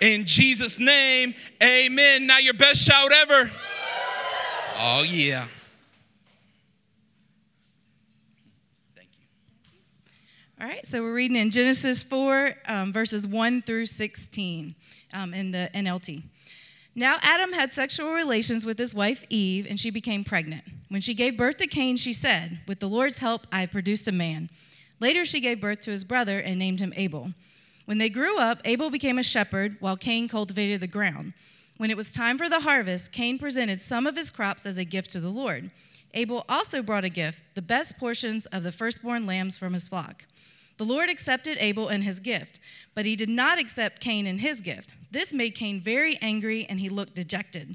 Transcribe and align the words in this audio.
In 0.00 0.24
Jesus' 0.24 0.78
name, 0.78 1.34
amen. 1.62 2.26
Now, 2.26 2.38
your 2.38 2.54
best 2.54 2.80
shout 2.80 3.12
ever. 3.12 3.50
Oh, 4.78 5.04
yeah. 5.06 5.46
Thank 8.96 9.08
you. 9.18 9.26
All 10.60 10.66
right, 10.66 10.86
so 10.86 11.02
we're 11.02 11.12
reading 11.12 11.36
in 11.36 11.50
Genesis 11.50 12.02
4, 12.02 12.54
um, 12.66 12.92
verses 12.92 13.26
1 13.26 13.62
through 13.62 13.86
16 13.86 14.74
um, 15.12 15.34
in 15.34 15.50
the 15.50 15.68
NLT. 15.74 16.22
Now 16.94 17.16
Adam 17.22 17.52
had 17.52 17.72
sexual 17.72 18.12
relations 18.12 18.66
with 18.66 18.78
his 18.78 18.94
wife 18.94 19.24
Eve, 19.30 19.66
and 19.68 19.78
she 19.78 19.90
became 19.90 20.24
pregnant. 20.24 20.64
When 20.88 21.00
she 21.00 21.14
gave 21.14 21.36
birth 21.36 21.58
to 21.58 21.66
Cain, 21.66 21.96
she 21.96 22.12
said, 22.12 22.60
With 22.66 22.80
the 22.80 22.88
Lord's 22.88 23.18
help, 23.18 23.46
I 23.52 23.66
produced 23.66 24.08
a 24.08 24.12
man. 24.12 24.50
Later, 24.98 25.24
she 25.24 25.40
gave 25.40 25.60
birth 25.60 25.80
to 25.82 25.90
his 25.90 26.04
brother 26.04 26.40
and 26.40 26.58
named 26.58 26.80
him 26.80 26.92
Abel. 26.96 27.32
When 27.90 27.98
they 27.98 28.08
grew 28.08 28.38
up, 28.38 28.60
Abel 28.64 28.88
became 28.88 29.18
a 29.18 29.24
shepherd 29.24 29.76
while 29.80 29.96
Cain 29.96 30.28
cultivated 30.28 30.80
the 30.80 30.86
ground. 30.86 31.34
When 31.76 31.90
it 31.90 31.96
was 31.96 32.12
time 32.12 32.38
for 32.38 32.48
the 32.48 32.60
harvest, 32.60 33.10
Cain 33.10 33.36
presented 33.36 33.80
some 33.80 34.06
of 34.06 34.14
his 34.14 34.30
crops 34.30 34.64
as 34.64 34.78
a 34.78 34.84
gift 34.84 35.10
to 35.10 35.18
the 35.18 35.28
Lord. 35.28 35.72
Abel 36.14 36.44
also 36.48 36.82
brought 36.82 37.02
a 37.02 37.08
gift, 37.08 37.42
the 37.56 37.62
best 37.62 37.98
portions 37.98 38.46
of 38.46 38.62
the 38.62 38.70
firstborn 38.70 39.26
lambs 39.26 39.58
from 39.58 39.72
his 39.72 39.88
flock. 39.88 40.24
The 40.76 40.84
Lord 40.84 41.10
accepted 41.10 41.56
Abel 41.58 41.88
and 41.88 42.04
his 42.04 42.20
gift, 42.20 42.60
but 42.94 43.06
he 43.06 43.16
did 43.16 43.28
not 43.28 43.58
accept 43.58 44.00
Cain 44.00 44.28
and 44.28 44.40
his 44.40 44.60
gift. 44.60 44.94
This 45.10 45.32
made 45.32 45.56
Cain 45.56 45.80
very 45.80 46.16
angry, 46.22 46.66
and 46.70 46.78
he 46.78 46.88
looked 46.88 47.16
dejected. 47.16 47.74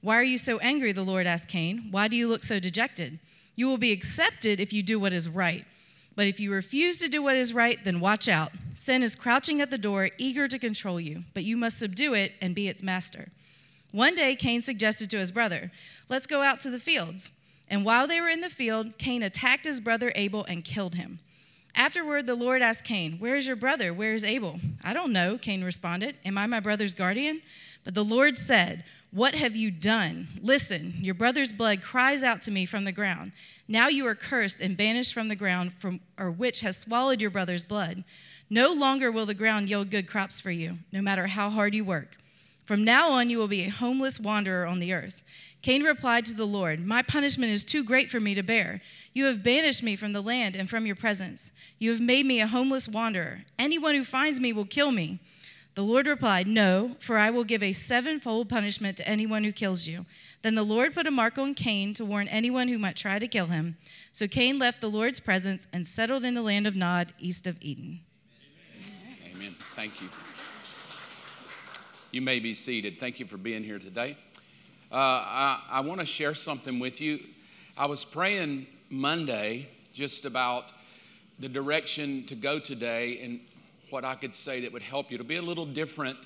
Why 0.00 0.14
are 0.14 0.22
you 0.22 0.38
so 0.38 0.58
angry? 0.60 0.92
The 0.92 1.02
Lord 1.02 1.26
asked 1.26 1.48
Cain. 1.48 1.88
Why 1.90 2.06
do 2.06 2.16
you 2.16 2.28
look 2.28 2.44
so 2.44 2.60
dejected? 2.60 3.18
You 3.56 3.66
will 3.66 3.78
be 3.78 3.90
accepted 3.90 4.60
if 4.60 4.72
you 4.72 4.84
do 4.84 5.00
what 5.00 5.12
is 5.12 5.28
right. 5.28 5.64
But 6.16 6.26
if 6.26 6.40
you 6.40 6.50
refuse 6.50 6.98
to 6.98 7.08
do 7.08 7.22
what 7.22 7.36
is 7.36 7.54
right, 7.54 7.82
then 7.84 8.00
watch 8.00 8.28
out. 8.28 8.50
Sin 8.74 9.02
is 9.02 9.14
crouching 9.14 9.60
at 9.60 9.70
the 9.70 9.78
door, 9.78 10.10
eager 10.18 10.48
to 10.48 10.58
control 10.58 10.98
you, 10.98 11.24
but 11.34 11.44
you 11.44 11.56
must 11.56 11.78
subdue 11.78 12.14
it 12.14 12.32
and 12.40 12.54
be 12.54 12.68
its 12.68 12.82
master. 12.82 13.28
One 13.92 14.14
day, 14.14 14.34
Cain 14.34 14.60
suggested 14.60 15.10
to 15.10 15.18
his 15.18 15.30
brother, 15.30 15.70
Let's 16.08 16.26
go 16.26 16.42
out 16.42 16.60
to 16.62 16.70
the 16.70 16.78
fields. 16.80 17.32
And 17.68 17.84
while 17.84 18.06
they 18.06 18.20
were 18.20 18.28
in 18.28 18.40
the 18.40 18.50
field, 18.50 18.96
Cain 18.98 19.22
attacked 19.22 19.64
his 19.64 19.80
brother 19.80 20.12
Abel 20.14 20.44
and 20.44 20.64
killed 20.64 20.94
him. 20.94 21.18
Afterward, 21.74 22.26
the 22.26 22.34
Lord 22.34 22.62
asked 22.62 22.84
Cain, 22.84 23.18
Where 23.18 23.36
is 23.36 23.46
your 23.46 23.56
brother? 23.56 23.92
Where 23.92 24.14
is 24.14 24.24
Abel? 24.24 24.60
I 24.82 24.94
don't 24.94 25.12
know, 25.12 25.36
Cain 25.36 25.62
responded. 25.62 26.16
Am 26.24 26.38
I 26.38 26.46
my 26.46 26.60
brother's 26.60 26.94
guardian? 26.94 27.42
But 27.84 27.94
the 27.94 28.04
Lord 28.04 28.38
said, 28.38 28.84
What 29.10 29.34
have 29.34 29.54
you 29.54 29.70
done? 29.70 30.28
Listen, 30.40 30.94
your 31.00 31.14
brother's 31.14 31.52
blood 31.52 31.82
cries 31.82 32.22
out 32.22 32.40
to 32.42 32.50
me 32.50 32.64
from 32.64 32.84
the 32.84 32.92
ground. 32.92 33.32
Now 33.68 33.88
you 33.88 34.06
are 34.06 34.14
cursed 34.14 34.60
and 34.60 34.76
banished 34.76 35.12
from 35.12 35.28
the 35.28 35.36
ground, 35.36 35.72
from, 35.78 36.00
or 36.18 36.30
which 36.30 36.60
has 36.60 36.76
swallowed 36.76 37.20
your 37.20 37.30
brother's 37.30 37.64
blood. 37.64 38.04
No 38.48 38.72
longer 38.72 39.10
will 39.10 39.26
the 39.26 39.34
ground 39.34 39.68
yield 39.68 39.90
good 39.90 40.06
crops 40.06 40.40
for 40.40 40.50
you, 40.50 40.78
no 40.92 41.02
matter 41.02 41.26
how 41.26 41.50
hard 41.50 41.74
you 41.74 41.84
work. 41.84 42.16
From 42.64 42.84
now 42.84 43.10
on, 43.12 43.30
you 43.30 43.38
will 43.38 43.48
be 43.48 43.64
a 43.64 43.70
homeless 43.70 44.20
wanderer 44.20 44.66
on 44.66 44.78
the 44.78 44.92
earth. 44.92 45.22
Cain 45.62 45.82
replied 45.82 46.26
to 46.26 46.34
the 46.34 46.46
Lord, 46.46 46.86
My 46.86 47.02
punishment 47.02 47.50
is 47.50 47.64
too 47.64 47.82
great 47.82 48.10
for 48.10 48.20
me 48.20 48.34
to 48.34 48.42
bear. 48.42 48.80
You 49.14 49.24
have 49.26 49.42
banished 49.42 49.82
me 49.82 49.96
from 49.96 50.12
the 50.12 50.20
land 50.20 50.54
and 50.54 50.70
from 50.70 50.86
your 50.86 50.94
presence. 50.94 51.50
You 51.78 51.90
have 51.90 52.00
made 52.00 52.26
me 52.26 52.40
a 52.40 52.46
homeless 52.46 52.88
wanderer. 52.88 53.42
Anyone 53.58 53.94
who 53.94 54.04
finds 54.04 54.38
me 54.38 54.52
will 54.52 54.64
kill 54.64 54.92
me. 54.92 55.18
The 55.76 55.82
Lord 55.82 56.06
replied, 56.06 56.46
No, 56.46 56.96
for 57.00 57.18
I 57.18 57.28
will 57.28 57.44
give 57.44 57.62
a 57.62 57.72
sevenfold 57.72 58.48
punishment 58.48 58.96
to 58.96 59.06
anyone 59.06 59.44
who 59.44 59.52
kills 59.52 59.86
you. 59.86 60.06
Then 60.40 60.54
the 60.54 60.62
Lord 60.62 60.94
put 60.94 61.06
a 61.06 61.10
mark 61.10 61.36
on 61.36 61.52
Cain 61.52 61.92
to 61.94 62.04
warn 62.04 62.28
anyone 62.28 62.68
who 62.68 62.78
might 62.78 62.96
try 62.96 63.18
to 63.18 63.28
kill 63.28 63.48
him. 63.48 63.76
So 64.10 64.26
Cain 64.26 64.58
left 64.58 64.80
the 64.80 64.88
Lord's 64.88 65.20
presence 65.20 65.68
and 65.74 65.86
settled 65.86 66.24
in 66.24 66.32
the 66.32 66.40
land 66.40 66.66
of 66.66 66.76
Nod, 66.76 67.12
east 67.18 67.46
of 67.46 67.58
Eden. 67.60 68.00
Amen. 68.80 69.34
Amen. 69.36 69.56
Thank 69.74 70.00
you. 70.00 70.08
You 72.10 72.22
may 72.22 72.40
be 72.40 72.54
seated. 72.54 72.98
Thank 72.98 73.20
you 73.20 73.26
for 73.26 73.36
being 73.36 73.62
here 73.62 73.78
today. 73.78 74.16
Uh, 74.90 74.94
I, 74.94 75.62
I 75.68 75.80
want 75.80 76.00
to 76.00 76.06
share 76.06 76.34
something 76.34 76.78
with 76.78 77.02
you. 77.02 77.20
I 77.76 77.84
was 77.84 78.02
praying 78.02 78.66
Monday 78.88 79.68
just 79.92 80.24
about 80.24 80.72
the 81.38 81.50
direction 81.50 82.24
to 82.28 82.34
go 82.34 82.58
today 82.58 83.20
and 83.22 83.40
what 83.90 84.04
I 84.04 84.14
could 84.14 84.34
say 84.34 84.60
that 84.60 84.72
would 84.72 84.82
help 84.82 85.10
you. 85.10 85.16
It'll 85.16 85.26
be 85.26 85.36
a 85.36 85.42
little 85.42 85.66
different 85.66 86.18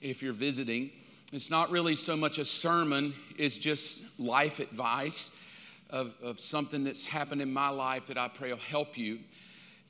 if 0.00 0.22
you're 0.22 0.32
visiting. 0.32 0.90
It's 1.32 1.50
not 1.50 1.70
really 1.70 1.94
so 1.94 2.16
much 2.16 2.38
a 2.38 2.44
sermon, 2.44 3.14
it's 3.36 3.58
just 3.58 4.02
life 4.18 4.60
advice 4.60 5.36
of, 5.90 6.14
of 6.22 6.40
something 6.40 6.84
that's 6.84 7.04
happened 7.04 7.42
in 7.42 7.52
my 7.52 7.68
life 7.68 8.06
that 8.06 8.18
I 8.18 8.28
pray 8.28 8.50
will 8.50 8.58
help 8.58 8.96
you. 8.96 9.18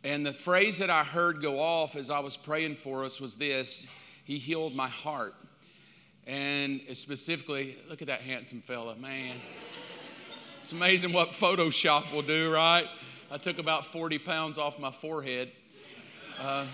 And 0.05 0.25
the 0.25 0.33
phrase 0.33 0.79
that 0.79 0.91
I 0.91 1.05
heard 1.05 1.43
go 1.43 1.61
off 1.61 1.97
as 1.97 2.11
I 2.11 2.21
was 2.21 2.37
praying 2.37 2.77
for 2.77 3.05
us 3.05 3.21
was 3.21 3.37
this 3.37 3.87
He 4.25 4.39
healed 4.39 4.75
my 4.75 4.89
heart. 4.89 5.35
And 6.27 6.83
specifically, 6.93 7.79
look 7.89 8.03
at 8.03 8.09
that 8.09 8.21
handsome 8.21 8.61
fella, 8.61 8.95
man. 8.97 9.37
It's 10.59 10.73
amazing 10.73 11.13
what 11.13 11.31
Photoshop 11.31 12.13
will 12.13 12.23
do, 12.23 12.53
right? 12.53 12.85
I 13.31 13.39
took 13.39 13.59
about 13.59 13.87
40 13.87 14.19
pounds 14.19 14.59
off 14.59 14.79
my 14.79 14.91
forehead. 14.91 15.51
Uh, 16.41 16.67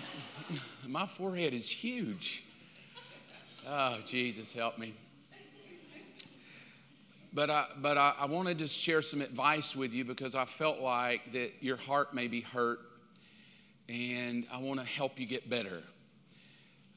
my 0.87 1.07
forehead 1.07 1.55
is 1.55 1.69
huge. 1.69 2.45
Oh, 3.67 3.99
Jesus, 4.07 4.53
help 4.53 4.79
me. 4.79 4.95
But 7.33 7.51
I, 7.51 7.67
but 7.79 7.99
I, 7.99 8.15
I 8.21 8.27
want 8.27 8.47
to 8.49 8.55
just 8.55 8.77
share 8.77 9.03
some 9.03 9.21
advice 9.21 9.75
with 9.75 9.93
you 9.93 10.05
because 10.05 10.35
I 10.35 10.45
felt 10.45 10.79
like 10.79 11.33
that 11.33 11.53
your 11.61 11.77
heart 11.77 12.15
may 12.15 12.29
be 12.29 12.43
hurt 12.43 12.79
and 13.89 14.47
I 14.53 14.59
want 14.59 14.79
to 14.81 14.87
help 14.87 15.19
you 15.19 15.27
get 15.27 15.51
better. 15.51 15.83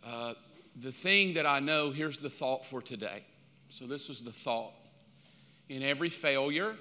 Uh, 0.05 0.33
the 0.79 0.91
thing 0.91 1.33
that 1.33 1.45
I 1.45 1.59
know, 1.59 1.91
here's 1.91 2.19
the 2.19 2.29
thought 2.29 2.65
for 2.65 2.81
today. 2.81 3.23
So, 3.69 3.85
this 3.85 4.07
was 4.07 4.21
the 4.21 4.31
thought. 4.31 4.73
In 5.69 5.83
every 5.83 6.09
failure, 6.09 6.75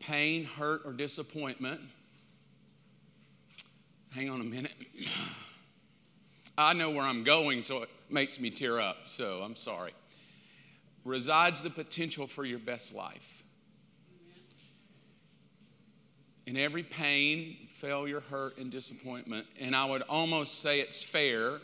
pain, 0.00 0.44
hurt, 0.44 0.82
or 0.84 0.92
disappointment, 0.92 1.80
hang 4.14 4.30
on 4.30 4.40
a 4.40 4.44
minute. 4.44 4.72
I 6.56 6.72
know 6.72 6.90
where 6.90 7.04
I'm 7.04 7.24
going, 7.24 7.62
so 7.62 7.82
it 7.82 7.88
makes 8.08 8.38
me 8.38 8.48
tear 8.48 8.80
up, 8.80 8.96
so 9.06 9.42
I'm 9.42 9.56
sorry. 9.56 9.92
Resides 11.04 11.62
the 11.62 11.70
potential 11.70 12.28
for 12.28 12.44
your 12.44 12.60
best 12.60 12.94
life. 12.94 13.42
In 16.46 16.56
every 16.56 16.84
pain, 16.84 17.56
failure, 17.80 18.20
hurt, 18.20 18.56
and 18.58 18.70
disappointment, 18.70 19.46
and 19.58 19.74
I 19.74 19.84
would 19.84 20.02
almost 20.02 20.60
say 20.60 20.78
it's 20.78 21.02
fair 21.02 21.58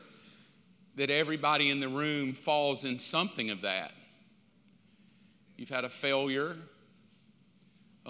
that 0.96 1.08
everybody 1.08 1.70
in 1.70 1.78
the 1.78 1.88
room 1.88 2.34
falls 2.34 2.84
in 2.84 2.98
something 2.98 3.50
of 3.50 3.60
that. 3.60 3.92
You've 5.56 5.68
had 5.68 5.84
a 5.84 5.90
failure, 5.90 6.56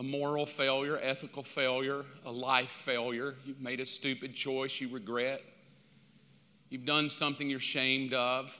a 0.01 0.03
moral 0.03 0.47
failure, 0.47 0.99
ethical 1.03 1.43
failure, 1.43 2.07
a 2.25 2.33
life 2.33 2.71
failure. 2.71 3.35
You've 3.45 3.61
made 3.61 3.81
a 3.81 3.87
stupid 3.87 4.35
choice 4.35 4.81
you 4.81 4.89
regret. 4.89 5.43
You've 6.71 6.87
done 6.87 7.11
something 7.11 7.51
you're 7.51 7.59
ashamed 7.59 8.15
of. 8.15 8.51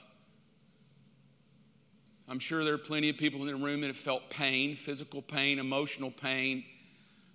I'm 2.27 2.37
sure 2.37 2.63
there 2.63 2.75
are 2.75 2.77
plenty 2.77 3.09
of 3.09 3.17
people 3.17 3.41
in 3.41 3.47
the 3.47 3.55
room 3.55 3.81
that 3.81 3.87
have 3.87 3.97
felt 3.97 4.29
pain, 4.29 4.75
physical 4.75 5.23
pain, 5.23 5.57
emotional 5.57 6.11
pain, 6.11 6.63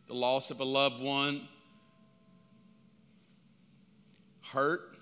the 0.07 0.15
loss 0.15 0.53
of 0.53 0.61
a 0.61 0.65
loved 0.65 1.03
one, 1.03 1.49
hurt. 4.53 4.99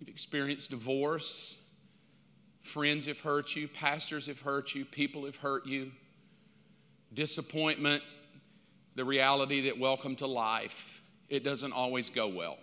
You've 0.00 0.10
experienced 0.10 0.68
divorce. 0.68 1.56
Friends 2.60 3.06
have 3.06 3.20
hurt 3.20 3.56
you, 3.56 3.68
pastors 3.68 4.26
have 4.26 4.42
hurt 4.42 4.74
you, 4.74 4.84
people 4.84 5.24
have 5.24 5.36
hurt 5.36 5.64
you. 5.64 5.92
Disappointment, 7.16 8.02
the 8.94 9.02
reality 9.02 9.62
that 9.62 9.78
welcome 9.78 10.16
to 10.16 10.26
life, 10.26 11.00
it 11.30 11.42
doesn't 11.42 11.72
always 11.72 12.10
go 12.10 12.28
well. 12.28 12.58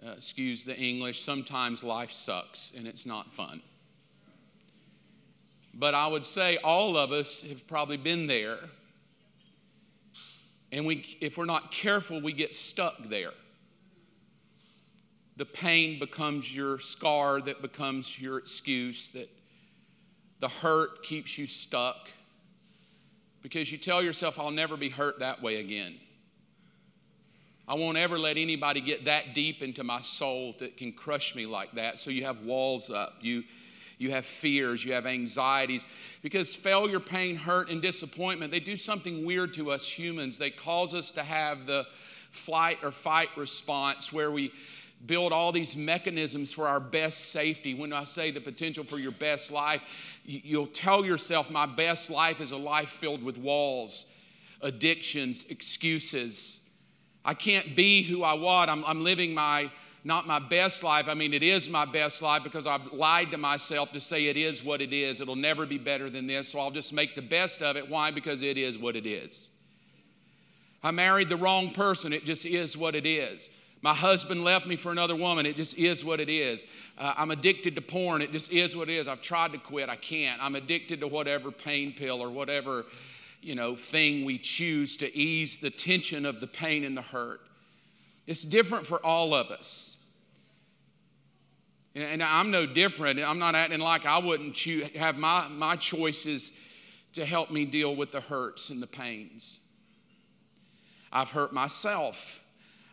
Uh, 0.00 0.12
excuse 0.12 0.62
the 0.62 0.76
English, 0.76 1.20
sometimes 1.20 1.82
life 1.82 2.12
sucks 2.12 2.72
and 2.76 2.86
it's 2.86 3.04
not 3.04 3.34
fun. 3.34 3.62
But 5.74 5.96
I 5.96 6.06
would 6.06 6.24
say 6.24 6.58
all 6.58 6.96
of 6.96 7.10
us 7.10 7.42
have 7.48 7.66
probably 7.66 7.96
been 7.96 8.28
there. 8.28 8.58
And 10.70 10.86
we, 10.86 11.18
if 11.20 11.36
we're 11.36 11.46
not 11.46 11.72
careful, 11.72 12.22
we 12.22 12.32
get 12.32 12.54
stuck 12.54 12.94
there. 13.08 13.32
The 15.36 15.46
pain 15.46 15.98
becomes 15.98 16.54
your 16.54 16.78
scar, 16.78 17.40
that 17.40 17.60
becomes 17.60 18.20
your 18.20 18.38
excuse, 18.38 19.08
that 19.08 19.28
the 20.38 20.48
hurt 20.48 21.02
keeps 21.02 21.36
you 21.38 21.48
stuck 21.48 22.10
because 23.48 23.72
you 23.72 23.78
tell 23.78 24.02
yourself, 24.02 24.38
I'll 24.38 24.50
never 24.50 24.76
be 24.76 24.90
hurt 24.90 25.20
that 25.20 25.42
way 25.42 25.56
again. 25.56 25.94
I 27.66 27.74
won't 27.76 27.96
ever 27.96 28.18
let 28.18 28.36
anybody 28.36 28.82
get 28.82 29.06
that 29.06 29.34
deep 29.34 29.62
into 29.62 29.82
my 29.82 30.02
soul 30.02 30.54
that 30.58 30.76
can 30.76 30.92
crush 30.92 31.34
me 31.34 31.46
like 31.46 31.72
that. 31.72 31.98
So 31.98 32.10
you 32.10 32.24
have 32.24 32.42
walls 32.42 32.90
up. 32.90 33.14
You, 33.22 33.44
you 33.96 34.10
have 34.10 34.26
fears, 34.26 34.84
you 34.84 34.92
have 34.92 35.06
anxieties. 35.06 35.86
Because 36.20 36.54
failure, 36.54 37.00
pain, 37.00 37.36
hurt, 37.36 37.70
and 37.70 37.80
disappointment, 37.80 38.50
they 38.50 38.60
do 38.60 38.76
something 38.76 39.24
weird 39.24 39.54
to 39.54 39.70
us 39.70 39.88
humans. 39.88 40.36
They 40.36 40.50
cause 40.50 40.92
us 40.92 41.10
to 41.12 41.22
have 41.22 41.64
the 41.64 41.86
flight 42.30 42.80
or 42.82 42.92
fight 42.92 43.30
response 43.34 44.12
where 44.12 44.30
we 44.30 44.52
build 45.06 45.32
all 45.32 45.52
these 45.52 45.76
mechanisms 45.76 46.52
for 46.52 46.68
our 46.68 46.80
best 46.80 47.30
safety. 47.30 47.74
When 47.74 47.92
I 47.92 48.04
say 48.04 48.30
the 48.30 48.40
potential 48.40 48.84
for 48.84 48.98
your 48.98 49.12
best 49.12 49.50
life, 49.50 49.80
you'll 50.24 50.66
tell 50.66 51.04
yourself, 51.04 51.50
My 51.50 51.66
best 51.66 52.10
life 52.10 52.40
is 52.40 52.50
a 52.50 52.56
life 52.56 52.90
filled 52.90 53.22
with 53.22 53.38
walls, 53.38 54.06
addictions, 54.60 55.44
excuses. 55.48 56.60
I 57.24 57.34
can't 57.34 57.76
be 57.76 58.02
who 58.02 58.22
I 58.22 58.34
want. 58.34 58.70
I'm, 58.70 58.84
I'm 58.84 59.04
living 59.04 59.34
my 59.34 59.70
not 60.04 60.26
my 60.26 60.38
best 60.38 60.82
life. 60.82 61.08
I 61.08 61.14
mean, 61.14 61.34
it 61.34 61.42
is 61.42 61.68
my 61.68 61.84
best 61.84 62.22
life 62.22 62.42
because 62.42 62.66
I've 62.66 62.92
lied 62.92 63.32
to 63.32 63.36
myself 63.36 63.92
to 63.92 64.00
say 64.00 64.26
it 64.26 64.36
is 64.36 64.64
what 64.64 64.80
it 64.80 64.92
is. 64.92 65.20
It'll 65.20 65.36
never 65.36 65.66
be 65.66 65.76
better 65.76 66.08
than 66.08 66.26
this, 66.26 66.52
so 66.52 66.60
I'll 66.60 66.70
just 66.70 66.92
make 66.92 67.14
the 67.14 67.22
best 67.22 67.62
of 67.62 67.76
it. 67.76 67.90
Why? 67.90 68.10
Because 68.10 68.40
it 68.40 68.56
is 68.56 68.78
what 68.78 68.96
it 68.96 69.06
is. 69.06 69.50
I 70.82 70.92
married 70.92 71.28
the 71.28 71.36
wrong 71.36 71.72
person. 71.72 72.12
It 72.12 72.24
just 72.24 72.46
is 72.46 72.76
what 72.76 72.94
it 72.94 73.04
is. 73.04 73.50
My 73.80 73.94
husband 73.94 74.42
left 74.42 74.66
me 74.66 74.76
for 74.76 74.90
another 74.90 75.14
woman. 75.14 75.46
It 75.46 75.56
just 75.56 75.78
is 75.78 76.04
what 76.04 76.18
it 76.18 76.28
is. 76.28 76.64
Uh, 76.96 77.14
I'm 77.16 77.30
addicted 77.30 77.76
to 77.76 77.80
porn. 77.80 78.22
It 78.22 78.32
just 78.32 78.52
is 78.52 78.74
what 78.74 78.88
it 78.88 78.96
is. 78.96 79.06
I've 79.06 79.22
tried 79.22 79.52
to 79.52 79.58
quit. 79.58 79.88
I 79.88 79.96
can't. 79.96 80.42
I'm 80.42 80.56
addicted 80.56 81.00
to 81.00 81.06
whatever 81.06 81.52
pain 81.52 81.94
pill 81.96 82.20
or 82.20 82.28
whatever, 82.28 82.86
you 83.40 83.54
know, 83.54 83.76
thing 83.76 84.24
we 84.24 84.36
choose 84.38 84.96
to 84.96 85.16
ease 85.16 85.58
the 85.58 85.70
tension 85.70 86.26
of 86.26 86.40
the 86.40 86.48
pain 86.48 86.84
and 86.84 86.96
the 86.96 87.02
hurt. 87.02 87.40
It's 88.26 88.42
different 88.42 88.86
for 88.86 89.04
all 89.04 89.32
of 89.32 89.50
us. 89.50 89.96
And 91.94 92.22
I'm 92.22 92.50
no 92.50 92.66
different. 92.66 93.20
I'm 93.20 93.38
not 93.38 93.54
acting 93.54 93.80
like 93.80 94.06
I 94.06 94.18
wouldn't 94.18 94.54
choose, 94.54 94.88
have 94.96 95.16
my, 95.16 95.48
my 95.48 95.76
choices 95.76 96.52
to 97.14 97.24
help 97.24 97.50
me 97.50 97.64
deal 97.64 97.94
with 97.96 98.12
the 98.12 98.20
hurts 98.20 98.70
and 98.70 98.82
the 98.82 98.86
pains. 98.86 99.60
I've 101.10 101.30
hurt 101.30 101.52
myself. 101.52 102.40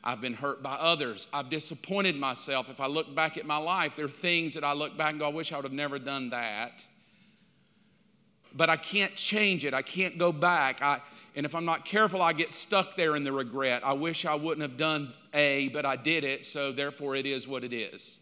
I've 0.06 0.22
been 0.22 0.36
hurt 0.36 0.62
by 0.62 0.76
others. 0.76 1.26
I've 1.34 1.50
disappointed 1.50 2.16
myself. 2.16 2.70
If 2.70 2.80
I 2.80 2.86
look 2.86 3.16
back 3.16 3.38
at 3.38 3.46
my 3.46 3.58
life, 3.58 3.96
there 3.96 4.06
are 4.06 4.10
things 4.10 4.54
that 4.54 4.64
I 4.64 4.74
look 4.74 4.96
back 4.96 5.12
and 5.12 5.20
go, 5.20 5.26
I 5.26 5.34
wish 5.34 5.52
I 5.52 5.56
would 5.56 5.66
have 5.66 5.74
never 5.74 5.98
done 5.98 6.30
that. 6.30 6.86
But 8.54 8.70
I 8.70 8.78
can't 8.78 9.16
change 9.16 9.66
it. 9.66 9.74
I 9.74 9.82
can't 9.82 10.20
go 10.20 10.32
back. 10.32 10.82
I, 10.82 11.02
and 11.36 11.46
if 11.46 11.56
I'm 11.56 11.66
not 11.66 11.86
careful, 11.86 12.22
I 12.22 12.34
get 12.34 12.52
stuck 12.52 12.96
there 12.96 13.16
in 13.16 13.24
the 13.24 13.32
regret. 13.32 13.84
I 13.84 13.94
wish 13.94 14.26
I 14.26 14.36
wouldn't 14.36 14.62
have 14.62 14.78
done 14.78 15.12
A, 15.34 15.70
but 15.70 15.86
I 15.86 15.96
did 15.96 16.24
it, 16.24 16.46
so 16.46 16.72
therefore 16.72 17.16
it 17.16 17.26
is 17.26 17.48
what 17.48 17.64
it 17.64 17.74
is. 17.74 18.20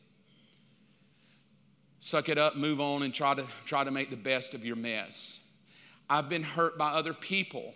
Suck 2.00 2.30
it 2.30 2.38
up, 2.38 2.56
move 2.56 2.80
on, 2.80 3.04
and 3.04 3.14
try 3.14 3.34
to, 3.34 3.46
try 3.66 3.84
to 3.84 3.92
make 3.92 4.10
the 4.10 4.16
best 4.16 4.54
of 4.54 4.64
your 4.64 4.78
mess. 4.78 5.42
I've 6.10 6.30
been 6.30 6.44
hurt 6.44 6.78
by 6.78 6.92
other 6.94 7.14
people. 7.14 7.74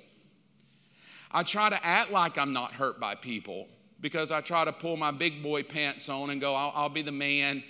I 1.29 1.43
try 1.43 1.69
to 1.69 1.85
act 1.85 2.11
like 2.11 2.37
I'm 2.37 2.53
not 2.53 2.71
hurt 2.71 3.01
by 3.01 3.15
people 3.15 3.67
because 3.99 4.31
I 4.31 4.41
try 4.41 4.65
to 4.65 4.73
pull 4.73 4.97
my 4.97 5.11
big 5.11 5.41
boy 5.41 5.63
pants 5.63 6.09
on 6.09 6.29
and 6.29 6.39
go, 6.39 6.55
I'll, 6.55 6.71
I'll 6.75 6.89
be 6.89 7.01
the 7.01 7.11
man. 7.11 7.63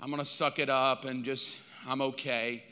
I'm 0.00 0.10
going 0.10 0.20
to 0.20 0.28
suck 0.28 0.58
it 0.58 0.68
up 0.68 1.04
and 1.04 1.24
just, 1.24 1.58
I'm 1.86 2.02
okay. 2.02 2.64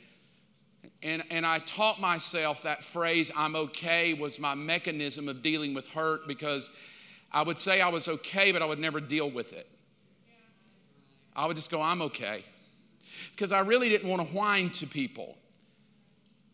And, 1.02 1.22
and 1.30 1.46
I 1.46 1.58
taught 1.60 2.00
myself 2.00 2.62
that 2.62 2.82
phrase, 2.82 3.30
I'm 3.34 3.54
okay, 3.56 4.14
was 4.14 4.38
my 4.38 4.54
mechanism 4.54 5.28
of 5.28 5.42
dealing 5.42 5.74
with 5.74 5.88
hurt 5.88 6.26
because 6.26 6.70
I 7.30 7.42
would 7.42 7.58
say 7.58 7.80
I 7.80 7.88
was 7.88 8.08
okay, 8.08 8.52
but 8.52 8.62
I 8.62 8.66
would 8.66 8.78
never 8.78 9.00
deal 9.00 9.30
with 9.30 9.52
it. 9.52 9.68
I 11.36 11.46
would 11.46 11.56
just 11.56 11.70
go, 11.70 11.82
I'm 11.82 12.02
okay. 12.02 12.44
Because 13.32 13.52
I 13.52 13.60
really 13.60 13.88
didn't 13.88 14.08
want 14.08 14.26
to 14.26 14.34
whine 14.34 14.70
to 14.72 14.86
people. 14.86 15.36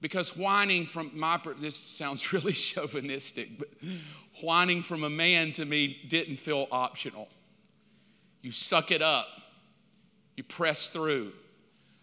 Because 0.00 0.37
whining 0.37 0.87
from 0.87 1.11
my, 1.14 1.38
this 1.58 1.76
sounds 1.76 2.32
really 2.32 2.52
chauvinistic, 2.55 3.58
but 3.58 3.69
whining 4.42 4.82
from 4.82 5.04
a 5.04 5.10
man 5.10 5.52
to 5.52 5.64
me 5.64 5.98
didn't 6.08 6.37
feel 6.37 6.66
optional. 6.70 7.28
You 8.42 8.52
suck 8.52 8.90
it 8.90 9.02
up, 9.02 9.26
you 10.37 10.44
press 10.44 10.88
through. 10.88 11.32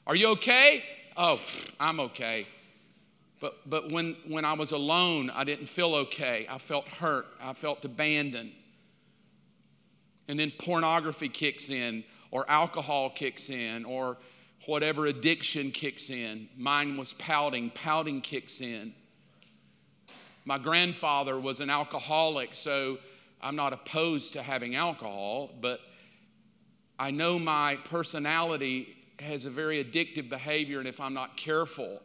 Are 0.05 0.15
you 0.15 0.29
okay? 0.29 0.83
oh, 1.17 1.41
I'm 1.79 1.99
okay. 1.99 2.47
But, 3.39 3.69
but 3.69 3.91
when, 3.91 4.15
when 4.27 4.45
I 4.45 4.53
was 4.53 4.71
alone, 4.71 5.29
I 5.29 5.43
didn't 5.43 5.67
feel 5.67 5.93
okay. 5.95 6.47
I 6.49 6.57
felt 6.57 6.87
hurt. 6.87 7.27
I 7.41 7.53
felt 7.53 7.83
abandoned. 7.83 8.51
And 10.27 10.39
then 10.39 10.51
pornography 10.57 11.29
kicks 11.29 11.69
in, 11.69 12.03
or 12.31 12.49
alcohol 12.49 13.09
kicks 13.09 13.49
in, 13.49 13.85
or 13.85 14.17
whatever 14.65 15.05
addiction 15.05 15.71
kicks 15.71 16.09
in. 16.09 16.49
Mine 16.57 16.97
was 16.97 17.13
pouting. 17.13 17.69
Pouting 17.71 18.21
kicks 18.21 18.59
in. 18.59 18.93
My 20.47 20.57
grandfather 20.57 21.37
was 21.37 21.59
an 21.59 21.69
alcoholic, 21.69 22.55
so 22.55 22.99
I'm 23.41 23.57
not 23.57 23.73
opposed 23.73 24.31
to 24.31 24.41
having 24.41 24.75
alcohol, 24.75 25.49
but 25.59 25.81
I 26.97 27.11
know 27.11 27.37
my 27.37 27.75
personality 27.83 28.95
has 29.19 29.43
a 29.43 29.49
very 29.49 29.83
addictive 29.83 30.29
behavior, 30.29 30.79
and 30.79 30.87
if 30.87 31.01
I'm 31.01 31.13
not 31.13 31.35
careful, 31.35 32.01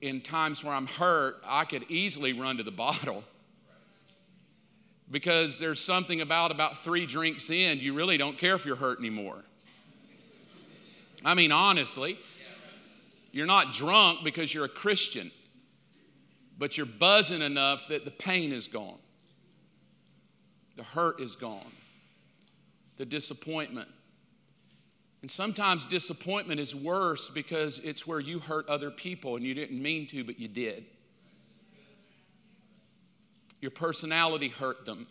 in 0.00 0.20
times 0.20 0.62
where 0.62 0.72
I'm 0.72 0.86
hurt, 0.86 1.42
I 1.44 1.64
could 1.64 1.86
easily 1.90 2.34
run 2.34 2.58
to 2.58 2.62
the 2.62 2.70
bottle. 2.86 3.24
Because 5.10 5.58
there's 5.58 5.80
something 5.80 6.20
about 6.20 6.52
about 6.52 6.84
three 6.84 7.04
drinks 7.04 7.50
in, 7.50 7.80
you 7.80 7.94
really 7.94 8.16
don't 8.16 8.38
care 8.38 8.54
if 8.54 8.64
you're 8.64 8.76
hurt 8.76 9.00
anymore. 9.00 9.42
I 11.24 11.34
mean, 11.34 11.50
honestly, 11.50 12.16
you're 13.32 13.46
not 13.46 13.72
drunk 13.72 14.20
because 14.22 14.54
you're 14.54 14.66
a 14.66 14.68
Christian, 14.68 15.32
but 16.60 16.76
you're 16.76 16.86
buzzing 16.86 17.42
enough 17.42 17.88
that 17.88 18.04
the 18.04 18.10
pain 18.12 18.52
is 18.52 18.68
gone, 18.68 18.98
the 20.76 20.84
hurt 20.84 21.20
is 21.20 21.34
gone, 21.34 21.72
the 22.98 23.04
disappointment 23.04 23.88
and 25.22 25.30
sometimes 25.30 25.84
disappointment 25.84 26.60
is 26.60 26.74
worse 26.74 27.28
because 27.28 27.78
it's 27.80 28.06
where 28.06 28.20
you 28.20 28.38
hurt 28.38 28.68
other 28.68 28.90
people 28.90 29.36
and 29.36 29.44
you 29.44 29.54
didn't 29.54 29.80
mean 29.80 30.06
to, 30.08 30.24
but 30.24 30.40
you 30.40 30.48
did. 30.48 30.84
Your 33.60 33.70
personality 33.70 34.48
hurt 34.48 34.86
them. 34.86 35.06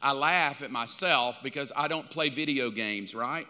I 0.00 0.12
laugh 0.12 0.62
at 0.62 0.70
myself 0.70 1.40
because 1.42 1.72
I 1.76 1.88
don't 1.88 2.08
play 2.08 2.28
video 2.28 2.70
games, 2.70 3.14
right? 3.14 3.48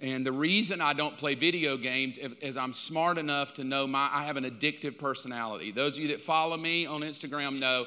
And 0.00 0.24
the 0.24 0.32
reason 0.32 0.80
I 0.80 0.92
don't 0.92 1.16
play 1.18 1.34
video 1.34 1.76
games 1.76 2.18
is 2.18 2.56
I'm 2.56 2.72
smart 2.72 3.18
enough 3.18 3.54
to 3.54 3.64
know 3.64 3.86
my 3.86 4.08
I 4.12 4.24
have 4.24 4.36
an 4.36 4.44
addictive 4.44 4.96
personality. 4.96 5.72
Those 5.72 5.96
of 5.96 6.02
you 6.02 6.08
that 6.08 6.20
follow 6.20 6.56
me 6.56 6.86
on 6.86 7.00
Instagram 7.00 7.58
know 7.58 7.86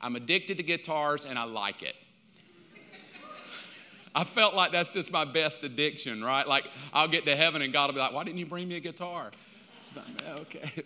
I'm 0.00 0.16
addicted 0.16 0.56
to 0.56 0.64
guitars 0.64 1.24
and 1.24 1.38
I 1.38 1.44
like 1.44 1.82
it. 1.82 1.94
I 4.14 4.24
felt 4.24 4.54
like 4.54 4.72
that's 4.72 4.92
just 4.92 5.12
my 5.12 5.24
best 5.24 5.62
addiction, 5.62 6.24
right? 6.24 6.46
Like 6.46 6.64
I'll 6.92 7.06
get 7.06 7.26
to 7.26 7.36
heaven 7.36 7.62
and 7.62 7.72
God 7.72 7.86
will 7.86 7.94
be 7.94 8.00
like, 8.00 8.12
why 8.12 8.24
didn't 8.24 8.38
you 8.38 8.46
bring 8.46 8.66
me 8.66 8.76
a 8.76 8.80
guitar? 8.80 9.30
okay. 10.40 10.84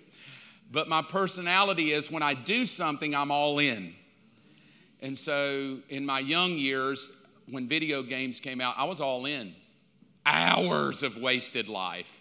But 0.70 0.88
my 0.88 1.00
personality 1.00 1.92
is 1.92 2.10
when 2.10 2.22
I 2.22 2.34
do 2.34 2.66
something, 2.66 3.14
I'm 3.14 3.30
all 3.30 3.58
in. 3.58 3.94
And 5.00 5.16
so 5.16 5.78
in 5.88 6.04
my 6.04 6.18
young 6.18 6.52
years, 6.52 7.08
when 7.48 7.66
video 7.68 8.02
games 8.02 8.40
came 8.40 8.60
out, 8.60 8.74
I 8.76 8.84
was 8.84 9.00
all 9.00 9.24
in. 9.24 9.54
Hours 10.26 11.02
of 11.02 11.16
wasted 11.16 11.68
life. 11.68 12.20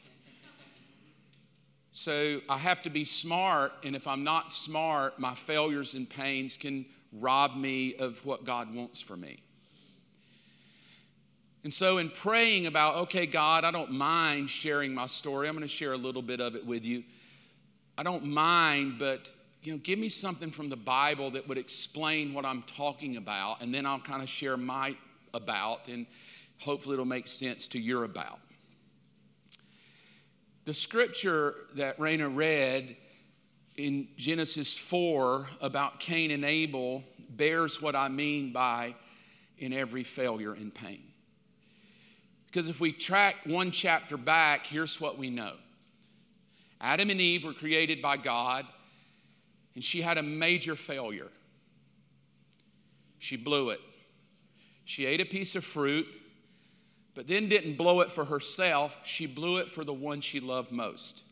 So 1.92 2.42
I 2.48 2.58
have 2.58 2.84
to 2.84 2.90
be 2.90 3.04
smart, 3.04 3.72
and 3.84 3.96
if 3.96 4.06
I'm 4.06 4.24
not 4.24 4.52
smart, 4.52 5.18
my 5.18 5.34
failures 5.34 5.94
and 5.94 6.10
pains 6.10 6.56
can 6.56 6.86
rob 7.12 7.56
me 7.56 7.96
of 7.96 8.24
what 8.26 8.46
God 8.46 8.74
wants 8.76 9.02
for 9.02 9.18
me. 9.18 9.40
And 11.64 11.74
so, 11.74 11.98
in 11.98 12.12
praying 12.12 12.68
about, 12.68 12.96
okay, 12.96 13.26
God, 13.26 13.64
I 13.64 13.72
don't 13.72 13.92
mind 13.92 14.52
sharing 14.52 14.94
my 14.94 15.08
story, 15.08 15.48
I'm 15.48 15.56
going 15.56 15.68
to 15.68 15.68
share 15.68 15.94
a 15.94 15.98
little 15.98 16.22
bit 16.22 16.40
of 16.40 16.56
it 16.56 16.64
with 16.64 16.84
you. 16.84 17.04
I 17.98 18.04
don't 18.04 18.26
mind, 18.26 19.00
but 19.00 19.32
you 19.64 19.72
know, 19.72 19.80
give 19.80 19.98
me 19.98 20.10
something 20.10 20.52
from 20.52 20.70
the 20.70 20.76
Bible 20.76 21.32
that 21.32 21.48
would 21.48 21.58
explain 21.58 22.36
what 22.36 22.46
I'm 22.46 22.62
talking 22.64 23.18
about, 23.18 23.62
and 23.62 23.74
then 23.74 23.88
I'll 23.88 24.00
kind 24.00 24.22
of 24.22 24.30
share 24.30 24.58
my 24.58 24.96
about, 25.34 25.88
and 25.88 26.06
hopefully 26.60 26.94
it'll 26.94 27.06
make 27.06 27.28
sense 27.28 27.68
to 27.70 27.80
your 27.80 28.04
about. 28.04 28.40
The 30.66 30.74
scripture 30.74 31.56
that 31.76 31.98
Raina 32.00 32.34
read 32.34 32.96
in 33.76 34.08
Genesis 34.18 34.78
4 34.78 35.48
about 35.62 36.00
Cain 36.00 36.32
and 36.32 36.44
Abel 36.44 37.04
bears 37.30 37.82
what 37.82 37.96
I 37.96 38.08
mean 38.08 38.52
by 38.52 38.96
in 39.58 39.74
every 39.74 40.04
failure 40.04 40.54
and 40.54 40.74
pain. 40.74 41.04
Because 42.48 42.70
if 42.70 42.80
we 42.80 42.94
track 42.94 43.36
one 43.46 43.72
chapter 43.72 44.18
back, 44.18 44.66
here's 44.66 45.00
what 45.02 45.18
we 45.18 45.30
know 45.30 45.56
Adam 46.80 47.10
and 47.10 47.20
Eve 47.20 47.44
were 47.44 47.54
created 47.54 48.02
by 48.02 48.18
God, 48.18 48.66
and 49.76 49.84
she 49.84 50.02
had 50.02 50.18
a 50.18 50.24
major 50.24 50.76
failure. 50.76 51.30
She 53.20 53.38
blew 53.38 53.72
it. 53.72 53.82
She 54.84 55.06
ate 55.06 55.20
a 55.20 55.26
piece 55.26 55.56
of 55.56 55.66
fruit, 55.66 56.06
but 57.16 57.28
then 57.28 57.48
didn't 57.50 57.78
blow 57.78 58.02
it 58.02 58.12
for 58.12 58.26
herself. 58.26 58.98
She 59.04 59.26
blew 59.26 59.58
it 59.58 59.70
for 59.70 59.84
the 59.84 59.94
one 59.94 60.22
she 60.22 60.40
loved 60.40 60.72
most. 60.72 61.24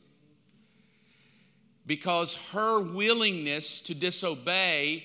Because 1.86 2.36
her 2.54 2.80
willingness 2.80 3.82
to 3.82 3.94
disobey 3.94 5.04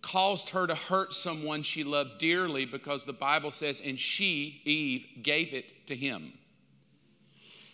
caused 0.00 0.50
her 0.50 0.68
to 0.68 0.74
hurt 0.76 1.12
someone 1.12 1.64
she 1.64 1.82
loved 1.82 2.18
dearly 2.18 2.64
because 2.64 3.04
the 3.04 3.12
Bible 3.12 3.50
says, 3.50 3.82
and 3.84 3.98
she, 3.98 4.60
Eve, 4.64 5.24
gave 5.24 5.52
it 5.52 5.88
to 5.88 5.96
him. 5.96 6.32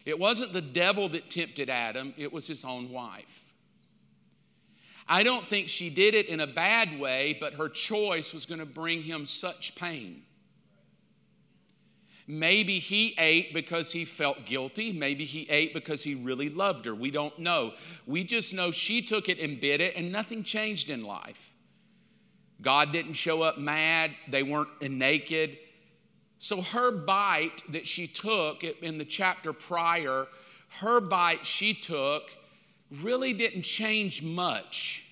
It 0.06 0.18
wasn't 0.18 0.54
the 0.54 0.62
devil 0.62 1.10
that 1.10 1.30
tempted 1.30 1.68
Adam, 1.68 2.14
it 2.16 2.32
was 2.32 2.46
his 2.46 2.64
own 2.64 2.90
wife. 2.90 3.40
I 5.06 5.22
don't 5.22 5.46
think 5.46 5.68
she 5.68 5.90
did 5.90 6.14
it 6.14 6.26
in 6.26 6.40
a 6.40 6.46
bad 6.46 6.98
way, 6.98 7.36
but 7.38 7.54
her 7.54 7.68
choice 7.68 8.32
was 8.32 8.46
going 8.46 8.60
to 8.60 8.66
bring 8.66 9.02
him 9.02 9.26
such 9.26 9.74
pain. 9.74 10.22
Maybe 12.32 12.78
he 12.78 13.14
ate 13.18 13.52
because 13.52 13.92
he 13.92 14.06
felt 14.06 14.46
guilty. 14.46 14.90
Maybe 14.90 15.26
he 15.26 15.42
ate 15.50 15.74
because 15.74 16.02
he 16.02 16.14
really 16.14 16.48
loved 16.48 16.86
her. 16.86 16.94
We 16.94 17.10
don't 17.10 17.38
know. 17.38 17.74
We 18.06 18.24
just 18.24 18.54
know 18.54 18.70
she 18.70 19.02
took 19.02 19.28
it 19.28 19.38
and 19.38 19.60
bit 19.60 19.82
it, 19.82 19.96
and 19.96 20.10
nothing 20.10 20.42
changed 20.42 20.88
in 20.88 21.04
life. 21.04 21.52
God 22.62 22.90
didn't 22.90 23.12
show 23.12 23.42
up 23.42 23.58
mad, 23.58 24.12
they 24.30 24.42
weren't 24.42 24.80
naked. 24.80 25.58
So 26.38 26.62
her 26.62 26.90
bite 26.90 27.70
that 27.70 27.86
she 27.86 28.06
took 28.06 28.64
in 28.64 28.96
the 28.96 29.04
chapter 29.04 29.52
prior, 29.52 30.26
her 30.80 31.02
bite 31.02 31.44
she 31.44 31.74
took 31.74 32.30
really 32.90 33.34
didn't 33.34 33.62
change 33.62 34.22
much 34.22 35.04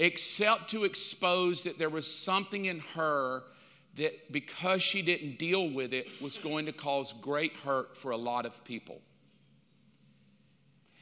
except 0.00 0.70
to 0.70 0.82
expose 0.82 1.62
that 1.62 1.78
there 1.78 1.88
was 1.88 2.12
something 2.12 2.64
in 2.64 2.80
her 2.96 3.44
that 3.96 4.30
because 4.30 4.82
she 4.82 5.02
didn't 5.02 5.38
deal 5.38 5.70
with 5.70 5.92
it 5.92 6.06
was 6.20 6.38
going 6.38 6.66
to 6.66 6.72
cause 6.72 7.12
great 7.12 7.52
hurt 7.64 7.96
for 7.96 8.10
a 8.10 8.16
lot 8.16 8.44
of 8.44 8.62
people. 8.64 9.00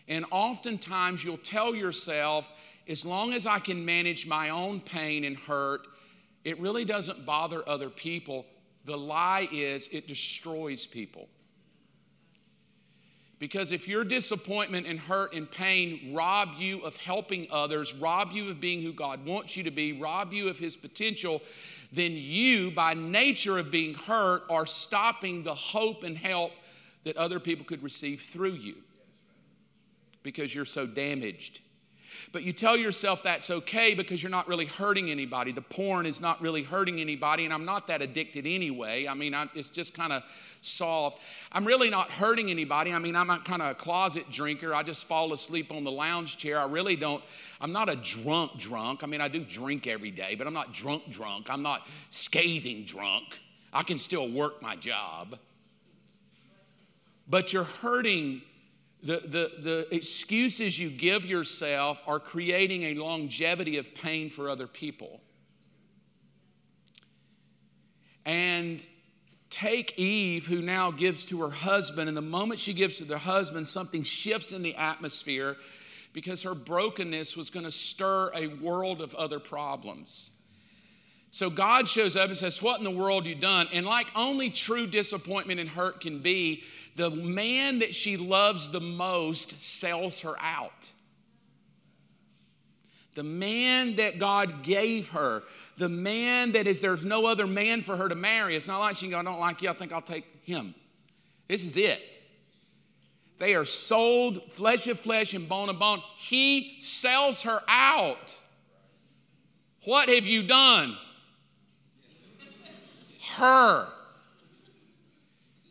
And 0.07 0.25
oftentimes 0.31 1.25
you'll 1.25 1.39
tell 1.39 1.75
yourself, 1.75 2.51
as 2.87 3.05
long 3.05 3.33
as 3.33 3.47
I 3.47 3.59
can 3.59 3.85
manage 3.85 4.27
my 4.27 4.51
own 4.51 4.81
pain 4.81 5.25
and 5.25 5.37
hurt, 5.37 5.87
it 6.45 6.61
really 6.61 6.85
doesn't 6.85 7.25
bother 7.25 7.67
other 7.69 7.89
people. 7.91 8.47
The 8.85 8.97
lie 8.97 9.49
is 9.51 9.89
it 9.91 10.07
destroys 10.07 10.87
people. 10.87 11.29
Because 13.39 13.73
if 13.73 13.89
your 13.89 14.05
disappointment 14.05 14.87
and 14.87 14.99
hurt 14.99 15.35
and 15.35 15.51
pain 15.51 16.15
rob 16.15 16.51
you 16.59 16.81
of 16.83 16.97
helping 16.97 17.49
others, 17.51 17.93
rob 17.95 18.31
you 18.33 18.49
of 18.51 18.61
being 18.61 18.83
who 18.83 18.93
God 18.93 19.27
wants 19.27 19.57
you 19.57 19.65
to 19.65 19.71
be, 19.71 19.93
rob 19.93 20.33
you 20.33 20.49
of 20.49 20.59
His 20.59 20.77
potential, 20.77 21.43
then 21.93 22.13
you, 22.13 22.71
by 22.71 22.95
nature 22.95 23.59
of 23.59 23.71
being 23.71 23.95
hurt, 23.95 24.45
are 24.49 24.67
stopping 24.67 25.43
the 25.43 25.55
hope 25.55 26.05
and 26.05 26.17
help 26.17 26.53
that 27.05 27.17
other 27.17 27.41
people 27.41 27.65
could 27.65 27.83
receive 27.83 28.23
through 28.23 28.55
you 28.55 28.77
because 30.23 30.55
you're 30.55 30.65
so 30.65 30.87
damaged. 30.87 31.61
But 32.33 32.43
you 32.43 32.53
tell 32.53 32.77
yourself 32.77 33.23
that's 33.23 33.51
okay 33.51 33.95
because 33.95 34.23
you're 34.23 34.31
not 34.31 34.49
really 34.49 34.67
hurting 34.67 35.11
anybody. 35.11 35.53
The 35.53 35.63
porn 35.63 36.07
is 36.07 36.21
not 36.21 36.41
really 36.41 36.63
hurting 36.63 37.01
anybody, 37.01 37.45
and 37.45 37.55
I'm 37.55 37.65
not 37.65 37.87
that 37.89 38.03
addicted 38.03 38.47
anyway. 38.47 39.07
I 39.07 39.15
mean, 39.15 39.35
I, 39.35 39.49
it's 39.55 39.69
just 39.69 39.95
kind 39.95 40.13
of 40.13 40.23
soft. 40.61 41.21
I'm 41.53 41.65
really 41.65 41.91
not 41.91 42.11
hurting 42.11 42.51
anybody. 42.51 42.93
I 42.93 42.99
mean, 42.99 43.17
I'm 43.17 43.27
not 43.27 43.45
kind 43.45 43.63
of 43.63 43.71
a 43.71 43.75
closet 43.75 44.31
drinker. 44.31 44.75
I 44.75 44.83
just 44.83 45.07
fall 45.07 45.33
asleep 45.33 45.71
on 45.71 45.85
the 45.85 45.93
lounge 45.93 46.39
chair. 46.39 46.59
I 46.59 46.65
really 46.65 46.97
don't, 46.97 47.23
I'm 47.61 47.73
not 47.73 47.89
a 47.89 47.97
drunk 47.97 48.59
drunk. 48.59 49.03
I 49.03 49.07
mean, 49.07 49.21
I 49.21 49.29
do 49.29 49.45
drink 49.45 49.87
every 49.87 50.11
day, 50.11 50.35
but 50.35 50.47
I'm 50.47 50.55
not 50.55 50.73
drunk 50.73 51.11
drunk. 51.11 51.49
I'm 51.51 51.63
not 51.63 51.87
scathing 52.11 52.85
drunk. 52.85 53.41
I 53.73 53.83
can 53.83 53.99
still 53.99 54.31
work 54.31 54.63
my 54.63 54.77
job. 54.77 55.39
But 57.29 57.53
you're 57.53 57.65
hurting 57.65 58.43
the, 59.05 59.21
the, 59.27 59.51
the 59.61 59.95
excuses 59.95 60.79
you 60.79 60.89
give 60.89 61.27
yourself 61.27 62.03
are 62.07 62.19
creating 62.19 62.85
a 62.85 62.95
longevity 62.95 63.77
of 63.77 63.95
pain 63.95 64.31
for 64.31 64.49
other 64.49 64.67
people. 64.67 65.21
And 68.25 68.83
take 69.51 69.99
Eve, 69.99 70.47
who 70.47 70.63
now 70.63 70.91
gives 70.91 71.27
to 71.27 71.43
her 71.43 71.51
husband, 71.51 72.09
and 72.09 72.17
the 72.17 72.23
moment 72.23 72.59
she 72.59 72.73
gives 72.73 72.97
to 72.99 73.05
the 73.05 73.19
husband, 73.19 73.69
something 73.69 74.03
shifts 74.03 74.53
in 74.53 74.63
the 74.63 74.75
atmosphere 74.75 75.57
because 76.15 76.43
her 76.43 76.55
brokenness 76.55 77.37
was 77.37 77.51
going 77.51 77.65
to 77.65 77.73
stir 77.73 78.33
a 78.35 78.47
world 78.47 79.03
of 79.03 79.15
other 79.15 79.39
problems. 79.39 80.31
So 81.31 81.51
God 81.51 81.89
shows 81.89 82.15
up 82.15 82.29
and 82.29 82.39
says, 82.39 82.63
What 82.63 82.79
in 82.79 82.85
the 82.85 82.91
world 82.91 83.27
you 83.27 83.35
done? 83.35 83.69
And 83.73 83.85
like 83.85 84.07
only 84.15 84.51
true 84.51 84.87
disappointment 84.87 85.59
and 85.61 85.69
hurt 85.69 86.01
can 86.01 86.21
be, 86.21 86.63
the 86.97 87.11
man 87.11 87.81
that 87.81 87.95
she 87.95 88.17
loves 88.17 88.71
the 88.71 88.81
most 88.81 89.61
sells 89.61 90.21
her 90.21 90.35
out. 90.41 90.91
The 93.15 93.23
man 93.23 93.97
that 93.97 94.19
God 94.19 94.63
gave 94.63 95.11
her, 95.11 95.43
the 95.77 95.89
man 95.89 96.53
that 96.53 96.67
is, 96.67 96.81
there's 96.81 97.05
no 97.05 97.27
other 97.27 97.47
man 97.47 97.83
for 97.83 97.97
her 97.97 98.09
to 98.09 98.15
marry. 98.15 98.57
It's 98.57 98.69
not 98.69 98.81
like 98.81 98.97
she 98.97 99.07
can 99.07 99.11
go, 99.11 99.19
I 99.19 99.23
don't 99.23 99.41
like 99.41 99.63
you, 99.63 99.71
I 99.71 99.73
think 99.73 99.93
I'll 99.93 100.03
take 100.03 100.25
him. 100.45 100.75
This 101.49 101.65
is 101.65 101.77
it. 101.77 102.01
They 103.39 103.55
are 103.55 103.65
sold 103.65 104.53
flesh 104.53 104.87
of 104.87 104.99
flesh 104.99 105.35
and 105.35 105.49
bone 105.49 105.69
of 105.69 105.79
bone. 105.79 106.01
He 106.17 106.79
sells 106.81 107.43
her 107.43 107.61
out. 107.69 108.35
What 109.85 110.09
have 110.09 110.25
you 110.25 110.45
done? 110.47 110.97
Her. 113.37 113.89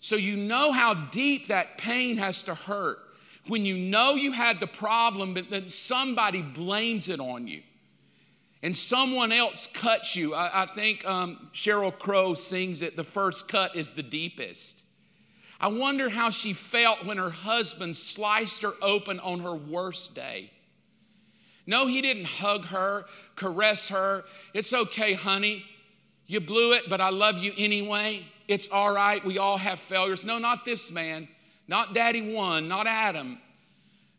So 0.03 0.17
you 0.17 0.35
know 0.35 0.73
how 0.73 0.93
deep 0.93 1.47
that 1.47 1.77
pain 1.77 2.17
has 2.17 2.43
to 2.43 2.55
hurt 2.55 2.99
when 3.47 3.63
you 3.63 3.77
know 3.77 4.15
you 4.15 4.33
had 4.33 4.59
the 4.59 4.67
problem, 4.67 5.33
but 5.33 5.49
then 5.49 5.69
somebody 5.69 6.41
blames 6.41 7.07
it 7.07 7.21
on 7.21 7.47
you 7.47 7.61
and 8.61 8.75
someone 8.75 9.31
else 9.31 9.69
cuts 9.73 10.13
you. 10.13 10.33
I, 10.33 10.63
I 10.63 10.65
think 10.65 11.05
um, 11.05 11.47
Sheryl 11.53 11.97
Crow 11.97 12.33
sings 12.33 12.81
it 12.81 12.97
the 12.97 13.05
first 13.05 13.47
cut 13.47 13.77
is 13.77 13.91
the 13.91 14.03
deepest. 14.03 14.81
I 15.57 15.67
wonder 15.67 16.09
how 16.09 16.29
she 16.31 16.51
felt 16.51 17.05
when 17.05 17.15
her 17.17 17.29
husband 17.29 17.95
sliced 17.95 18.61
her 18.63 18.73
open 18.81 19.21
on 19.21 19.39
her 19.39 19.55
worst 19.55 20.15
day. 20.15 20.51
No, 21.65 21.87
he 21.87 22.01
didn't 22.01 22.25
hug 22.25 22.65
her, 22.65 23.05
caress 23.37 23.87
her. 23.87 24.25
It's 24.53 24.73
okay, 24.73 25.13
honey. 25.13 25.63
You 26.27 26.41
blew 26.41 26.73
it, 26.73 26.89
but 26.89 26.99
I 26.99 27.07
love 27.07 27.37
you 27.37 27.53
anyway. 27.57 28.25
It's 28.47 28.67
all 28.69 28.91
right. 28.91 29.23
We 29.23 29.37
all 29.37 29.57
have 29.57 29.79
failures. 29.79 30.25
No, 30.25 30.37
not 30.37 30.65
this 30.65 30.91
man. 30.91 31.27
Not 31.67 31.93
daddy 31.93 32.33
one, 32.33 32.67
not 32.67 32.87
Adam. 32.87 33.39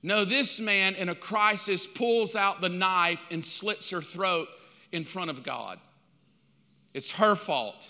No, 0.02 0.24
this 0.24 0.60
man 0.60 0.94
in 0.94 1.08
a 1.08 1.14
crisis 1.14 1.86
pulls 1.86 2.36
out 2.36 2.60
the 2.60 2.68
knife 2.68 3.20
and 3.30 3.44
slits 3.44 3.90
her 3.90 4.02
throat 4.02 4.48
in 4.92 5.04
front 5.04 5.30
of 5.30 5.42
God. 5.42 5.78
It's 6.92 7.12
her 7.12 7.34
fault. 7.34 7.88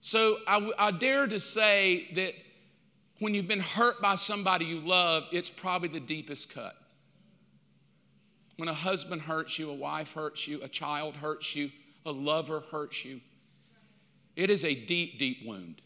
So 0.00 0.38
I, 0.46 0.70
I, 0.78 0.90
dare 0.90 1.26
to 1.26 1.38
say 1.38 2.08
that 2.14 2.34
when 3.18 3.34
you've 3.34 3.46
been 3.46 3.60
hurt 3.60 4.00
by 4.00 4.14
somebody 4.16 4.64
you 4.64 4.80
love, 4.80 5.24
it's 5.30 5.50
probably 5.50 5.88
the 5.88 6.00
deepest 6.00 6.52
cut. 6.52 6.74
When 8.56 8.68
a 8.68 8.74
husband 8.74 9.22
hurts 9.22 9.58
you, 9.58 9.70
a 9.70 9.74
wife 9.74 10.12
hurts 10.12 10.48
you, 10.48 10.62
a 10.62 10.68
child 10.68 11.16
hurts 11.16 11.54
you, 11.54 11.70
a 12.04 12.10
lover 12.10 12.64
hurts 12.70 13.04
you, 13.04 13.20
it 14.36 14.50
is 14.50 14.64
a 14.64 14.74
deep, 14.74 15.18
deep 15.18 15.38
wound. 15.44 15.82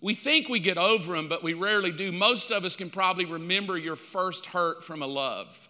We 0.00 0.14
think 0.14 0.48
we 0.48 0.60
get 0.60 0.78
over 0.78 1.14
them, 1.14 1.28
but 1.28 1.42
we 1.42 1.54
rarely 1.54 1.90
do. 1.90 2.12
Most 2.12 2.52
of 2.52 2.64
us 2.64 2.76
can 2.76 2.90
probably 2.90 3.24
remember 3.24 3.76
your 3.76 3.96
first 3.96 4.46
hurt 4.46 4.84
from 4.84 5.02
a 5.02 5.06
love, 5.06 5.68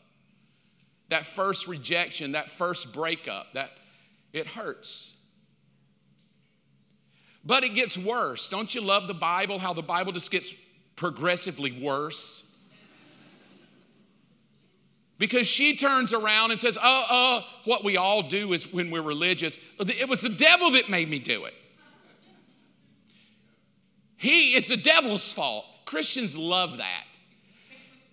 that 1.09 1.25
first 1.25 1.67
rejection, 1.67 2.33
that 2.33 2.51
first 2.51 2.93
breakup, 2.93 3.55
that 3.55 3.71
it 4.33 4.47
hurts. 4.47 5.15
But 7.45 7.65
it 7.65 7.71
gets 7.71 7.97
worse. 7.97 8.51
Don't 8.51 8.75
you 8.75 8.83
love 8.83 9.09
the 9.09 9.15
Bible? 9.15 9.59
How 9.59 9.73
the 9.73 9.81
Bible 9.83 10.13
just 10.13 10.31
gets 10.31 10.55
progressively 10.97 11.73
worse? 11.73 12.43
Because 15.19 15.49
she 15.49 15.77
turns 15.77 16.13
around 16.13 16.53
and 16.53 16.61
says, 16.61 16.77
uh 16.77 16.81
uh, 16.81 17.43
what 17.65 17.83
we 17.83 17.97
all 17.97 18.23
do 18.23 18.53
is 18.53 18.73
when 18.73 18.91
we're 18.91 19.03
religious, 19.03 19.59
it 19.81 20.09
was 20.09 20.21
the 20.21 20.29
devil 20.29 20.71
that 20.73 20.89
made 20.89 21.11
me 21.11 21.19
do 21.19 21.45
it. 21.45 21.55
He, 24.17 24.55
it's 24.55 24.69
the 24.69 24.77
devil's 24.77 25.33
fault. 25.33 25.65
Christians 25.85 26.37
love 26.37 26.79
that. 26.79 27.05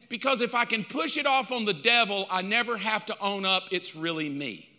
Because 0.07 0.41
if 0.41 0.53
I 0.53 0.65
can 0.65 0.83
push 0.83 1.17
it 1.17 1.25
off 1.25 1.51
on 1.51 1.65
the 1.65 1.73
devil, 1.73 2.27
I 2.29 2.41
never 2.41 2.77
have 2.77 3.05
to 3.07 3.19
own 3.19 3.45
up 3.45 3.63
it's 3.71 3.95
really 3.95 4.29
me. 4.29 4.69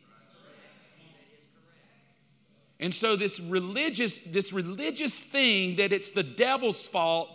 And 2.78 2.92
so 2.95 3.16
this 3.16 3.40
religious, 3.40 4.18
this 4.26 4.52
religious 4.52 5.18
thing 5.18 5.76
that 5.76 5.92
it's 5.92 6.11
the 6.11 6.23
devil's 6.23 6.87
fault, 6.87 7.30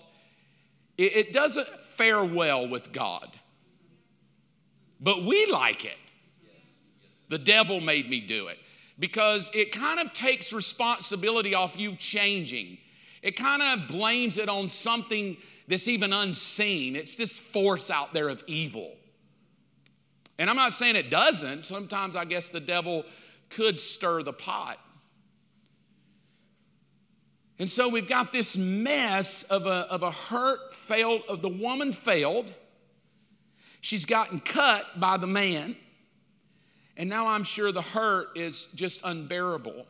it, 0.97 1.15
it 1.15 1.33
doesn't 1.33 1.67
fare 1.95 2.23
well 2.23 2.67
with 2.67 2.93
God. 2.93 3.29
But 5.01 5.25
we 5.25 5.47
like 5.47 5.83
it. 5.83 5.97
The 7.29 7.39
devil 7.39 7.81
made 7.81 8.09
me 8.09 8.21
do 8.21 8.47
it 8.47 8.59
because 8.99 9.49
it 9.53 9.71
kind 9.71 9.99
of 9.99 10.13
takes 10.13 10.53
responsibility 10.53 11.55
off 11.55 11.77
you 11.77 11.95
changing. 11.95 12.77
It 13.21 13.35
kind 13.35 13.61
of 13.61 13.87
blames 13.87 14.37
it 14.37 14.47
on 14.47 14.69
something 14.69 15.37
that's 15.67 15.87
even 15.87 16.13
unseen. 16.13 16.95
It's 16.95 17.15
this 17.15 17.39
force 17.39 17.89
out 17.89 18.13
there 18.13 18.29
of 18.29 18.43
evil. 18.47 18.91
And 20.37 20.49
I'm 20.49 20.55
not 20.55 20.73
saying 20.73 20.95
it 20.95 21.09
doesn't. 21.09 21.65
Sometimes 21.65 22.15
I 22.15 22.25
guess 22.25 22.49
the 22.49 22.59
devil 22.59 23.05
could 23.49 23.79
stir 23.79 24.23
the 24.23 24.33
pot. 24.33 24.77
And 27.59 27.69
so 27.69 27.87
we've 27.87 28.09
got 28.09 28.31
this 28.31 28.57
mess 28.57 29.43
of 29.43 29.67
a, 29.67 29.87
of 29.91 30.01
a 30.01 30.11
hurt, 30.11 30.73
failed, 30.73 31.21
of 31.29 31.41
the 31.41 31.49
woman 31.49 31.93
failed. 31.93 32.53
She's 33.81 34.05
gotten 34.05 34.39
cut 34.39 34.99
by 34.99 35.17
the 35.17 35.27
man. 35.27 35.75
And 36.95 37.09
now 37.09 37.27
I'm 37.27 37.43
sure 37.43 37.71
the 37.71 37.81
hurt 37.81 38.37
is 38.37 38.67
just 38.75 39.01
unbearable. 39.03 39.85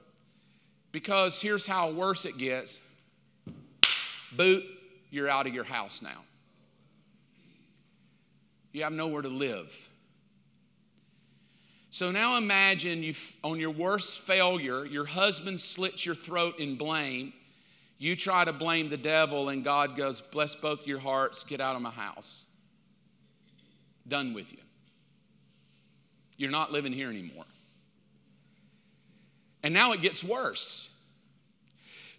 Because 0.92 1.42
here's 1.42 1.68
how 1.68 1.92
worse 1.92 2.26
it 2.26 2.38
gets 2.38 2.80
boot, 4.32 4.64
you're 5.10 5.30
out 5.30 5.46
of 5.46 5.54
your 5.54 5.66
house 5.66 6.02
now. 6.02 6.24
You 8.72 8.84
have 8.84 8.94
nowhere 8.94 9.22
to 9.22 9.30
live. 9.30 9.90
So 11.90 12.12
now 12.12 12.38
imagine 12.38 13.04
you 13.04 13.14
on 13.44 13.60
your 13.60 13.72
worst 13.72 14.22
failure, 14.22 14.86
your 14.86 15.04
husband 15.04 15.60
slits 15.60 16.06
your 16.06 16.16
throat 16.16 16.60
in 16.60 16.78
blame. 16.78 17.34
You 17.98 18.16
try 18.16 18.46
to 18.46 18.54
blame 18.54 18.90
the 18.90 18.98
devil, 18.98 19.50
and 19.50 19.64
God 19.64 19.98
goes, 19.98 20.22
Bless 20.22 20.56
both 20.56 20.88
your 20.88 21.00
hearts, 21.00 21.44
get 21.44 21.60
out 21.60 21.76
of 21.76 21.82
my 21.82 21.92
house. 21.92 22.46
Done 24.08 24.34
with 24.34 24.52
you. 24.52 24.60
You're 26.38 26.52
not 26.52 26.72
living 26.72 26.92
here 26.92 27.10
anymore. 27.10 27.46
And 29.64 29.74
now 29.74 29.92
it 29.94 30.02
gets 30.02 30.24
worse. 30.24 30.90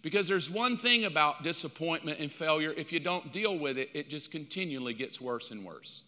Because 0.01 0.27
there's 0.27 0.49
one 0.49 0.77
thing 0.77 1.05
about 1.05 1.43
disappointment 1.43 2.19
and 2.19 2.31
failure, 2.31 2.73
if 2.75 2.91
you 2.91 2.99
don't 2.99 3.31
deal 3.31 3.57
with 3.57 3.77
it, 3.77 3.89
it 3.93 4.09
just 4.09 4.31
continually 4.31 4.93
gets 4.93 5.19
worse 5.19 5.49
and 5.51 5.65
worse. 5.65 6.01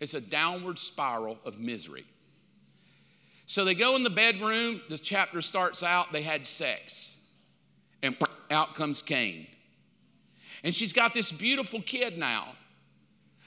It's 0.00 0.14
a 0.14 0.20
downward 0.20 0.78
spiral 0.78 1.38
of 1.44 1.58
misery. 1.58 2.04
So 3.46 3.64
they 3.64 3.74
go 3.74 3.96
in 3.96 4.02
the 4.02 4.10
bedroom, 4.10 4.82
the 4.88 4.98
chapter 4.98 5.40
starts 5.40 5.82
out, 5.82 6.12
they 6.12 6.22
had 6.22 6.46
sex, 6.46 7.14
and 8.02 8.16
out 8.50 8.74
comes 8.74 9.02
Cain. 9.02 9.46
And 10.62 10.74
she's 10.74 10.92
got 10.92 11.14
this 11.14 11.30
beautiful 11.30 11.82
kid 11.82 12.18
now. 12.18 12.54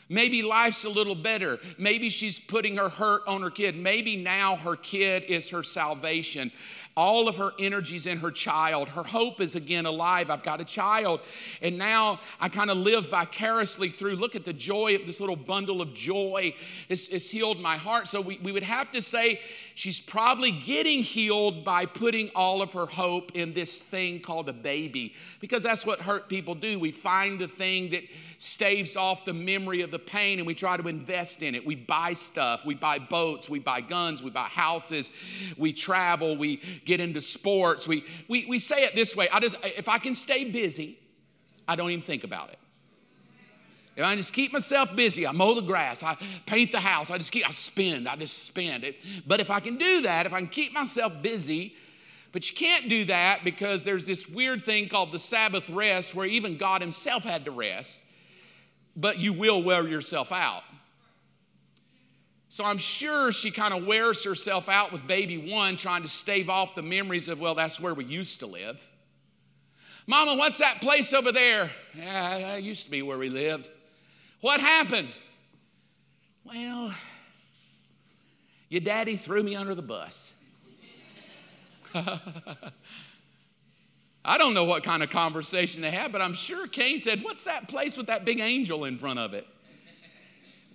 Maybe 0.09 0.41
life's 0.41 0.85
a 0.85 0.89
little 0.89 1.15
better. 1.15 1.59
Maybe 1.77 2.09
she's 2.09 2.39
putting 2.39 2.77
her 2.77 2.89
hurt 2.89 3.23
on 3.27 3.41
her 3.41 3.49
kid. 3.49 3.75
Maybe 3.75 4.15
now 4.15 4.55
her 4.55 4.75
kid 4.75 5.23
is 5.23 5.49
her 5.49 5.63
salvation. 5.63 6.51
All 6.97 7.27
of 7.29 7.37
her 7.37 7.51
energies 7.59 8.07
in 8.07 8.17
her 8.17 8.31
child. 8.31 8.89
Her 8.89 9.03
hope 9.03 9.39
is 9.39 9.55
again 9.55 9.85
alive. 9.85 10.31
I've 10.31 10.41
got 10.41 10.59
a 10.59 10.65
child. 10.65 11.21
And 11.61 11.77
now 11.77 12.19
I 12.39 12.49
kind 12.49 12.71
of 12.71 12.77
live 12.77 13.09
vicariously 13.09 13.89
through. 13.89 14.15
Look 14.15 14.35
at 14.35 14.43
the 14.43 14.51
joy 14.51 14.95
of 14.95 15.05
this 15.05 15.19
little 15.19 15.35
bundle 15.35 15.79
of 15.79 15.93
joy. 15.93 16.55
It's, 16.89 17.07
it's 17.09 17.29
healed 17.29 17.59
my 17.59 17.77
heart. 17.77 18.07
So 18.07 18.19
we, 18.19 18.39
we 18.39 18.51
would 18.51 18.63
have 18.63 18.91
to 18.93 19.01
say 19.01 19.39
she's 19.75 19.99
probably 19.99 20.51
getting 20.51 21.03
healed 21.03 21.63
by 21.63 21.85
putting 21.85 22.31
all 22.35 22.63
of 22.63 22.73
her 22.73 22.87
hope 22.87 23.31
in 23.35 23.53
this 23.53 23.79
thing 23.79 24.19
called 24.19 24.49
a 24.49 24.53
baby. 24.53 25.13
Because 25.39 25.61
that's 25.61 25.85
what 25.85 26.01
hurt 26.01 26.27
people 26.27 26.55
do. 26.55 26.79
We 26.79 26.91
find 26.91 27.39
the 27.39 27.47
thing 27.47 27.91
that 27.91 28.01
staves 28.39 28.95
off 28.95 29.25
the 29.25 29.33
memory 29.33 29.81
of 29.81 29.91
the 29.91 29.99
pain 29.99 30.37
and 30.37 30.47
we 30.47 30.53
try 30.53 30.77
to 30.77 30.87
invest 30.87 31.41
in 31.41 31.55
it. 31.55 31.65
We 31.65 31.75
buy 31.75 32.13
stuff, 32.13 32.65
we 32.65 32.75
buy 32.75 32.99
boats, 32.99 33.49
we 33.49 33.59
buy 33.59 33.81
guns, 33.81 34.21
we 34.21 34.29
buy 34.29 34.47
houses, 34.47 35.09
we 35.57 35.73
travel, 35.73 36.37
we 36.37 36.61
get 36.87 36.99
into 36.99 37.21
sports. 37.21 37.87
We, 37.87 38.03
we, 38.27 38.45
we 38.47 38.57
say 38.57 38.83
it 38.83 38.95
this 38.95 39.15
way 39.15 39.29
I 39.29 39.39
just, 39.39 39.55
if 39.63 39.87
I 39.87 39.99
can 39.99 40.15
stay 40.15 40.45
busy, 40.45 40.97
I 41.67 41.75
don't 41.75 41.91
even 41.91 42.01
think 42.01 42.23
about 42.23 42.49
it. 42.49 42.59
If 43.95 44.03
I 44.03 44.15
just 44.15 44.33
keep 44.33 44.53
myself 44.53 44.95
busy, 44.95 45.25
I 45.25 45.31
mow 45.31 45.55
the 45.55 45.61
grass, 45.61 46.03
I 46.03 46.17
paint 46.45 46.71
the 46.71 46.79
house, 46.79 47.09
I 47.11 47.17
just 47.17 47.31
keep, 47.31 47.47
I 47.47 47.51
spend, 47.51 48.07
I 48.07 48.15
just 48.15 48.43
spend 48.43 48.83
it. 48.83 48.95
But 49.25 49.39
if 49.39 49.49
I 49.49 49.59
can 49.59 49.77
do 49.77 50.03
that, 50.03 50.25
if 50.25 50.33
I 50.33 50.39
can 50.39 50.49
keep 50.49 50.71
myself 50.71 51.21
busy, 51.21 51.75
but 52.31 52.49
you 52.49 52.55
can't 52.55 52.89
do 52.89 53.05
that 53.05 53.43
because 53.43 53.83
there's 53.83 54.05
this 54.05 54.27
weird 54.27 54.65
thing 54.65 54.87
called 54.87 55.11
the 55.11 55.19
Sabbath 55.19 55.69
rest 55.69 56.13
where 56.13 56.27
even 56.27 56.57
God 56.57 56.81
Himself 56.81 57.23
had 57.23 57.45
to 57.45 57.51
rest 57.51 57.99
but 58.97 59.19
you 59.19 59.31
will 59.31 59.61
wear 59.61 59.87
yourself 59.87 60.31
out. 60.31 60.63
So 62.49 62.63
I'm 62.63 62.77
sure 62.77 63.31
she 63.31 63.51
kind 63.51 63.73
of 63.73 63.85
wears 63.85 64.23
herself 64.23 64.69
out 64.69 64.93
with 64.93 65.05
baby 65.05 65.51
one, 65.51 65.75
trying 65.75 66.03
to 66.03 66.07
stave 66.07 66.49
off 66.49 66.75
the 66.75 66.81
memories 66.81 67.27
of, 67.27 67.39
well, 67.39 67.55
that's 67.55 67.79
where 67.79 67.93
we 67.93 68.05
used 68.05 68.39
to 68.39 68.45
live. 68.45 68.87
Mama, 70.05 70.35
what's 70.35 70.59
that 70.59 70.79
place 70.79 71.11
over 71.11 71.33
there? 71.33 71.71
Yeah, 71.93 72.39
that 72.39 72.63
used 72.63 72.85
to 72.85 72.91
be 72.91 73.01
where 73.01 73.17
we 73.17 73.29
lived. 73.29 73.69
What 74.39 74.61
happened? 74.61 75.09
Well, 76.45 76.93
your 78.69 78.81
daddy 78.81 79.17
threw 79.17 79.43
me 79.43 79.55
under 79.55 79.75
the 79.75 79.81
bus. 79.81 80.33
I 81.93 84.37
don't 84.37 84.53
know 84.53 84.63
what 84.63 84.83
kind 84.83 85.03
of 85.03 85.09
conversation 85.09 85.81
they 85.81 85.91
had, 85.91 86.13
but 86.13 86.21
I'm 86.21 86.33
sure 86.33 86.67
Cain 86.67 87.01
said, 87.01 87.23
What's 87.23 87.43
that 87.45 87.67
place 87.67 87.97
with 87.97 88.07
that 88.07 88.23
big 88.23 88.39
angel 88.39 88.85
in 88.85 88.97
front 88.97 89.19
of 89.19 89.33
it? 89.33 89.47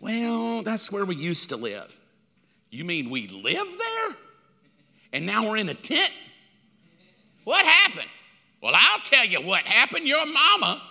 Well, 0.03 0.63
that's 0.63 0.91
where 0.91 1.05
we 1.05 1.15
used 1.15 1.49
to 1.51 1.57
live. 1.57 1.97
You 2.71 2.85
mean 2.85 3.09
we 3.09 3.29
live 3.29 3.69
there? 3.79 4.17
And 5.13 5.25
now 5.25 5.49
we're 5.49 5.59
in 5.59 5.69
a 5.69 5.75
tent? 5.75 6.11
What 7.45 7.65
happened? 7.65 8.09
Well, 8.61 8.73
I'll 8.75 9.01
tell 9.05 9.25
you 9.25 9.41
what 9.41 9.63
happened. 9.63 10.09
Your 10.09 10.27
mama. 10.27 10.83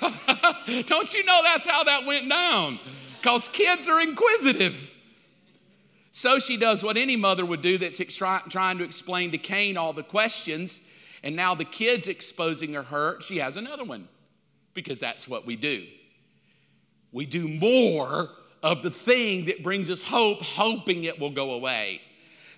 Don't 0.86 1.14
you 1.14 1.24
know 1.24 1.40
that's 1.42 1.66
how 1.66 1.84
that 1.84 2.04
went 2.04 2.28
down? 2.28 2.78
Because 3.16 3.48
kids 3.48 3.88
are 3.88 4.00
inquisitive. 4.00 4.90
So 6.12 6.38
she 6.38 6.58
does 6.58 6.82
what 6.82 6.98
any 6.98 7.16
mother 7.16 7.46
would 7.46 7.62
do 7.62 7.78
that's 7.78 8.04
trying 8.14 8.78
to 8.78 8.84
explain 8.84 9.30
to 9.30 9.38
Cain 9.38 9.78
all 9.78 9.94
the 9.94 10.02
questions, 10.02 10.82
and 11.22 11.34
now 11.34 11.54
the 11.54 11.64
kid's 11.64 12.06
exposing 12.06 12.74
her 12.74 12.82
hurt. 12.82 13.22
She 13.22 13.38
has 13.38 13.56
another 13.56 13.84
one 13.84 14.08
because 14.74 15.00
that's 15.00 15.26
what 15.26 15.46
we 15.46 15.56
do. 15.56 15.86
We 17.12 17.26
do 17.26 17.48
more 17.48 18.30
of 18.62 18.82
the 18.82 18.90
thing 18.90 19.46
that 19.46 19.62
brings 19.62 19.90
us 19.90 20.02
hope, 20.02 20.42
hoping 20.42 21.04
it 21.04 21.18
will 21.18 21.30
go 21.30 21.52
away. 21.52 22.00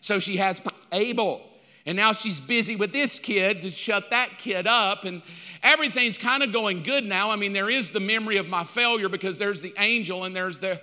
So 0.01 0.19
she 0.19 0.39
has 0.39 0.61
Abel, 0.93 1.43
and 1.87 1.97
now 1.97 2.13
she's 2.13 2.41
busy 2.41 2.77
with 2.77 2.93
this 2.93 3.19
kid 3.19 3.61
to 3.63 3.71
shut 3.71 4.11
that 4.11 4.39
kid 4.39 4.67
up, 4.67 5.05
and 5.05 5.23
everything's 5.63 6.19
kind 6.19 6.43
of 6.43 6.53
going 6.53 6.83
good 6.83 7.05
now. 7.05 7.31
I 7.31 7.37
mean, 7.37 7.53
there 7.53 7.71
is 7.71 7.91
the 7.91 8.01
memory 8.01 8.39
of 8.39 8.49
my 8.49 8.65
failure 8.65 9.09
because 9.09 9.39
there's 9.39 9.63
the 9.63 9.75
angel 9.79 10.25
and 10.25 10.35
there's 10.35 10.61
the 10.61 10.81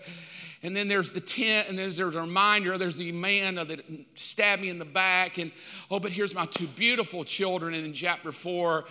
and 0.64 0.76
then 0.76 0.88
there's 0.88 1.12
the 1.12 1.22
tent, 1.22 1.70
and 1.70 1.78
then 1.78 1.92
there's 1.96 2.16
a 2.16 2.22
reminder. 2.22 2.78
There's 2.80 2.98
the 2.98 3.12
man 3.12 3.56
that 3.56 3.80
stabbed 4.16 4.62
me 4.62 4.70
in 4.70 4.80
the 4.80 4.86
back, 4.86 5.38
and 5.38 5.52
oh, 5.92 6.00
but 6.00 6.12
here's 6.12 6.34
my 6.34 6.48
two 6.48 6.68
beautiful 6.68 7.24
children. 7.24 7.76
And 7.76 7.86
in 7.86 7.94
chapter 7.94 8.32
four, 8.32 8.86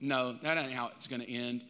no, 0.00 0.36
that 0.42 0.56
ain't 0.56 0.72
how 0.72 0.90
it's 0.96 1.08
going 1.08 1.22
to 1.22 1.30
end. 1.30 1.64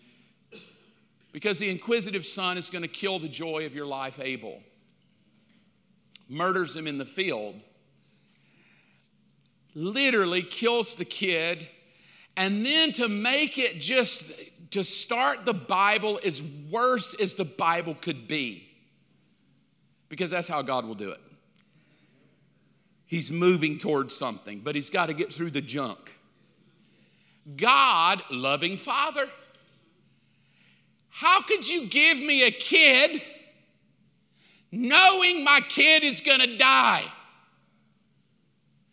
Because 1.33 1.59
the 1.59 1.69
inquisitive 1.69 2.27
son 2.27 2.57
is 2.57 2.71
going 2.71 2.83
to 2.83 2.89
kill 2.89 3.19
the 3.19 3.29
joy 3.29 3.67
of 3.67 3.75
your 3.75 3.87
life, 3.87 4.19
Abel. 4.21 4.61
Murders 6.29 6.77
him 6.77 6.87
in 6.87 6.99
the 6.99 7.07
field, 7.07 7.63
literally 9.75 10.43
kills 10.43 10.97
the 10.97 11.05
kid, 11.05 11.69
and 12.37 12.65
then 12.65 12.93
to 12.93 13.09
make 13.09 13.59
it 13.59 13.81
just 13.81 14.31
to 14.71 14.85
start 14.85 15.47
the 15.47 15.55
Bible 15.55 16.21
as 16.23 16.43
worse 16.43 17.15
as 17.15 17.35
the 17.35 17.45
Bible 17.45 17.95
could 17.95 18.29
be 18.29 18.69
because 20.09 20.31
that's 20.31 20.49
how 20.49 20.63
God 20.63 20.85
will 20.85 20.95
do 20.95 21.11
it. 21.11 21.21
He's 23.07 23.31
moving 23.31 23.79
towards 23.79 24.15
something, 24.15 24.61
but 24.61 24.75
he's 24.75 24.91
got 24.91 25.07
to 25.07 25.15
get 25.15 25.33
through 25.33 25.51
the 25.51 25.61
junk. 25.61 26.17
God, 27.57 28.23
loving 28.31 28.77
Father, 28.77 29.29
how 31.19 31.43
could 31.43 31.67
you 31.67 31.89
give 31.89 32.17
me 32.19 32.45
a 32.45 32.51
kid 32.53 33.21
knowing 34.71 35.43
my 35.43 35.61
kid 35.69 36.05
is 36.05 36.21
going 36.21 36.39
to 36.39 36.57
die? 36.57 37.07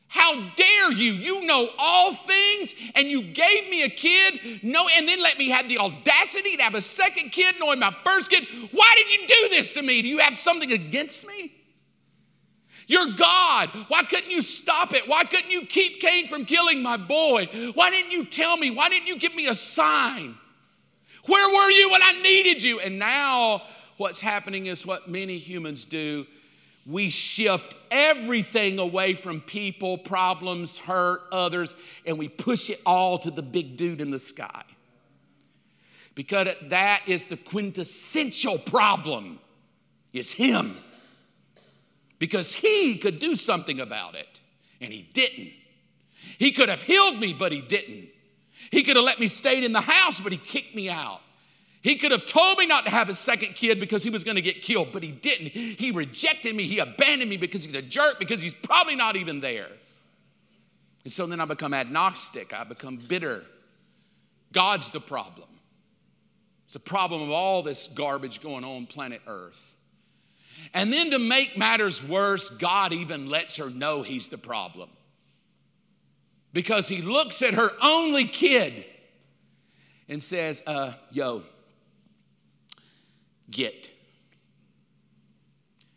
How 0.07 0.49
dare 0.57 0.91
you? 0.91 1.13
You 1.13 1.45
know 1.45 1.69
all 1.77 2.15
things, 2.15 2.73
and 2.95 3.07
you 3.07 3.21
gave 3.21 3.69
me 3.69 3.83
a 3.83 3.89
kid, 3.89 4.63
no, 4.63 4.87
and 4.87 5.07
then 5.07 5.21
let 5.21 5.37
me 5.37 5.51
have 5.51 5.69
the 5.69 5.77
audacity 5.77 6.57
to 6.57 6.63
have 6.63 6.73
a 6.73 6.81
second 6.81 7.31
kid, 7.31 7.57
knowing 7.59 7.77
my 7.77 7.95
first 8.03 8.31
kid. 8.31 8.47
Why 8.71 8.95
did 8.95 9.11
you 9.11 9.27
do 9.27 9.49
this 9.55 9.73
to 9.73 9.83
me? 9.83 10.01
Do 10.01 10.07
you 10.07 10.17
have 10.17 10.35
something 10.35 10.71
against 10.71 11.27
me? 11.27 11.53
You're 12.87 13.13
God. 13.13 13.69
Why 13.87 14.01
couldn't 14.01 14.31
you 14.31 14.41
stop 14.41 14.95
it? 14.95 15.07
Why 15.07 15.25
couldn't 15.25 15.51
you 15.51 15.67
keep 15.67 16.01
Cain 16.01 16.27
from 16.27 16.45
killing 16.45 16.81
my 16.81 16.97
boy? 16.97 17.45
Why 17.75 17.91
didn't 17.91 18.13
you 18.13 18.25
tell 18.25 18.57
me? 18.57 18.71
Why 18.71 18.89
didn't 18.89 19.05
you 19.05 19.19
give 19.19 19.35
me 19.35 19.45
a 19.45 19.53
sign? 19.53 20.37
Where 21.27 21.53
were 21.53 21.71
you 21.71 21.91
when 21.91 22.03
I 22.03 22.21
needed 22.21 22.63
you? 22.63 22.79
And 22.79 22.99
now 22.99 23.63
what's 23.97 24.21
happening 24.21 24.65
is 24.67 24.85
what 24.85 25.09
many 25.09 25.37
humans 25.37 25.85
do. 25.85 26.25
We 26.85 27.09
shift 27.09 27.73
everything 27.89 28.77
away 28.77 29.13
from 29.13 29.41
people, 29.41 29.97
problems, 29.97 30.77
hurt, 30.77 31.21
others, 31.31 31.73
and 32.05 32.19
we 32.19 32.27
push 32.27 32.69
it 32.69 32.79
all 32.85 33.17
to 33.19 33.31
the 33.31 33.41
big 33.41 33.75
dude 33.75 34.01
in 34.01 34.11
the 34.11 34.19
sky. 34.19 34.63
Because 36.13 36.47
that 36.69 37.01
is 37.07 37.25
the 37.25 37.37
quintessential 37.37 38.59
problem, 38.59 39.39
is 40.13 40.31
him 40.31 40.77
because 42.19 42.53
he 42.53 42.97
could 42.97 43.19
do 43.19 43.35
something 43.35 43.79
about 43.79 44.15
it, 44.15 44.39
and 44.79 44.93
he 44.93 45.07
didn't. 45.13 45.51
He 46.37 46.51
could 46.51 46.69
have 46.69 46.81
healed 46.81 47.19
me, 47.19 47.33
but 47.33 47.51
he 47.51 47.61
didn't. 47.61 48.09
He 48.75 48.83
could 48.83 48.97
have 48.97 49.05
let 49.05 49.21
me 49.21 49.27
stay 49.27 49.63
in 49.63 49.71
the 49.71 49.79
house, 49.79 50.19
but 50.19 50.33
he 50.33 50.37
kicked 50.37 50.75
me 50.75 50.89
out. 50.89 51.21
He 51.81 51.95
could 51.95 52.11
have 52.11 52.25
told 52.25 52.57
me 52.57 52.67
not 52.67 52.83
to 52.83 52.91
have 52.91 53.07
a 53.07 53.13
second 53.13 53.55
kid 53.55 53.79
because 53.79 54.03
he 54.03 54.09
was 54.09 54.25
going 54.25 54.35
to 54.35 54.41
get 54.41 54.63
killed, 54.63 54.89
but 54.91 55.01
he 55.01 55.13
didn't. 55.13 55.53
He 55.53 55.91
rejected 55.91 56.53
me. 56.53 56.67
He 56.67 56.79
abandoned 56.79 57.29
me 57.29 57.37
because 57.37 57.63
he's 57.63 57.73
a 57.73 57.81
jerk, 57.81 58.19
because 58.19 58.41
he's 58.41 58.53
probably 58.53 58.95
not 58.95 59.15
even 59.15 59.39
there. 59.39 59.69
And 61.05 61.13
so 61.13 61.25
then 61.25 61.39
I 61.39 61.45
become 61.45 61.73
agnostic. 61.73 62.51
I 62.51 62.65
become 62.65 62.97
bitter. 62.97 63.43
God's 64.51 64.91
the 64.91 64.99
problem. 64.99 65.47
It's 66.65 66.73
the 66.73 66.79
problem 66.79 67.21
of 67.21 67.31
all 67.31 67.63
this 67.63 67.87
garbage 67.87 68.41
going 68.41 68.65
on 68.65 68.87
planet 68.87 69.21
Earth. 69.25 69.77
And 70.73 70.91
then 70.91 71.11
to 71.11 71.19
make 71.19 71.57
matters 71.57 72.03
worse, 72.03 72.49
God 72.49 72.91
even 72.91 73.27
lets 73.27 73.55
her 73.55 73.69
know 73.69 74.01
he's 74.01 74.27
the 74.27 74.37
problem. 74.37 74.89
Because 76.55 76.87
he 76.87 77.01
looks 77.01 77.41
at 77.41 77.55
her 77.55 77.71
only 77.81 78.25
kid 78.29 78.85
and 80.07 80.23
says, 80.23 80.63
uh, 80.65 80.93
Yo, 81.11 81.43
get. 83.51 83.91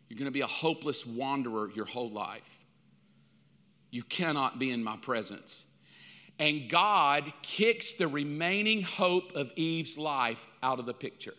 You're 0.08 0.18
going 0.18 0.26
to 0.26 0.32
be 0.32 0.40
a 0.40 0.48
hopeless 0.48 1.06
wanderer 1.06 1.70
your 1.76 1.84
whole 1.84 2.10
life. 2.10 2.64
You 3.92 4.02
cannot 4.02 4.58
be 4.58 4.72
in 4.72 4.82
my 4.82 4.96
presence. 4.96 5.64
And 6.40 6.68
God 6.68 7.32
kicks 7.42 7.94
the 7.94 8.08
remaining 8.08 8.82
hope 8.82 9.36
of 9.36 9.52
Eve's 9.54 9.96
life 9.96 10.44
out 10.60 10.80
of 10.80 10.86
the 10.86 10.94
picture. 10.94 11.34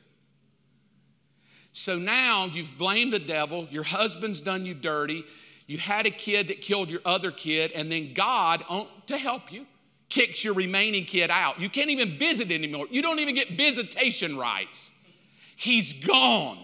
So 1.74 2.00
now 2.00 2.46
you've 2.46 2.78
blamed 2.78 3.12
the 3.12 3.20
devil, 3.20 3.68
your 3.70 3.84
husband's 3.84 4.40
done 4.40 4.66
you 4.66 4.74
dirty, 4.74 5.26
you 5.70 5.78
had 5.78 6.08
a 6.08 6.10
kid 6.10 6.48
that 6.48 6.64
killed 6.64 6.90
your 6.90 7.02
other 7.06 7.30
kid, 7.30 7.72
and 7.74 7.92
then 7.92 8.16
God, 8.16 8.66
oh, 8.72 8.88
to 9.06 9.20
help 9.20 9.52
you, 9.52 9.68
kicks 10.10 10.44
your 10.44 10.56
remaining 10.56 11.06
kid 11.06 11.30
out. 11.30 11.60
You 11.60 11.70
can't 11.70 11.92
even 11.92 12.18
visit 12.18 12.50
anymore. 12.50 12.88
You 12.90 13.04
don't 13.04 13.20
even 13.20 13.36
get 13.36 13.52
visitation 13.52 14.36
rights. 14.36 14.90
He's 15.56 15.94
gone. 15.94 16.58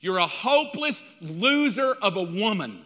You're 0.00 0.18
a 0.18 0.26
hopeless 0.26 1.00
loser 1.20 1.92
of 1.92 2.16
a 2.16 2.22
woman. 2.24 2.84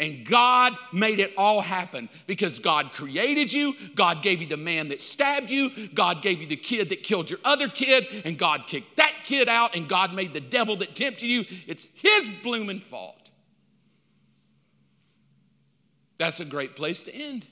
And 0.00 0.24
God 0.24 0.72
made 0.90 1.20
it 1.20 1.34
all 1.36 1.60
happen 1.60 2.08
because 2.26 2.58
God 2.58 2.92
created 2.92 3.52
you, 3.52 3.74
God 3.94 4.22
gave 4.22 4.40
you 4.40 4.46
the 4.46 4.56
man 4.56 4.88
that 4.88 5.02
stabbed 5.02 5.50
you, 5.50 5.88
God 5.88 6.22
gave 6.22 6.40
you 6.40 6.46
the 6.46 6.56
kid 6.56 6.88
that 6.88 7.02
killed 7.02 7.28
your 7.28 7.40
other 7.44 7.68
kid, 7.68 8.06
and 8.24 8.38
God 8.38 8.68
kicked 8.68 8.96
that 8.96 9.12
kid 9.24 9.50
out, 9.50 9.76
and 9.76 9.86
God 9.86 10.14
made 10.14 10.32
the 10.32 10.40
devil 10.40 10.76
that 10.76 10.96
tempted 10.96 11.26
you. 11.26 11.44
It's 11.66 11.86
his 11.92 12.26
blooming 12.42 12.80
fault. 12.80 13.25
That's 16.18 16.40
a 16.40 16.44
great 16.44 16.76
place 16.76 17.02
to 17.02 17.14
end 17.14 17.46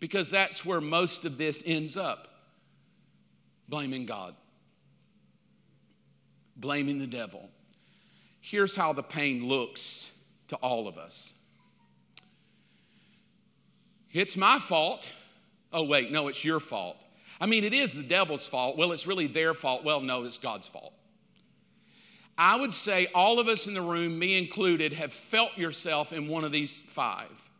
because 0.00 0.30
that's 0.30 0.64
where 0.64 0.80
most 0.80 1.24
of 1.24 1.38
this 1.38 1.62
ends 1.64 1.96
up 1.96 2.28
blaming 3.68 4.06
God, 4.06 4.34
blaming 6.56 6.98
the 6.98 7.06
devil. 7.06 7.48
Here's 8.40 8.74
how 8.74 8.92
the 8.92 9.02
pain 9.02 9.46
looks 9.46 10.10
to 10.48 10.56
all 10.56 10.88
of 10.88 10.98
us. 10.98 11.34
It's 14.12 14.36
my 14.36 14.58
fault. 14.58 15.08
Oh, 15.72 15.84
wait, 15.84 16.10
no, 16.10 16.26
it's 16.26 16.44
your 16.44 16.58
fault. 16.58 16.96
I 17.40 17.46
mean, 17.46 17.62
it 17.62 17.72
is 17.72 17.94
the 17.94 18.02
devil's 18.02 18.46
fault. 18.46 18.76
Well, 18.76 18.92
it's 18.92 19.06
really 19.06 19.28
their 19.28 19.54
fault. 19.54 19.84
Well, 19.84 20.00
no, 20.00 20.24
it's 20.24 20.36
God's 20.36 20.66
fault. 20.66 20.92
I 22.40 22.56
would 22.56 22.72
say 22.72 23.06
all 23.14 23.38
of 23.38 23.48
us 23.48 23.66
in 23.66 23.74
the 23.74 23.82
room, 23.82 24.18
me 24.18 24.38
included, 24.38 24.94
have 24.94 25.12
felt 25.12 25.58
yourself 25.58 26.10
in 26.10 26.26
one 26.26 26.42
of 26.42 26.50
these 26.50 26.80
five 26.80 27.50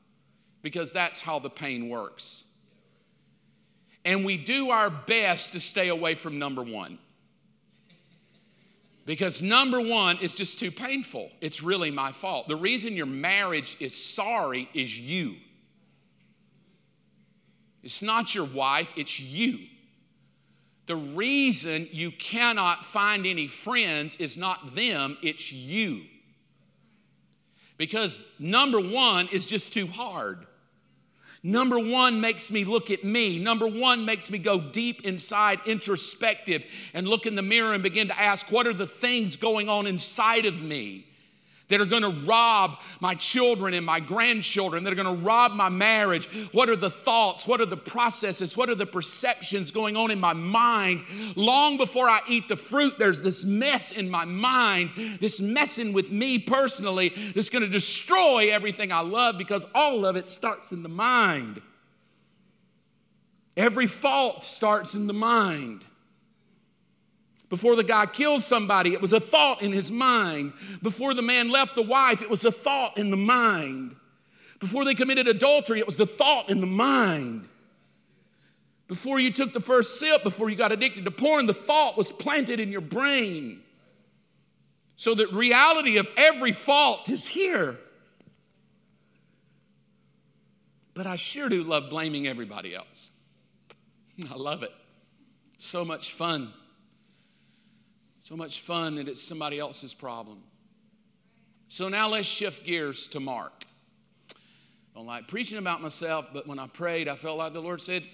because 0.62 0.90
that's 0.90 1.18
how 1.18 1.38
the 1.38 1.50
pain 1.50 1.90
works. 1.90 2.44
And 4.06 4.24
we 4.24 4.38
do 4.38 4.70
our 4.70 4.88
best 4.88 5.52
to 5.52 5.60
stay 5.60 5.88
away 5.88 6.14
from 6.14 6.38
number 6.38 6.62
one. 6.62 6.98
Because 9.04 9.42
number 9.42 9.82
one, 9.82 10.16
is 10.22 10.34
just 10.34 10.58
too 10.58 10.70
painful. 10.70 11.30
It's 11.42 11.62
really 11.62 11.90
my 11.90 12.12
fault. 12.12 12.48
The 12.48 12.56
reason 12.56 12.94
your 12.94 13.04
marriage 13.04 13.76
is 13.80 13.94
sorry 13.94 14.70
is 14.72 14.98
you. 14.98 15.36
It's 17.82 18.00
not 18.00 18.34
your 18.34 18.46
wife, 18.46 18.88
it's 18.96 19.20
you. 19.20 19.58
The 20.90 20.96
reason 20.96 21.88
you 21.92 22.10
cannot 22.10 22.84
find 22.84 23.24
any 23.24 23.46
friends 23.46 24.16
is 24.16 24.36
not 24.36 24.74
them, 24.74 25.18
it's 25.22 25.52
you. 25.52 26.02
Because 27.76 28.20
number 28.40 28.80
one 28.80 29.28
is 29.28 29.46
just 29.46 29.72
too 29.72 29.86
hard. 29.86 30.48
Number 31.44 31.78
one 31.78 32.20
makes 32.20 32.50
me 32.50 32.64
look 32.64 32.90
at 32.90 33.04
me. 33.04 33.38
Number 33.38 33.68
one 33.68 34.04
makes 34.04 34.32
me 34.32 34.38
go 34.38 34.60
deep 34.60 35.02
inside, 35.02 35.60
introspective, 35.64 36.64
and 36.92 37.06
look 37.06 37.24
in 37.24 37.36
the 37.36 37.40
mirror 37.40 37.72
and 37.72 37.84
begin 37.84 38.08
to 38.08 38.20
ask, 38.20 38.50
what 38.50 38.66
are 38.66 38.74
the 38.74 38.88
things 38.88 39.36
going 39.36 39.68
on 39.68 39.86
inside 39.86 40.44
of 40.44 40.60
me? 40.60 41.06
That 41.70 41.80
are 41.80 41.86
going 41.86 42.02
to 42.02 42.24
rob 42.26 42.78
my 43.00 43.14
children 43.14 43.74
and 43.74 43.84
my 43.84 43.98
grandchildren, 43.98 44.84
that 44.84 44.92
are 44.92 44.96
going 44.96 45.18
to 45.18 45.24
rob 45.24 45.52
my 45.52 45.68
marriage? 45.68 46.26
What 46.52 46.68
are 46.68 46.76
the 46.76 46.90
thoughts? 46.90 47.46
What 47.46 47.60
are 47.60 47.66
the 47.66 47.76
processes? 47.76 48.56
What 48.56 48.68
are 48.68 48.74
the 48.74 48.86
perceptions 48.86 49.70
going 49.70 49.96
on 49.96 50.10
in 50.10 50.20
my 50.20 50.34
mind? 50.34 51.04
Long 51.34 51.76
before 51.76 52.08
I 52.08 52.20
eat 52.28 52.48
the 52.48 52.56
fruit, 52.56 52.98
there's 52.98 53.22
this 53.22 53.44
mess 53.44 53.90
in 53.90 54.10
my 54.10 54.24
mind, 54.24 54.90
this 55.20 55.40
messing 55.40 55.92
with 55.92 56.12
me 56.12 56.38
personally 56.38 57.32
that's 57.34 57.48
going 57.48 57.64
to 57.64 57.68
destroy 57.68 58.50
everything 58.52 58.92
I 58.92 59.00
love 59.00 59.38
because 59.38 59.66
all 59.74 60.04
of 60.04 60.16
it 60.16 60.28
starts 60.28 60.72
in 60.72 60.82
the 60.82 60.88
mind. 60.88 61.62
Every 63.56 63.86
fault 63.86 64.44
starts 64.44 64.94
in 64.94 65.06
the 65.06 65.12
mind. 65.12 65.84
Before 67.50 67.74
the 67.74 67.82
guy 67.82 68.06
killed 68.06 68.42
somebody, 68.42 68.92
it 68.92 69.00
was 69.02 69.12
a 69.12 69.18
thought 69.18 69.60
in 69.60 69.72
his 69.72 69.90
mind. 69.90 70.52
Before 70.82 71.12
the 71.14 71.20
man 71.20 71.50
left 71.50 71.74
the 71.74 71.82
wife, 71.82 72.22
it 72.22 72.30
was 72.30 72.44
a 72.44 72.52
thought 72.52 72.96
in 72.96 73.10
the 73.10 73.16
mind. 73.16 73.96
Before 74.60 74.84
they 74.84 74.94
committed 74.94 75.26
adultery, 75.26 75.80
it 75.80 75.86
was 75.86 75.96
the 75.96 76.06
thought 76.06 76.48
in 76.48 76.60
the 76.60 76.68
mind. 76.68 77.48
Before 78.86 79.18
you 79.18 79.32
took 79.32 79.52
the 79.52 79.60
first 79.60 79.98
sip, 79.98 80.22
before 80.22 80.48
you 80.48 80.54
got 80.54 80.70
addicted 80.70 81.04
to 81.06 81.10
porn, 81.10 81.46
the 81.46 81.54
thought 81.54 81.96
was 81.96 82.12
planted 82.12 82.60
in 82.60 82.70
your 82.70 82.80
brain. 82.80 83.62
So 84.94 85.14
that 85.16 85.32
reality 85.32 85.96
of 85.96 86.08
every 86.16 86.52
fault 86.52 87.08
is 87.10 87.26
here. 87.26 87.78
But 90.94 91.08
I 91.08 91.16
sure 91.16 91.48
do 91.48 91.64
love 91.64 91.90
blaming 91.90 92.28
everybody 92.28 92.76
else. 92.76 93.10
I 94.30 94.36
love 94.36 94.62
it. 94.62 94.72
So 95.58 95.84
much 95.84 96.12
fun 96.12 96.52
so 98.30 98.36
much 98.36 98.60
fun 98.60 98.94
that 98.94 99.08
it's 99.08 99.20
somebody 99.20 99.58
else's 99.58 99.92
problem. 99.92 100.38
So 101.68 101.88
now 101.88 102.08
let's 102.08 102.28
shift 102.28 102.64
gears 102.64 103.08
to 103.08 103.18
Mark. 103.18 103.64
Don't 104.94 105.04
like 105.04 105.26
preaching 105.26 105.58
about 105.58 105.82
myself, 105.82 106.26
but 106.32 106.46
when 106.46 106.60
I 106.60 106.68
prayed, 106.68 107.08
I 107.08 107.16
felt 107.16 107.38
like 107.38 107.52
the 107.54 107.60
Lord 107.60 107.80
said, 107.80 108.04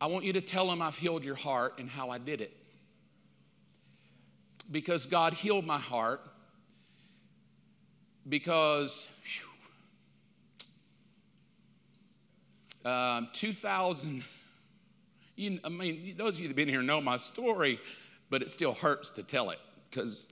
I 0.00 0.06
want 0.06 0.24
you 0.24 0.32
to 0.34 0.40
tell 0.40 0.70
him 0.70 0.80
I've 0.80 0.94
healed 0.94 1.24
your 1.24 1.34
heart 1.34 1.80
and 1.80 1.90
how 1.90 2.10
I 2.10 2.18
did 2.18 2.40
it. 2.40 2.56
Because 4.70 5.04
God 5.04 5.34
healed 5.34 5.66
my 5.66 5.80
heart. 5.80 6.20
Because 8.28 9.08
um, 12.84 13.30
2000, 13.32 14.22
you, 15.34 15.58
I 15.64 15.68
mean, 15.68 16.14
those 16.16 16.34
of 16.34 16.40
you 16.40 16.46
that 16.46 16.50
have 16.50 16.56
been 16.56 16.68
here 16.68 16.82
know 16.82 17.00
my 17.00 17.16
story 17.16 17.80
but 18.30 18.42
it 18.42 18.50
still 18.50 18.72
hurts 18.72 19.10
to 19.12 19.22
tell 19.22 19.50
it 19.50 19.58
because 19.90 20.24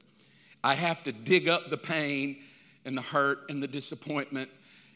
I 0.63 0.75
have 0.75 1.05
to 1.05 1.13
dig 1.13 1.49
up 1.49 1.69
the 1.69 1.77
pain 1.77 2.39
and 2.85 2.97
the 2.97 3.03
hurt 3.03 3.51
and 3.51 3.63
the 3.63 3.67
disappointment. 3.67 4.51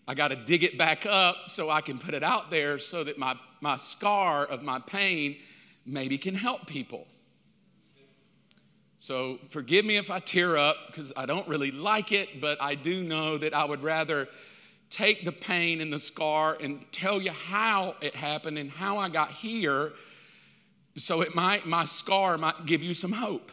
I 0.08 0.14
got 0.14 0.28
to 0.28 0.36
dig 0.36 0.64
it 0.64 0.78
back 0.78 1.04
up 1.06 1.48
so 1.48 1.70
I 1.70 1.80
can 1.80 1.98
put 1.98 2.14
it 2.14 2.22
out 2.22 2.50
there 2.50 2.78
so 2.78 3.04
that 3.04 3.18
my, 3.18 3.36
my 3.60 3.76
scar 3.76 4.44
of 4.44 4.62
my 4.62 4.78
pain 4.78 5.36
maybe 5.84 6.18
can 6.18 6.34
help 6.34 6.66
people. 6.66 7.06
So 8.98 9.38
forgive 9.50 9.84
me 9.84 9.96
if 9.96 10.10
I 10.10 10.20
tear 10.20 10.56
up 10.56 10.76
because 10.86 11.12
I 11.16 11.26
don't 11.26 11.46
really 11.48 11.72
like 11.72 12.12
it, 12.12 12.40
but 12.40 12.62
I 12.62 12.76
do 12.76 13.02
know 13.02 13.36
that 13.36 13.52
I 13.52 13.64
would 13.64 13.82
rather 13.82 14.28
take 14.90 15.24
the 15.24 15.32
pain 15.32 15.80
and 15.80 15.92
the 15.92 15.98
scar 15.98 16.56
and 16.60 16.84
tell 16.92 17.20
you 17.20 17.32
how 17.32 17.96
it 18.00 18.14
happened 18.14 18.58
and 18.58 18.70
how 18.70 18.98
I 18.98 19.08
got 19.08 19.32
here 19.32 19.92
so 20.96 21.20
it 21.20 21.34
might 21.34 21.66
my 21.66 21.84
scar 21.84 22.36
might 22.38 22.66
give 22.66 22.82
you 22.82 22.94
some 22.94 23.12
hope. 23.12 23.52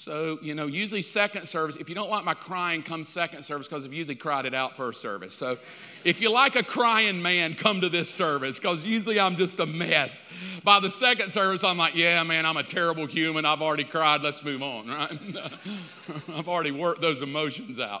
So, 0.00 0.38
you 0.40 0.54
know, 0.54 0.66
usually 0.66 1.02
second 1.02 1.46
service, 1.46 1.76
if 1.76 1.90
you 1.90 1.94
don't 1.94 2.08
like 2.08 2.24
my 2.24 2.32
crying, 2.32 2.82
come 2.82 3.04
second 3.04 3.42
service 3.42 3.68
because 3.68 3.84
I've 3.84 3.92
usually 3.92 4.14
cried 4.14 4.46
it 4.46 4.54
out 4.54 4.74
first 4.74 5.02
service. 5.02 5.34
So, 5.34 5.58
if 6.04 6.22
you 6.22 6.30
like 6.30 6.56
a 6.56 6.62
crying 6.62 7.20
man, 7.20 7.52
come 7.52 7.82
to 7.82 7.90
this 7.90 8.08
service 8.08 8.56
because 8.56 8.86
usually 8.86 9.20
I'm 9.20 9.36
just 9.36 9.60
a 9.60 9.66
mess. 9.66 10.26
By 10.64 10.80
the 10.80 10.88
second 10.88 11.28
service, 11.28 11.62
I'm 11.62 11.76
like, 11.76 11.94
yeah, 11.94 12.22
man, 12.22 12.46
I'm 12.46 12.56
a 12.56 12.62
terrible 12.62 13.04
human. 13.04 13.44
I've 13.44 13.60
already 13.60 13.84
cried. 13.84 14.22
Let's 14.22 14.42
move 14.42 14.62
on, 14.62 14.88
right? 14.88 15.20
I've 16.34 16.48
already 16.48 16.70
worked 16.70 17.02
those 17.02 17.20
emotions 17.20 17.78
out. 17.78 18.00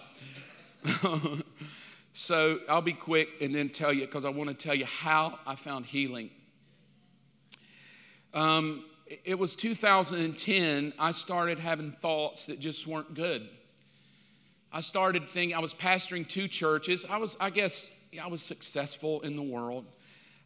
so, 2.14 2.60
I'll 2.66 2.80
be 2.80 2.94
quick 2.94 3.28
and 3.42 3.54
then 3.54 3.68
tell 3.68 3.92
you 3.92 4.06
because 4.06 4.24
I 4.24 4.30
want 4.30 4.48
to 4.48 4.54
tell 4.54 4.74
you 4.74 4.86
how 4.86 5.38
I 5.46 5.54
found 5.54 5.84
healing. 5.84 6.30
Um, 8.32 8.84
it 9.24 9.38
was 9.38 9.56
2010, 9.56 10.92
I 10.98 11.10
started 11.10 11.58
having 11.58 11.90
thoughts 11.90 12.46
that 12.46 12.60
just 12.60 12.86
weren't 12.86 13.14
good. 13.14 13.48
I 14.72 14.82
started 14.82 15.28
thinking, 15.28 15.56
I 15.56 15.60
was 15.60 15.74
pastoring 15.74 16.28
two 16.28 16.46
churches. 16.46 17.04
I 17.08 17.16
was, 17.16 17.36
I 17.40 17.50
guess, 17.50 17.92
I 18.22 18.28
was 18.28 18.40
successful 18.40 19.20
in 19.22 19.34
the 19.34 19.42
world. 19.42 19.84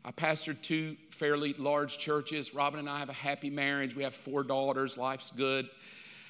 I 0.03 0.13
pastored 0.13 0.63
two 0.63 0.97
fairly 1.11 1.55
large 1.59 1.99
churches. 1.99 2.55
Robin 2.55 2.81
and 2.81 2.89
I 2.89 2.99
have 2.99 3.11
a 3.11 3.15
happy 3.15 3.51
marriage. 3.51 3.95
We 3.95 4.03
have 4.03 4.15
four 4.15 4.43
daughters. 4.43 4.97
Life's 4.97 5.31
good. 5.31 5.69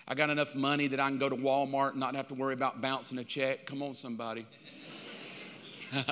I 0.07 0.15
got 0.15 0.29
enough 0.29 0.55
money 0.57 0.89
that 0.89 0.99
I 1.01 1.09
can 1.09 1.19
go 1.19 1.29
to 1.29 1.37
Walmart 1.37 1.91
and 1.91 2.01
not 2.01 2.15
have 2.17 2.29
to 2.29 2.35
worry 2.35 2.55
about 2.55 2.81
bouncing 2.81 3.19
a 3.19 3.25
check. 3.25 3.65
Come 3.65 3.83
on, 3.83 3.95
somebody. 3.95 4.47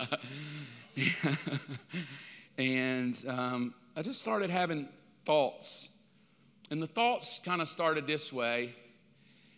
and 2.59 3.23
um, 3.29 3.75
I 3.97 4.03
just 4.03 4.21
started 4.21 4.51
having 4.51 4.89
thoughts 5.25 5.89
and 6.71 6.83
the 6.83 6.87
thoughts 6.87 7.41
kind 7.45 7.61
of 7.61 7.69
started 7.69 8.07
this 8.07 8.33
way 8.33 8.75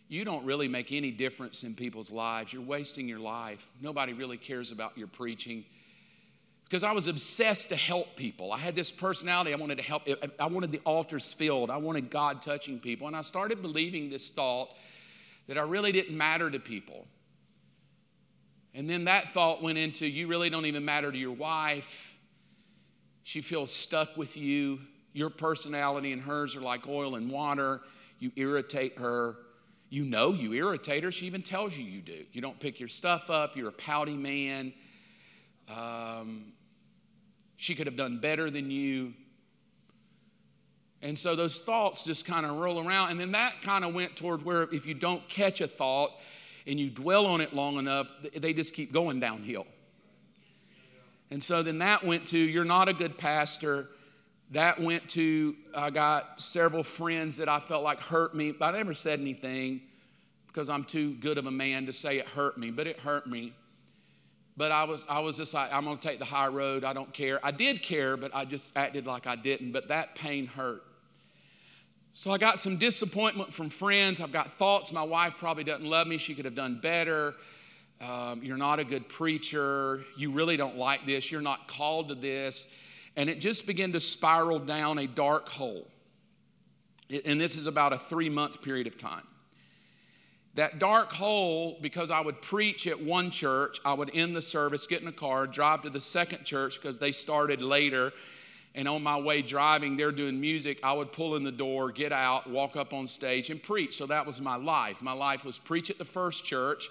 you 0.08 0.24
don't 0.24 0.44
really 0.44 0.68
make 0.68 0.92
any 0.92 1.10
difference 1.10 1.62
in 1.62 1.74
people's 1.74 2.10
lives. 2.10 2.52
You're 2.52 2.62
wasting 2.62 3.08
your 3.08 3.18
life. 3.18 3.66
Nobody 3.80 4.12
really 4.12 4.36
cares 4.36 4.70
about 4.70 4.96
your 4.98 5.06
preaching. 5.06 5.64
Because 6.64 6.84
I 6.84 6.92
was 6.92 7.06
obsessed 7.06 7.70
to 7.70 7.76
help 7.76 8.16
people. 8.16 8.52
I 8.52 8.58
had 8.58 8.74
this 8.74 8.90
personality. 8.90 9.52
I 9.52 9.56
wanted 9.56 9.78
to 9.78 9.82
help. 9.82 10.06
I 10.38 10.46
wanted 10.46 10.72
the 10.72 10.80
altars 10.84 11.32
filled. 11.32 11.70
I 11.70 11.78
wanted 11.78 12.10
God 12.10 12.42
touching 12.42 12.78
people. 12.78 13.06
And 13.06 13.16
I 13.16 13.22
started 13.22 13.62
believing 13.62 14.10
this 14.10 14.30
thought 14.30 14.70
that 15.48 15.58
I 15.58 15.62
really 15.62 15.92
didn't 15.92 16.16
matter 16.16 16.50
to 16.50 16.58
people. 16.58 17.06
And 18.74 18.90
then 18.90 19.04
that 19.04 19.30
thought 19.30 19.62
went 19.62 19.78
into 19.78 20.06
you 20.06 20.26
really 20.26 20.50
don't 20.50 20.66
even 20.66 20.84
matter 20.84 21.10
to 21.10 21.18
your 21.18 21.32
wife. 21.32 22.12
She 23.22 23.40
feels 23.40 23.72
stuck 23.72 24.16
with 24.16 24.36
you. 24.36 24.80
Your 25.14 25.30
personality 25.30 26.12
and 26.12 26.20
hers 26.20 26.54
are 26.56 26.60
like 26.60 26.86
oil 26.86 27.14
and 27.14 27.30
water. 27.30 27.80
You 28.18 28.32
irritate 28.36 28.98
her. 28.98 29.36
You 29.88 30.04
know 30.04 30.32
you 30.32 30.52
irritate 30.52 31.04
her. 31.04 31.12
She 31.12 31.26
even 31.26 31.42
tells 31.42 31.76
you 31.76 31.84
you 31.84 32.02
do. 32.02 32.24
You 32.32 32.42
don't 32.42 32.58
pick 32.58 32.80
your 32.80 32.88
stuff 32.88 33.30
up. 33.30 33.56
You're 33.56 33.68
a 33.68 33.72
pouty 33.72 34.16
man. 34.16 34.74
Um, 35.68 36.52
she 37.56 37.76
could 37.76 37.86
have 37.86 37.96
done 37.96 38.18
better 38.18 38.50
than 38.50 38.72
you. 38.72 39.14
And 41.00 41.16
so 41.16 41.36
those 41.36 41.60
thoughts 41.60 42.04
just 42.04 42.24
kind 42.24 42.44
of 42.44 42.56
roll 42.56 42.84
around. 42.84 43.12
And 43.12 43.20
then 43.20 43.32
that 43.32 43.62
kind 43.62 43.84
of 43.84 43.94
went 43.94 44.16
toward 44.16 44.44
where 44.44 44.62
if 44.62 44.84
you 44.84 44.94
don't 44.94 45.26
catch 45.28 45.60
a 45.60 45.68
thought 45.68 46.10
and 46.66 46.80
you 46.80 46.90
dwell 46.90 47.26
on 47.26 47.40
it 47.40 47.54
long 47.54 47.76
enough, 47.76 48.10
they 48.36 48.52
just 48.52 48.74
keep 48.74 48.92
going 48.92 49.20
downhill. 49.20 49.66
And 51.30 51.42
so 51.42 51.62
then 51.62 51.78
that 51.78 52.04
went 52.04 52.26
to 52.28 52.38
you're 52.38 52.64
not 52.64 52.88
a 52.88 52.92
good 52.92 53.16
pastor. 53.16 53.90
That 54.50 54.80
went 54.80 55.08
to, 55.10 55.56
I 55.74 55.90
got 55.90 56.40
several 56.40 56.82
friends 56.82 57.38
that 57.38 57.48
I 57.48 57.60
felt 57.60 57.82
like 57.82 58.00
hurt 58.00 58.34
me, 58.34 58.52
but 58.52 58.74
I 58.74 58.78
never 58.78 58.94
said 58.94 59.20
anything 59.20 59.80
because 60.46 60.68
I'm 60.68 60.84
too 60.84 61.14
good 61.14 61.38
of 61.38 61.46
a 61.46 61.50
man 61.50 61.86
to 61.86 61.92
say 61.92 62.18
it 62.18 62.28
hurt 62.28 62.56
me, 62.58 62.70
but 62.70 62.86
it 62.86 62.98
hurt 63.00 63.26
me. 63.26 63.52
But 64.56 64.70
I 64.70 64.84
was, 64.84 65.04
I 65.08 65.18
was 65.18 65.36
just 65.36 65.52
like, 65.52 65.72
I'm 65.72 65.84
going 65.84 65.98
to 65.98 66.08
take 66.08 66.20
the 66.20 66.24
high 66.24 66.46
road. 66.46 66.84
I 66.84 66.92
don't 66.92 67.12
care. 67.12 67.44
I 67.44 67.50
did 67.50 67.82
care, 67.82 68.16
but 68.16 68.32
I 68.32 68.44
just 68.44 68.72
acted 68.76 69.06
like 69.06 69.26
I 69.26 69.34
didn't. 69.34 69.72
But 69.72 69.88
that 69.88 70.14
pain 70.14 70.46
hurt. 70.46 70.84
So 72.12 72.30
I 72.30 72.38
got 72.38 72.60
some 72.60 72.76
disappointment 72.76 73.52
from 73.52 73.70
friends. 73.70 74.20
I've 74.20 74.30
got 74.30 74.52
thoughts 74.52 74.92
my 74.92 75.02
wife 75.02 75.34
probably 75.40 75.64
doesn't 75.64 75.84
love 75.84 76.06
me. 76.06 76.18
She 76.18 76.36
could 76.36 76.44
have 76.44 76.54
done 76.54 76.78
better. 76.80 77.34
Um, 78.00 78.44
you're 78.44 78.56
not 78.56 78.78
a 78.78 78.84
good 78.84 79.08
preacher. 79.08 80.04
You 80.16 80.30
really 80.30 80.56
don't 80.56 80.76
like 80.76 81.06
this. 81.06 81.32
You're 81.32 81.40
not 81.40 81.66
called 81.66 82.10
to 82.10 82.14
this 82.14 82.68
and 83.16 83.30
it 83.30 83.40
just 83.40 83.66
began 83.66 83.92
to 83.92 84.00
spiral 84.00 84.58
down 84.58 84.98
a 84.98 85.06
dark 85.06 85.48
hole. 85.48 85.86
And 87.24 87.40
this 87.40 87.56
is 87.56 87.66
about 87.66 87.92
a 87.92 87.98
three 87.98 88.30
month 88.30 88.62
period 88.62 88.86
of 88.86 88.98
time. 88.98 89.26
That 90.54 90.78
dark 90.78 91.12
hole, 91.12 91.78
because 91.80 92.10
I 92.10 92.20
would 92.20 92.40
preach 92.40 92.86
at 92.86 93.02
one 93.02 93.30
church, 93.30 93.78
I 93.84 93.92
would 93.92 94.10
end 94.14 94.36
the 94.36 94.42
service, 94.42 94.86
get 94.86 95.02
in 95.02 95.08
a 95.08 95.12
car, 95.12 95.46
drive 95.46 95.82
to 95.82 95.90
the 95.90 96.00
second 96.00 96.44
church 96.44 96.80
because 96.80 96.98
they 96.98 97.12
started 97.12 97.60
later. 97.60 98.12
And 98.76 98.88
on 98.88 99.02
my 99.02 99.18
way 99.18 99.42
driving, 99.42 99.96
they're 99.96 100.12
doing 100.12 100.40
music. 100.40 100.80
I 100.82 100.92
would 100.92 101.12
pull 101.12 101.36
in 101.36 101.44
the 101.44 101.52
door, 101.52 101.92
get 101.92 102.12
out, 102.12 102.48
walk 102.48 102.76
up 102.76 102.92
on 102.92 103.06
stage, 103.06 103.50
and 103.50 103.62
preach. 103.62 103.96
So 103.96 104.06
that 104.06 104.26
was 104.26 104.40
my 104.40 104.56
life. 104.56 105.00
My 105.00 105.12
life 105.12 105.44
was 105.44 105.58
preach 105.58 105.90
at 105.90 105.98
the 105.98 106.04
first 106.04 106.44
church, 106.44 106.88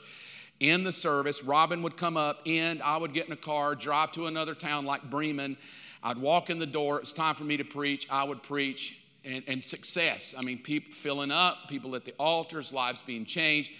in 0.60 0.84
the 0.84 0.92
service. 0.92 1.44
Robin 1.44 1.82
would 1.84 1.98
come 1.98 2.16
up, 2.16 2.40
and 2.46 2.82
I 2.82 2.96
would 2.96 3.14
get 3.14 3.28
in 3.28 3.34
a 3.34 3.38
car, 3.38 3.76
drive 3.76 4.14
to 4.14 4.28
another 4.28 4.56
town 4.56 4.86
like 4.86 5.10
Bremen, 5.10 5.58
I'd 6.04 6.18
walk 6.18 6.50
in 6.50 6.60
the 6.60 6.66
door, 6.66 7.00
it's 7.00 7.14
time 7.14 7.34
for 7.34 7.46
me 7.46 7.56
to 7.58 7.64
preach, 7.64 8.06
I 8.10 8.26
would 8.26 8.44
preach, 8.44 8.98
and, 9.24 9.42
and 9.48 9.64
success. 9.64 10.36
I 10.38 10.42
mean, 10.42 10.58
people 10.60 10.92
filling 10.92 11.32
up, 11.32 11.70
people 11.70 11.96
at 11.96 12.04
the 12.04 12.14
altars, 12.20 12.74
lives 12.74 13.02
being 13.02 13.26
changed. 13.26 13.72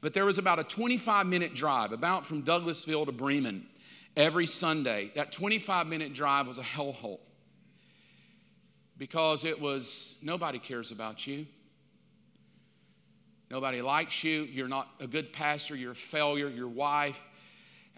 But 0.00 0.14
there 0.14 0.24
was 0.24 0.38
about 0.38 0.58
a 0.58 0.64
25 0.64 1.26
minute 1.26 1.54
drive, 1.54 1.92
about 1.92 2.24
from 2.24 2.42
Douglasville 2.42 3.04
to 3.04 3.12
Bremen, 3.12 3.66
every 4.16 4.46
Sunday. 4.46 5.12
That 5.14 5.30
25 5.30 5.86
minute 5.86 6.14
drive 6.14 6.46
was 6.46 6.56
a 6.56 6.62
hellhole 6.62 7.20
because 8.96 9.44
it 9.44 9.60
was 9.60 10.14
nobody 10.22 10.58
cares 10.58 10.90
about 10.90 11.26
you. 11.26 11.46
Nobody 13.50 13.82
likes 13.82 14.24
you. 14.24 14.44
You're 14.44 14.68
not 14.68 14.88
a 14.98 15.06
good 15.06 15.34
pastor. 15.34 15.76
You're 15.76 15.92
a 15.92 15.94
failure. 15.94 16.48
Your 16.48 16.68
wife. 16.68 17.20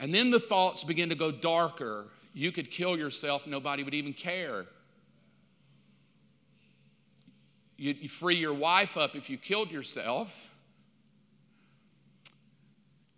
And 0.00 0.12
then 0.12 0.30
the 0.30 0.40
thoughts 0.40 0.82
begin 0.82 1.10
to 1.10 1.14
go 1.14 1.30
darker 1.30 2.06
you 2.34 2.50
could 2.50 2.70
kill 2.70 2.98
yourself, 2.98 3.46
nobody 3.46 3.84
would 3.84 3.94
even 3.94 4.12
care. 4.12 4.66
You'd 7.76 7.98
you 7.98 8.08
free 8.08 8.36
your 8.36 8.52
wife 8.52 8.96
up 8.96 9.14
if 9.14 9.30
you 9.30 9.38
killed 9.38 9.70
yourself. 9.70 10.50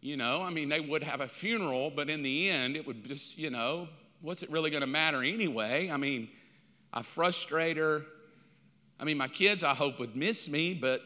You 0.02 0.16
know, 0.16 0.42
I 0.42 0.50
mean, 0.50 0.68
they 0.68 0.80
would 0.80 1.02
have 1.02 1.20
a 1.20 1.28
funeral, 1.28 1.90
but 1.90 2.08
in 2.10 2.22
the 2.22 2.48
end, 2.48 2.76
it 2.76 2.86
would 2.86 3.04
just, 3.06 3.36
you 3.38 3.50
know, 3.50 3.88
what's 4.20 4.42
it 4.42 4.50
really 4.50 4.70
going 4.70 4.82
to 4.82 4.86
matter 4.86 5.22
anyway? 5.22 5.90
I 5.90 5.96
mean, 5.96 6.28
I 6.92 7.02
frustrate 7.02 7.78
her. 7.78 8.02
I 9.00 9.04
mean, 9.04 9.16
my 9.16 9.28
kids, 9.28 9.64
I 9.64 9.74
hope, 9.74 9.98
would 9.98 10.14
miss 10.14 10.48
me, 10.48 10.74
but, 10.74 11.00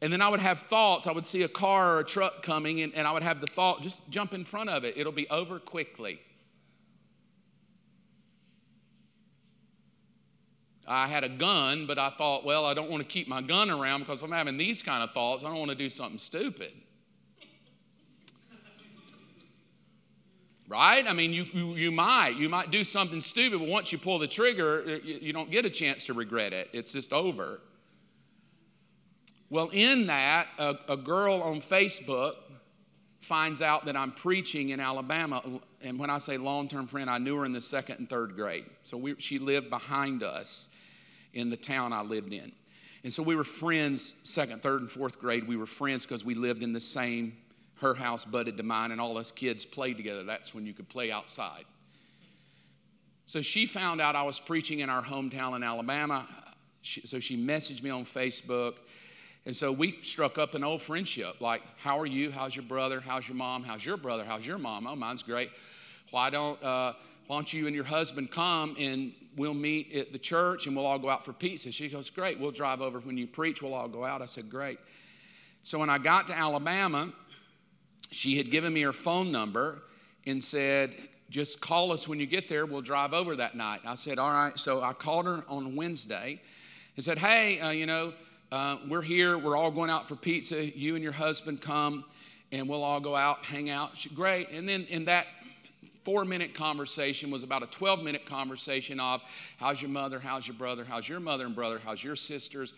and 0.00 0.12
then 0.12 0.22
I 0.22 0.28
would 0.28 0.40
have 0.40 0.60
thoughts. 0.60 1.06
I 1.06 1.12
would 1.12 1.26
see 1.26 1.42
a 1.42 1.48
car 1.48 1.94
or 1.94 2.00
a 2.00 2.04
truck 2.04 2.42
coming, 2.42 2.82
and, 2.82 2.94
and 2.94 3.06
I 3.06 3.12
would 3.12 3.22
have 3.22 3.40
the 3.40 3.46
thought, 3.46 3.82
just 3.82 4.00
jump 4.10 4.32
in 4.32 4.44
front 4.44 4.70
of 4.70 4.84
it. 4.84 4.96
It'll 4.96 5.10
be 5.10 5.28
over 5.28 5.58
quickly. 5.58 6.20
I 10.88 11.08
had 11.08 11.24
a 11.24 11.28
gun, 11.28 11.86
but 11.86 11.98
I 11.98 12.10
thought, 12.10 12.44
well, 12.44 12.64
I 12.64 12.74
don't 12.74 12.90
want 12.90 13.02
to 13.02 13.08
keep 13.08 13.26
my 13.28 13.42
gun 13.42 13.70
around 13.70 14.00
because 14.00 14.22
I'm 14.22 14.30
having 14.30 14.56
these 14.56 14.82
kind 14.82 15.02
of 15.02 15.12
thoughts. 15.12 15.42
I 15.42 15.48
don't 15.48 15.58
want 15.58 15.70
to 15.70 15.76
do 15.76 15.90
something 15.90 16.18
stupid. 16.18 16.72
right? 20.68 21.06
I 21.06 21.12
mean, 21.12 21.32
you, 21.32 21.46
you, 21.52 21.74
you, 21.74 21.92
might. 21.92 22.36
You 22.36 22.48
might 22.48 22.70
do 22.70 22.84
something 22.84 23.20
stupid, 23.20 23.58
but 23.58 23.68
once 23.68 23.92
you 23.92 23.98
pull 23.98 24.18
the 24.18 24.26
trigger, 24.26 25.00
you, 25.04 25.18
you 25.20 25.32
don't 25.32 25.50
get 25.50 25.64
a 25.64 25.70
chance 25.70 26.04
to 26.04 26.14
regret 26.14 26.52
it. 26.52 26.68
It's 26.72 26.92
just 26.92 27.12
over. 27.12 27.60
Well, 29.48 29.70
in 29.72 30.08
that, 30.08 30.48
a, 30.58 30.74
a 30.88 30.96
girl 30.96 31.42
on 31.42 31.60
Facebook 31.60 32.34
finds 33.20 33.60
out 33.60 33.86
that 33.86 33.96
I'm 33.96 34.12
preaching 34.12 34.70
in 34.70 34.80
Alabama. 34.80 35.42
And 35.82 35.98
when 35.98 36.10
I 36.10 36.18
say 36.18 36.36
long 36.36 36.68
term 36.68 36.86
friend, 36.86 37.08
I 37.08 37.18
knew 37.18 37.36
her 37.38 37.44
in 37.44 37.52
the 37.52 37.60
second 37.60 37.98
and 37.98 38.10
third 38.10 38.34
grade. 38.34 38.66
So 38.82 38.96
we, 38.96 39.16
she 39.18 39.38
lived 39.38 39.70
behind 39.70 40.22
us 40.22 40.68
in 41.36 41.50
the 41.50 41.56
town 41.56 41.92
I 41.92 42.02
lived 42.02 42.32
in. 42.32 42.50
And 43.04 43.12
so 43.12 43.22
we 43.22 43.36
were 43.36 43.44
friends, 43.44 44.14
second, 44.24 44.62
third, 44.62 44.80
and 44.80 44.90
fourth 44.90 45.20
grade. 45.20 45.46
We 45.46 45.56
were 45.56 45.66
friends 45.66 46.04
because 46.04 46.24
we 46.24 46.34
lived 46.34 46.62
in 46.62 46.72
the 46.72 46.80
same, 46.80 47.36
her 47.76 47.94
house 47.94 48.24
butted 48.24 48.56
to 48.56 48.62
mine, 48.62 48.90
and 48.90 49.00
all 49.00 49.16
us 49.18 49.30
kids 49.30 49.64
played 49.64 49.96
together. 49.96 50.24
That's 50.24 50.52
when 50.54 50.66
you 50.66 50.72
could 50.72 50.88
play 50.88 51.12
outside. 51.12 51.64
So 53.26 53.42
she 53.42 53.66
found 53.66 54.00
out 54.00 54.16
I 54.16 54.22
was 54.22 54.40
preaching 54.40 54.80
in 54.80 54.88
our 54.88 55.02
hometown 55.02 55.54
in 55.54 55.62
Alabama. 55.62 56.26
So 56.82 57.20
she 57.20 57.36
messaged 57.36 57.82
me 57.82 57.90
on 57.90 58.04
Facebook, 58.04 58.74
And 59.44 59.54
so 59.54 59.70
we 59.70 59.98
struck 60.02 60.38
up 60.38 60.54
an 60.54 60.64
old 60.64 60.82
friendship 60.82 61.40
like, 61.40 61.62
How 61.78 61.98
are 62.00 62.06
you? 62.06 62.30
How's 62.30 62.56
your 62.56 62.64
brother? 62.64 63.00
How's 63.00 63.28
your 63.28 63.36
mom? 63.36 63.62
How's 63.64 63.84
your 63.84 63.96
brother? 63.96 64.24
How's 64.24 64.46
your 64.46 64.58
mom? 64.58 64.86
Oh, 64.86 64.96
mine's 64.96 65.22
great. 65.22 65.50
Why 66.10 66.30
don't, 66.30 66.60
uh, 66.62 66.94
why 67.26 67.36
don't 67.36 67.52
you 67.52 67.66
and 67.66 67.74
your 67.74 67.84
husband 67.84 68.30
come 68.30 68.76
and 68.78 69.12
we'll 69.36 69.54
meet 69.54 69.94
at 69.94 70.12
the 70.12 70.18
church 70.18 70.66
and 70.66 70.76
we'll 70.76 70.86
all 70.86 70.98
go 70.98 71.10
out 71.10 71.24
for 71.24 71.32
pizza? 71.32 71.70
She 71.72 71.88
goes, 71.88 72.10
Great. 72.10 72.38
We'll 72.38 72.50
drive 72.50 72.80
over 72.80 73.00
when 73.00 73.16
you 73.16 73.26
preach. 73.26 73.62
We'll 73.62 73.74
all 73.74 73.88
go 73.88 74.04
out. 74.04 74.22
I 74.22 74.26
said, 74.26 74.50
Great. 74.50 74.78
So 75.62 75.78
when 75.78 75.90
I 75.90 75.98
got 75.98 76.28
to 76.28 76.34
Alabama, 76.36 77.12
she 78.10 78.36
had 78.36 78.50
given 78.50 78.72
me 78.72 78.82
her 78.82 78.92
phone 78.92 79.32
number 79.32 79.82
and 80.26 80.42
said, 80.42 80.94
just 81.30 81.60
call 81.60 81.92
us 81.92 82.06
when 82.06 82.20
you 82.20 82.26
get 82.26 82.48
there. 82.48 82.66
We'll 82.66 82.82
drive 82.82 83.12
over 83.12 83.36
that 83.36 83.56
night. 83.56 83.80
I 83.84 83.94
said, 83.94 84.18
all 84.18 84.30
right. 84.30 84.58
So 84.58 84.82
I 84.82 84.92
called 84.92 85.26
her 85.26 85.44
on 85.48 85.74
Wednesday 85.76 86.40
and 86.94 87.04
said, 87.04 87.18
hey, 87.18 87.60
uh, 87.60 87.70
you 87.70 87.86
know, 87.86 88.12
uh, 88.52 88.76
we're 88.88 89.02
here. 89.02 89.36
We're 89.36 89.56
all 89.56 89.70
going 89.70 89.90
out 89.90 90.08
for 90.08 90.14
pizza. 90.14 90.64
You 90.64 90.94
and 90.94 91.02
your 91.02 91.12
husband 91.12 91.60
come 91.60 92.04
and 92.52 92.68
we'll 92.68 92.84
all 92.84 93.00
go 93.00 93.16
out, 93.16 93.44
hang 93.44 93.70
out. 93.70 93.96
She, 93.96 94.08
Great. 94.08 94.50
And 94.50 94.68
then 94.68 94.84
in 94.84 95.06
that 95.06 95.26
four 96.06 96.24
minute 96.24 96.54
conversation 96.54 97.32
was 97.32 97.42
about 97.42 97.64
a 97.64 97.66
12 97.66 98.00
minute 98.00 98.24
conversation 98.26 99.00
of 99.00 99.20
how's 99.56 99.82
your 99.82 99.90
mother, 99.90 100.20
how's 100.20 100.46
your 100.46 100.56
brother, 100.56 100.84
how's 100.84 101.08
your 101.08 101.18
mother 101.18 101.44
and 101.44 101.56
brother, 101.56 101.80
how's 101.84 102.02
your 102.02 102.14
sisters, 102.14 102.74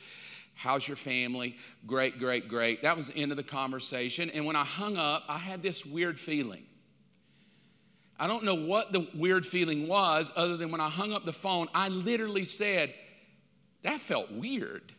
how's 0.54 0.88
your 0.88 0.96
family? 0.96 1.54
Great, 1.86 2.18
great, 2.18 2.48
great. 2.48 2.80
That 2.80 2.96
was 2.96 3.08
the 3.08 3.18
end 3.18 3.30
of 3.30 3.36
the 3.36 3.42
conversation. 3.42 4.30
And 4.30 4.46
when 4.46 4.56
I 4.56 4.64
hung 4.64 4.96
up, 4.96 5.24
I 5.28 5.36
had 5.36 5.62
this 5.62 5.84
weird 5.84 6.18
feeling. 6.18 6.64
I 8.18 8.26
don't 8.28 8.44
know 8.44 8.54
what 8.54 8.92
the 8.92 9.06
weird 9.14 9.44
feeling 9.44 9.86
was, 9.88 10.32
other 10.34 10.56
than 10.56 10.70
when 10.70 10.80
I 10.80 10.88
hung 10.88 11.12
up 11.12 11.26
the 11.26 11.34
phone, 11.34 11.68
I 11.74 11.90
literally 11.90 12.46
said, 12.46 12.94
That 13.82 14.00
felt 14.00 14.32
weird. 14.32 14.94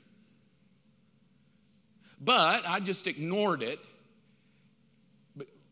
But 2.22 2.62
I 2.68 2.80
just 2.80 3.08
ignored 3.08 3.64
it 3.64 3.80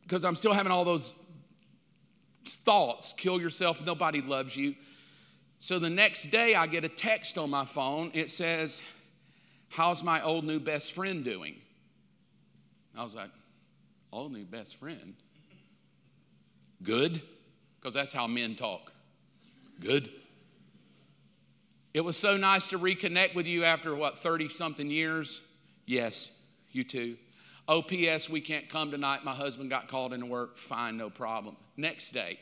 because 0.02 0.26
I'm 0.26 0.36
still 0.36 0.54
having 0.54 0.72
all 0.72 0.86
those 0.86 1.14
thoughts 2.56 3.14
kill 3.18 3.42
yourself, 3.42 3.82
nobody 3.86 4.22
loves 4.22 4.56
you. 4.56 4.76
So 5.60 5.80
the 5.80 5.90
next 5.90 6.26
day, 6.26 6.56
I 6.56 6.68
get 6.68 6.84
a 6.84 6.90
text 6.90 7.38
on 7.38 7.50
my 7.50 7.66
phone. 7.66 8.12
It 8.14 8.30
says, 8.30 8.82
How's 9.70 10.04
my 10.04 10.22
old 10.22 10.46
new 10.46 10.60
best 10.60 10.94
friend 10.94 11.24
doing? 11.24 11.56
I 12.96 13.04
was 13.04 13.16
like, 13.16 13.32
Old 14.12 14.32
new 14.32 14.46
best 14.46 14.78
friend? 14.78 15.16
Good? 16.84 17.22
Because 17.80 17.94
that's 17.94 18.14
how 18.14 18.28
men 18.28 18.56
talk. 18.56 18.92
Good. 19.80 20.10
It 21.94 22.02
was 22.02 22.18
so 22.18 22.38
nice 22.38 22.68
to 22.70 22.80
reconnect 22.80 23.34
with 23.34 23.48
you 23.48 23.64
after 23.64 23.96
what, 23.96 24.20
30 24.20 24.50
something 24.50 24.90
years? 24.90 25.42
Yes, 25.86 26.32
you 26.72 26.84
too. 26.84 27.18
OPS, 27.68 28.30
we 28.30 28.40
can't 28.40 28.70
come 28.70 28.92
tonight. 28.92 29.26
My 29.26 29.36
husband 29.36 29.70
got 29.70 29.90
called 29.90 30.14
into 30.14 30.26
work. 30.26 30.58
Fine, 30.58 30.98
no 30.98 31.10
problem. 31.10 31.58
Next 31.76 32.12
day, 32.12 32.40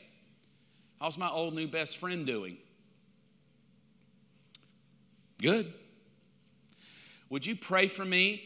how's 1.00 1.18
my 1.18 1.28
old 1.28 1.54
new 1.54 1.66
best 1.66 1.96
friend 1.96 2.24
doing? 2.24 2.58
Good. 5.40 5.72
Would 7.28 7.44
you 7.44 7.56
pray 7.56 7.88
for 7.88 8.04
me? 8.04 8.42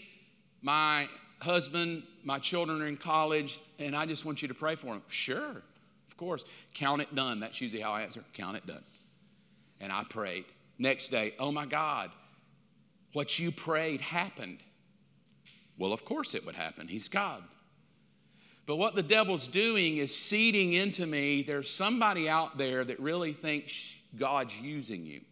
My 0.63 1.09
husband, 1.41 2.03
my 2.25 2.39
children 2.39 2.81
are 2.83 2.87
in 2.87 2.97
college, 2.97 3.61
and 3.79 3.95
I 3.95 4.07
just 4.07 4.25
want 4.25 4.43
you 4.43 4.49
to 4.49 4.55
pray 4.55 4.75
for 4.75 4.87
them. 4.87 5.03
Sure, 5.09 5.63
of 6.09 6.17
course. 6.17 6.45
Count 6.75 7.03
it 7.03 7.15
done. 7.15 7.41
That's 7.41 7.61
usually 7.61 7.83
how 7.83 7.93
I 7.93 8.03
answer. 8.03 8.25
Count 8.33 8.57
it 8.57 8.67
done. 8.67 8.85
And 9.81 9.93
I 9.93 10.05
prayed. 10.05 10.45
Next 10.79 11.09
day, 11.09 11.35
oh 11.39 11.53
my 11.53 11.67
God, 11.67 12.11
what 13.13 13.39
you 13.39 13.53
prayed 13.53 14.01
happened. 14.01 14.59
Well, 15.81 15.95
of 15.95 16.05
course 16.05 16.35
it 16.35 16.45
would 16.45 16.57
happen. 16.57 16.89
He's 16.89 17.09
God. 17.09 17.43
But 18.67 18.77
what 18.77 18.95
the 18.95 19.03
devil's 19.03 19.47
doing 19.47 19.97
is 19.97 20.15
seeding 20.15 20.75
into 20.75 21.07
me 21.07 21.43
there's 21.43 21.71
somebody 21.71 22.29
out 22.29 22.59
there 22.59 22.85
that 22.85 23.01
really 23.01 23.33
thinks 23.33 23.97
God's 24.15 24.61
using 24.61 25.07
you. 25.07 25.23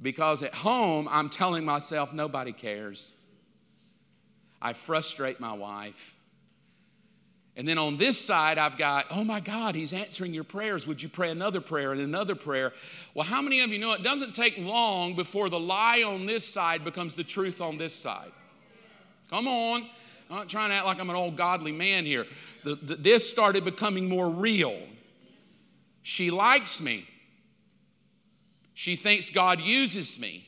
Because 0.00 0.44
at 0.44 0.54
home, 0.54 1.08
I'm 1.10 1.28
telling 1.28 1.64
myself, 1.64 2.12
nobody 2.12 2.52
cares. 2.52 3.10
I 4.62 4.74
frustrate 4.74 5.40
my 5.40 5.52
wife. 5.52 6.15
And 7.56 7.66
then 7.66 7.78
on 7.78 7.96
this 7.96 8.22
side, 8.22 8.58
I've 8.58 8.76
got, 8.76 9.06
oh 9.10 9.24
my 9.24 9.40
God, 9.40 9.74
he's 9.74 9.94
answering 9.94 10.34
your 10.34 10.44
prayers. 10.44 10.86
Would 10.86 11.02
you 11.02 11.08
pray 11.08 11.30
another 11.30 11.62
prayer 11.62 11.92
and 11.92 12.00
another 12.02 12.34
prayer? 12.34 12.74
Well, 13.14 13.26
how 13.26 13.40
many 13.40 13.60
of 13.60 13.70
you 13.70 13.78
know 13.78 13.92
it 13.92 14.02
doesn't 14.02 14.34
take 14.34 14.58
long 14.58 15.16
before 15.16 15.48
the 15.48 15.58
lie 15.58 16.02
on 16.02 16.26
this 16.26 16.46
side 16.46 16.84
becomes 16.84 17.14
the 17.14 17.24
truth 17.24 17.62
on 17.62 17.78
this 17.78 17.94
side? 17.94 18.30
Come 19.30 19.48
on. 19.48 19.88
I'm 20.28 20.36
not 20.36 20.48
trying 20.50 20.68
to 20.70 20.76
act 20.76 20.84
like 20.84 21.00
I'm 21.00 21.08
an 21.08 21.16
old 21.16 21.36
godly 21.36 21.72
man 21.72 22.04
here. 22.04 22.26
The, 22.64 22.74
the, 22.74 22.96
this 22.96 23.28
started 23.28 23.64
becoming 23.64 24.06
more 24.06 24.28
real. 24.28 24.76
She 26.02 26.30
likes 26.30 26.80
me. 26.80 27.08
She 28.74 28.96
thinks 28.96 29.30
God 29.30 29.60
uses 29.60 30.18
me. 30.18 30.46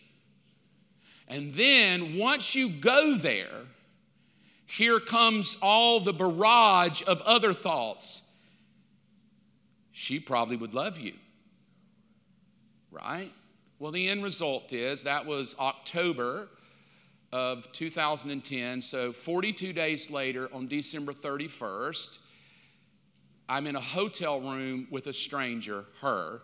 And 1.27 1.55
then 1.55 2.19
once 2.19 2.55
you 2.55 2.69
go 2.69 3.17
there, 3.17 3.67
here 4.69 5.01
comes 5.01 5.57
all 5.63 5.99
the 5.99 6.13
barrage 6.13 7.03
of 7.07 7.23
other 7.23 7.55
thoughts. 7.55 8.23
She 9.93 10.21
probably 10.21 10.57
would 10.57 10.75
love 10.75 10.99
you, 10.99 11.15
right? 12.91 13.33
Well, 13.79 13.91
the 13.91 14.09
end 14.09 14.23
result 14.23 14.73
is 14.73 15.05
that 15.05 15.25
was 15.25 15.57
October 15.59 16.49
of 17.33 17.73
2010. 17.73 18.83
So 18.83 19.13
42 19.13 19.73
days 19.73 20.11
later, 20.11 20.51
on 20.53 20.69
December 20.69 21.15
31st, 21.15 22.19
I'm 23.49 23.67
in 23.67 23.75
a 23.75 23.81
hotel 23.81 24.39
room 24.39 24.87
with 24.91 25.07
a 25.07 25.13
stranger, 25.15 25.87
her, 26.03 26.43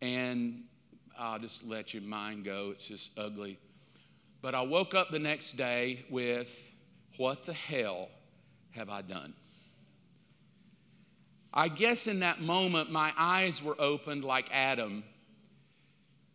and 0.00 0.62
I'll 1.18 1.40
just 1.40 1.66
let 1.66 1.92
your 1.92 2.04
mind 2.04 2.44
go. 2.44 2.70
It's 2.70 2.86
just 2.86 3.10
ugly. 3.18 3.58
But 4.40 4.54
I 4.54 4.62
woke 4.62 4.94
up 4.94 5.10
the 5.10 5.18
next 5.18 5.56
day 5.56 6.04
with 6.08 6.70
what 7.16 7.46
the 7.46 7.52
hell 7.52 8.08
have 8.72 8.88
I 8.88 9.02
done? 9.02 9.34
I 11.52 11.68
guess 11.68 12.08
in 12.08 12.20
that 12.20 12.40
moment, 12.40 12.90
my 12.90 13.12
eyes 13.16 13.62
were 13.62 13.80
opened 13.80 14.24
like 14.24 14.48
Adam 14.50 15.04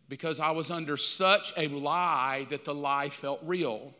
because 0.08 0.40
I 0.40 0.50
was 0.52 0.70
under 0.70 0.96
such 0.96 1.52
a 1.56 1.68
lie 1.68 2.46
that 2.50 2.64
the 2.64 2.74
lie 2.74 3.10
felt 3.10 3.40
real. 3.44 3.92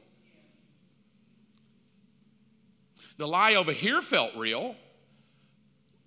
The 3.18 3.28
lie 3.28 3.54
over 3.54 3.72
here 3.72 4.00
felt 4.00 4.34
real, 4.34 4.74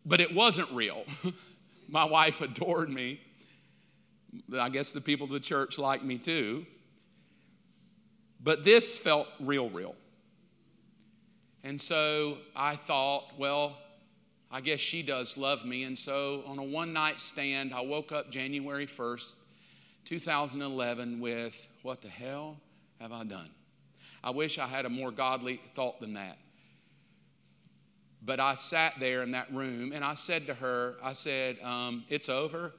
but 0.04 0.20
it 0.20 0.34
wasn't 0.34 0.72
real. 0.72 1.06
my 1.88 2.06
wife 2.06 2.42
adored 2.42 2.90
me. 2.90 3.22
I 4.60 4.70
guess 4.70 4.92
the 4.92 5.02
people 5.02 5.26
of 5.26 5.32
the 5.32 5.40
church 5.40 5.78
liked 5.78 6.04
me 6.04 6.18
too. 6.18 6.66
But 8.42 8.66
this 8.66 8.98
felt 8.98 9.28
real, 9.40 9.70
real. 9.70 9.96
And 11.64 11.80
so 11.80 12.38
I 12.56 12.76
thought, 12.76 13.38
well, 13.38 13.78
I 14.52 14.62
guess 14.62 14.80
she 14.80 15.02
does 15.02 15.38
love 15.38 15.66
me. 15.66 15.84
And 15.84 15.98
so 15.98 16.44
on 16.46 16.60
a 16.60 16.64
one 16.64 16.94
night 16.94 17.20
stand, 17.20 17.74
I 17.74 17.82
woke 17.82 18.12
up 18.12 18.30
January 18.32 18.86
1st, 18.86 19.34
2011, 20.06 21.20
with 21.20 21.68
what 21.82 22.02
the 22.02 22.10
hell 22.10 22.58
have 23.00 23.12
I 23.12 23.24
done? 23.24 23.50
I 24.24 24.32
wish 24.32 24.60
I 24.60 24.68
had 24.68 24.86
a 24.86 24.90
more 24.90 25.12
godly 25.12 25.62
thought 25.76 26.00
than 26.00 26.14
that. 26.14 26.38
But 28.26 28.40
I 28.40 28.56
sat 28.56 28.94
there 29.00 29.24
in 29.24 29.32
that 29.32 29.54
room 29.54 29.92
and 29.92 30.04
I 30.04 30.14
said 30.14 30.48
to 30.48 30.54
her, 30.54 30.96
I 31.04 31.14
said, 31.14 31.60
um, 31.62 32.06
It's 32.10 32.30
over. 32.30 32.74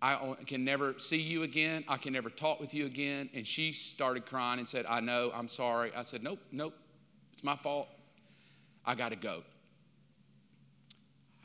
I 0.00 0.36
can 0.46 0.64
never 0.64 0.94
see 0.98 1.20
you 1.20 1.42
again. 1.42 1.82
I 1.88 1.96
can 1.96 2.12
never 2.12 2.30
talk 2.30 2.60
with 2.60 2.72
you 2.72 2.86
again. 2.86 3.30
And 3.34 3.44
she 3.44 3.72
started 3.72 4.26
crying 4.26 4.60
and 4.60 4.68
said, 4.68 4.86
I 4.86 5.00
know, 5.00 5.32
I'm 5.34 5.48
sorry. 5.48 5.92
I 5.94 6.02
said, 6.02 6.22
Nope, 6.22 6.38
nope, 6.52 6.74
it's 7.38 7.44
my 7.44 7.54
fault. 7.54 7.86
I 8.84 8.96
got 8.96 9.10
to 9.10 9.16
go. 9.16 9.44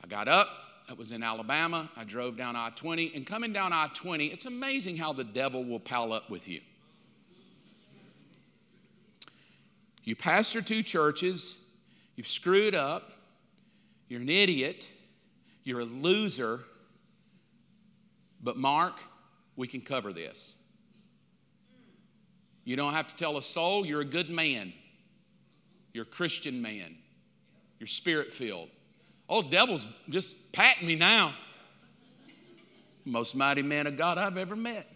I 0.04 0.08
got 0.08 0.28
up. 0.28 0.50
I 0.90 0.94
was 0.94 1.12
in 1.12 1.22
Alabama. 1.22 1.88
I 1.96 2.04
drove 2.04 2.36
down 2.36 2.56
I 2.56 2.72
20. 2.72 3.12
And 3.14 3.28
coming 3.28 3.54
down 3.54 3.72
I 3.72 3.90
20, 3.94 4.26
it's 4.26 4.46
amazing 4.46 4.98
how 4.98 5.14
the 5.14 5.24
devil 5.24 5.64
will 5.64 5.80
pal 5.80 6.12
up 6.12 6.32
with 6.32 6.48
you. 6.48 6.62
You 10.04 10.16
pastor 10.16 10.64
two 10.64 10.82
churches, 10.82 11.60
you've 12.16 12.28
screwed 12.28 12.74
up, 12.74 13.12
you're 14.10 14.22
an 14.22 14.30
idiot, 14.30 14.90
you're 15.64 15.82
a 15.82 15.86
loser, 15.86 16.62
but 18.42 18.58
Mark, 18.58 18.96
we 19.56 19.68
can 19.68 19.82
cover 19.82 20.12
this. 20.12 20.56
You 22.64 22.78
don't 22.78 22.94
have 22.94 23.10
to 23.10 23.16
tell 23.16 23.38
a 23.38 23.44
soul 23.44 23.86
you're 23.86 24.02
a 24.02 24.06
good 24.06 24.32
man. 24.32 24.74
You're 25.94 26.04
a 26.04 26.08
Christian 26.08 26.62
man. 26.62 26.96
You're 27.80 27.88
spirit 27.88 28.34
filled. 28.34 28.70
Oh, 29.30 29.42
devil's 29.42 29.86
just 30.10 30.52
patting 30.52 30.88
me 30.88 30.96
now. 30.96 31.34
Most 33.06 33.36
mighty 33.36 33.62
man 33.62 33.88
of 33.88 33.98
God 33.98 34.18
I've 34.18 34.38
ever 34.38 34.56
met. 34.56 34.88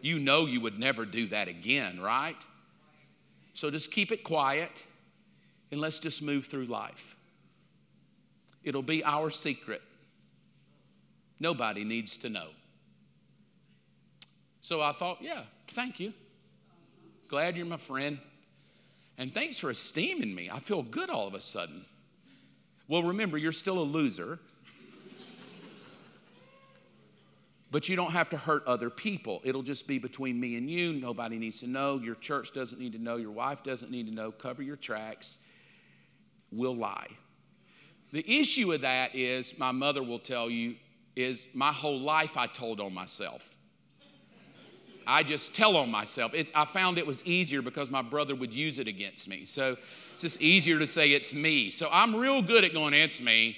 you 0.00 0.18
know 0.18 0.46
you 0.46 0.60
would 0.60 0.78
never 0.78 1.04
do 1.04 1.28
that 1.28 1.48
again, 1.48 2.00
right? 2.00 2.36
So 3.54 3.70
just 3.70 3.90
keep 3.90 4.10
it 4.10 4.24
quiet 4.24 4.82
and 5.70 5.80
let's 5.80 6.00
just 6.00 6.22
move 6.22 6.46
through 6.46 6.66
life. 6.66 7.16
It'll 8.64 8.82
be 8.82 9.04
our 9.04 9.30
secret. 9.30 9.82
Nobody 11.38 11.84
needs 11.84 12.16
to 12.18 12.28
know. 12.28 12.48
So 14.62 14.80
I 14.80 14.92
thought, 14.92 15.18
yeah, 15.20 15.42
thank 15.68 16.00
you. 16.00 16.12
Glad 17.28 17.56
you're 17.56 17.66
my 17.66 17.76
friend. 17.76 18.18
And 19.16 19.32
thanks 19.32 19.58
for 19.58 19.70
esteeming 19.70 20.34
me. 20.34 20.50
I 20.50 20.58
feel 20.58 20.82
good 20.82 21.08
all 21.08 21.26
of 21.26 21.34
a 21.34 21.40
sudden. 21.40 21.84
Well, 22.88 23.02
remember, 23.02 23.38
you're 23.38 23.52
still 23.52 23.78
a 23.78 23.84
loser. 23.84 24.38
but 27.70 27.88
you 27.88 27.96
don't 27.96 28.12
have 28.12 28.30
to 28.30 28.36
hurt 28.36 28.64
other 28.66 28.90
people. 28.90 29.40
It'll 29.44 29.62
just 29.62 29.86
be 29.86 29.98
between 29.98 30.38
me 30.38 30.56
and 30.56 30.68
you. 30.68 30.92
Nobody 30.92 31.38
needs 31.38 31.60
to 31.60 31.66
know. 31.66 31.98
Your 31.98 32.14
church 32.16 32.52
doesn't 32.52 32.80
need 32.80 32.92
to 32.92 32.98
know. 32.98 33.16
Your 33.16 33.30
wife 33.30 33.62
doesn't 33.62 33.90
need 33.90 34.06
to 34.06 34.14
know. 34.14 34.30
Cover 34.30 34.62
your 34.62 34.76
tracks. 34.76 35.38
We'll 36.50 36.76
lie. 36.76 37.08
The 38.12 38.40
issue 38.40 38.68
with 38.68 38.82
that 38.82 39.14
is, 39.14 39.58
my 39.58 39.72
mother 39.72 40.02
will 40.02 40.20
tell 40.20 40.48
you, 40.48 40.76
is 41.16 41.48
my 41.54 41.72
whole 41.72 42.00
life 42.00 42.36
I 42.36 42.46
told 42.46 42.80
on 42.80 42.92
myself. 42.92 43.53
I 45.06 45.22
just 45.22 45.54
tell 45.54 45.76
on 45.76 45.90
myself. 45.90 46.32
It's, 46.34 46.50
I 46.54 46.64
found 46.64 46.98
it 46.98 47.06
was 47.06 47.24
easier 47.26 47.62
because 47.62 47.90
my 47.90 48.02
brother 48.02 48.34
would 48.34 48.52
use 48.52 48.78
it 48.78 48.88
against 48.88 49.28
me. 49.28 49.44
So 49.44 49.76
it's 50.12 50.22
just 50.22 50.40
easier 50.40 50.78
to 50.78 50.86
say 50.86 51.12
it's 51.12 51.34
me. 51.34 51.70
So 51.70 51.88
I'm 51.92 52.14
real 52.14 52.42
good 52.42 52.64
at 52.64 52.72
going, 52.72 52.94
it's 52.94 53.20
me. 53.20 53.56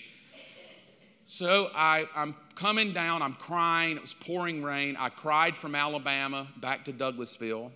So 1.24 1.70
I, 1.74 2.06
I'm 2.14 2.36
coming 2.54 2.92
down, 2.92 3.20
I'm 3.20 3.34
crying. 3.34 3.96
It 3.96 4.00
was 4.00 4.14
pouring 4.14 4.62
rain. 4.62 4.96
I 4.96 5.08
cried 5.08 5.56
from 5.56 5.74
Alabama 5.74 6.46
back 6.60 6.84
to 6.84 6.92
Douglasville. 6.92 7.72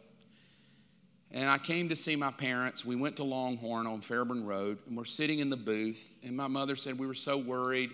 And 1.33 1.49
I 1.49 1.59
came 1.59 1.89
to 1.89 1.97
see 1.97 2.17
my 2.17 2.31
parents. 2.31 2.85
We 2.85 2.97
went 2.97 3.17
to 3.17 3.25
Longhorn 3.25 3.87
on 3.87 4.01
Fairburn 4.01 4.45
Road, 4.45 4.79
and 4.87 4.97
we're 4.97 5.05
sitting 5.05 5.39
in 5.39 5.49
the 5.49 5.57
booth. 5.57 6.15
And 6.25 6.37
my 6.37 6.49
mother 6.49 6.75
said, 6.75 6.99
We 6.99 7.07
were 7.07 7.15
so 7.15 7.39
worried 7.39 7.91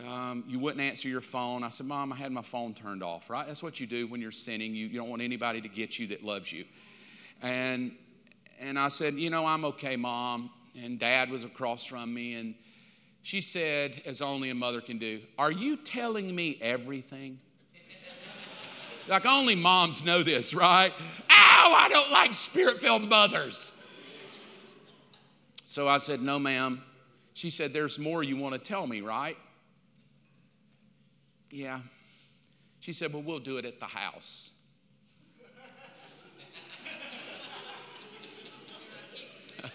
um, 0.00 0.44
you 0.46 0.58
wouldn't 0.58 0.80
answer 0.80 1.08
your 1.08 1.20
phone. 1.20 1.62
I 1.62 1.68
said, 1.68 1.86
Mom, 1.86 2.12
I 2.12 2.16
had 2.16 2.32
my 2.32 2.42
phone 2.42 2.74
turned 2.74 3.02
off, 3.02 3.30
right? 3.30 3.46
That's 3.46 3.62
what 3.62 3.78
you 3.78 3.86
do 3.86 4.06
when 4.06 4.20
you're 4.20 4.32
sinning. 4.32 4.74
You, 4.74 4.86
you 4.86 4.98
don't 4.98 5.08
want 5.08 5.22
anybody 5.22 5.60
to 5.60 5.68
get 5.68 5.98
you 5.98 6.08
that 6.08 6.24
loves 6.24 6.52
you. 6.52 6.64
And, 7.42 7.92
and 8.60 8.78
I 8.78 8.88
said, 8.88 9.14
You 9.14 9.30
know, 9.30 9.46
I'm 9.46 9.64
okay, 9.66 9.96
Mom. 9.96 10.50
And 10.80 10.98
Dad 10.98 11.30
was 11.30 11.44
across 11.44 11.84
from 11.84 12.12
me. 12.12 12.34
And 12.34 12.54
she 13.22 13.40
said, 13.40 14.02
as 14.06 14.22
only 14.22 14.50
a 14.50 14.54
mother 14.54 14.80
can 14.80 14.98
do, 14.98 15.20
Are 15.38 15.50
you 15.50 15.76
telling 15.76 16.34
me 16.34 16.58
everything? 16.60 17.38
like 19.08 19.26
only 19.26 19.54
moms 19.54 20.04
know 20.04 20.22
this, 20.22 20.54
right? 20.54 20.92
Ow, 21.30 21.74
I 21.76 21.88
don't 21.88 22.10
like 22.10 22.34
spirit 22.34 22.80
filled 22.80 23.08
mothers. 23.08 23.72
So 25.64 25.88
I 25.88 25.98
said, 25.98 26.20
No, 26.20 26.38
ma'am. 26.38 26.82
She 27.34 27.50
said, 27.50 27.72
There's 27.72 27.98
more 27.98 28.22
you 28.22 28.36
want 28.36 28.54
to 28.54 28.58
tell 28.58 28.86
me, 28.86 29.00
right? 29.00 29.36
Yeah. 31.52 31.80
She 32.80 32.92
said, 32.94 33.12
Well, 33.12 33.22
we'll 33.22 33.38
do 33.38 33.58
it 33.58 33.64
at 33.66 33.78
the 33.78 33.86
house. 33.86 34.50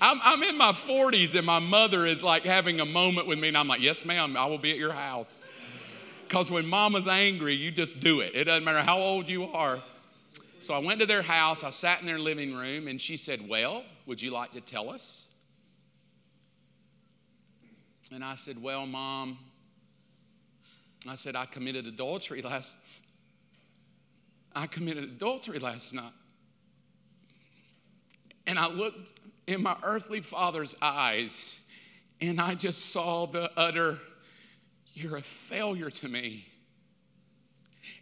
I'm, 0.00 0.20
I'm 0.22 0.42
in 0.44 0.56
my 0.56 0.72
40s 0.72 1.34
and 1.34 1.44
my 1.44 1.58
mother 1.58 2.06
is 2.06 2.24
like 2.24 2.44
having 2.44 2.80
a 2.80 2.86
moment 2.86 3.26
with 3.26 3.38
me, 3.38 3.48
and 3.48 3.58
I'm 3.58 3.68
like, 3.68 3.82
Yes, 3.82 4.06
ma'am, 4.06 4.36
I 4.36 4.46
will 4.46 4.58
be 4.58 4.70
at 4.70 4.78
your 4.78 4.92
house. 4.92 5.42
Because 6.26 6.50
when 6.50 6.64
mama's 6.66 7.08
angry, 7.08 7.54
you 7.54 7.70
just 7.70 8.00
do 8.00 8.20
it. 8.20 8.34
It 8.34 8.44
doesn't 8.44 8.64
matter 8.64 8.82
how 8.82 8.96
old 8.98 9.28
you 9.28 9.44
are. 9.44 9.82
So 10.60 10.72
I 10.72 10.78
went 10.78 11.00
to 11.00 11.06
their 11.06 11.22
house, 11.22 11.64
I 11.64 11.70
sat 11.70 12.00
in 12.00 12.06
their 12.06 12.20
living 12.20 12.54
room, 12.54 12.86
and 12.86 13.00
she 13.00 13.16
said, 13.16 13.46
Well, 13.48 13.82
would 14.06 14.22
you 14.22 14.30
like 14.30 14.52
to 14.52 14.60
tell 14.60 14.88
us? 14.88 15.26
And 18.12 18.24
I 18.24 18.36
said, 18.36 18.62
Well, 18.62 18.86
mom, 18.86 19.38
I 21.10 21.14
said, 21.14 21.34
I 21.36 21.46
committed 21.46 21.86
adultery 21.86 22.42
last 22.42 22.78
I 24.54 24.66
committed 24.66 25.04
adultery 25.04 25.58
last 25.58 25.94
night. 25.94 26.12
And 28.46 28.58
I 28.58 28.66
looked 28.66 29.20
in 29.46 29.62
my 29.62 29.76
earthly 29.82 30.20
father's 30.20 30.74
eyes 30.82 31.54
and 32.20 32.40
I 32.40 32.54
just 32.54 32.92
saw 32.92 33.26
the 33.26 33.50
utter, 33.56 33.98
you're 34.94 35.16
a 35.16 35.22
failure 35.22 35.90
to 35.90 36.08
me. 36.08 36.46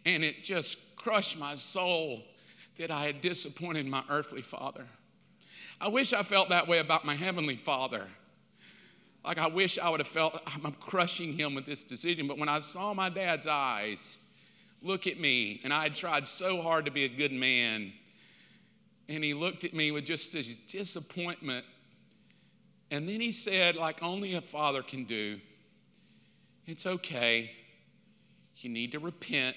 And 0.05 0.23
it 0.23 0.43
just 0.43 0.77
crushed 0.95 1.37
my 1.37 1.55
soul 1.55 2.23
that 2.77 2.91
I 2.91 3.05
had 3.05 3.21
disappointed 3.21 3.85
my 3.87 4.03
earthly 4.09 4.41
father. 4.41 4.85
I 5.79 5.87
wish 5.87 6.13
I 6.13 6.21
felt 6.21 6.49
that 6.49 6.67
way 6.67 6.79
about 6.79 7.05
my 7.05 7.15
heavenly 7.15 7.55
father. 7.55 8.07
Like, 9.23 9.37
I 9.37 9.47
wish 9.47 9.77
I 9.77 9.89
would 9.89 9.99
have 9.99 10.07
felt 10.07 10.41
I'm 10.47 10.73
crushing 10.79 11.33
him 11.33 11.53
with 11.53 11.65
this 11.65 11.83
decision. 11.83 12.27
But 12.27 12.37
when 12.37 12.49
I 12.49 12.59
saw 12.59 12.93
my 12.93 13.09
dad's 13.09 13.47
eyes 13.47 14.17
look 14.81 15.05
at 15.05 15.19
me, 15.19 15.61
and 15.63 15.71
I 15.71 15.83
had 15.83 15.95
tried 15.95 16.27
so 16.27 16.61
hard 16.61 16.85
to 16.85 16.91
be 16.91 17.05
a 17.05 17.09
good 17.09 17.31
man, 17.31 17.93
and 19.07 19.23
he 19.23 19.33
looked 19.33 19.63
at 19.63 19.73
me 19.73 19.91
with 19.91 20.05
just 20.05 20.33
this 20.33 20.57
disappointment. 20.67 21.65
And 22.89 23.07
then 23.07 23.21
he 23.21 23.31
said, 23.31 23.75
like 23.75 24.01
only 24.01 24.33
a 24.33 24.41
father 24.41 24.81
can 24.81 25.05
do, 25.05 25.39
it's 26.65 26.85
okay. 26.85 27.51
You 28.57 28.69
need 28.69 28.91
to 28.93 28.99
repent, 28.99 29.55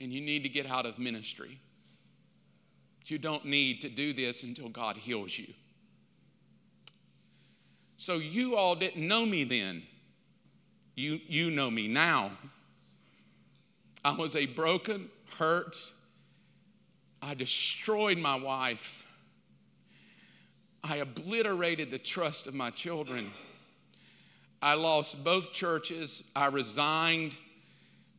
and 0.00 0.12
you 0.12 0.20
need 0.20 0.42
to 0.42 0.48
get 0.48 0.66
out 0.66 0.84
of 0.84 0.98
ministry. 0.98 1.60
You 3.06 3.18
don't 3.18 3.44
need 3.44 3.82
to 3.82 3.88
do 3.88 4.12
this 4.12 4.42
until 4.42 4.68
God 4.68 4.96
heals 4.96 5.36
you. 5.36 5.52
So 8.02 8.14
you 8.14 8.56
all 8.56 8.74
didn't 8.74 9.06
know 9.06 9.24
me 9.24 9.44
then. 9.44 9.84
You, 10.96 11.20
you 11.28 11.52
know 11.52 11.70
me 11.70 11.86
now. 11.86 12.32
I 14.04 14.10
was 14.10 14.34
a 14.34 14.46
broken, 14.46 15.08
hurt, 15.38 15.76
I 17.22 17.34
destroyed 17.34 18.18
my 18.18 18.34
wife. 18.34 19.06
I 20.82 20.96
obliterated 20.96 21.92
the 21.92 21.98
trust 21.98 22.48
of 22.48 22.54
my 22.54 22.70
children. 22.70 23.30
I 24.60 24.74
lost 24.74 25.22
both 25.22 25.52
churches. 25.52 26.24
I 26.34 26.46
resigned. 26.46 27.34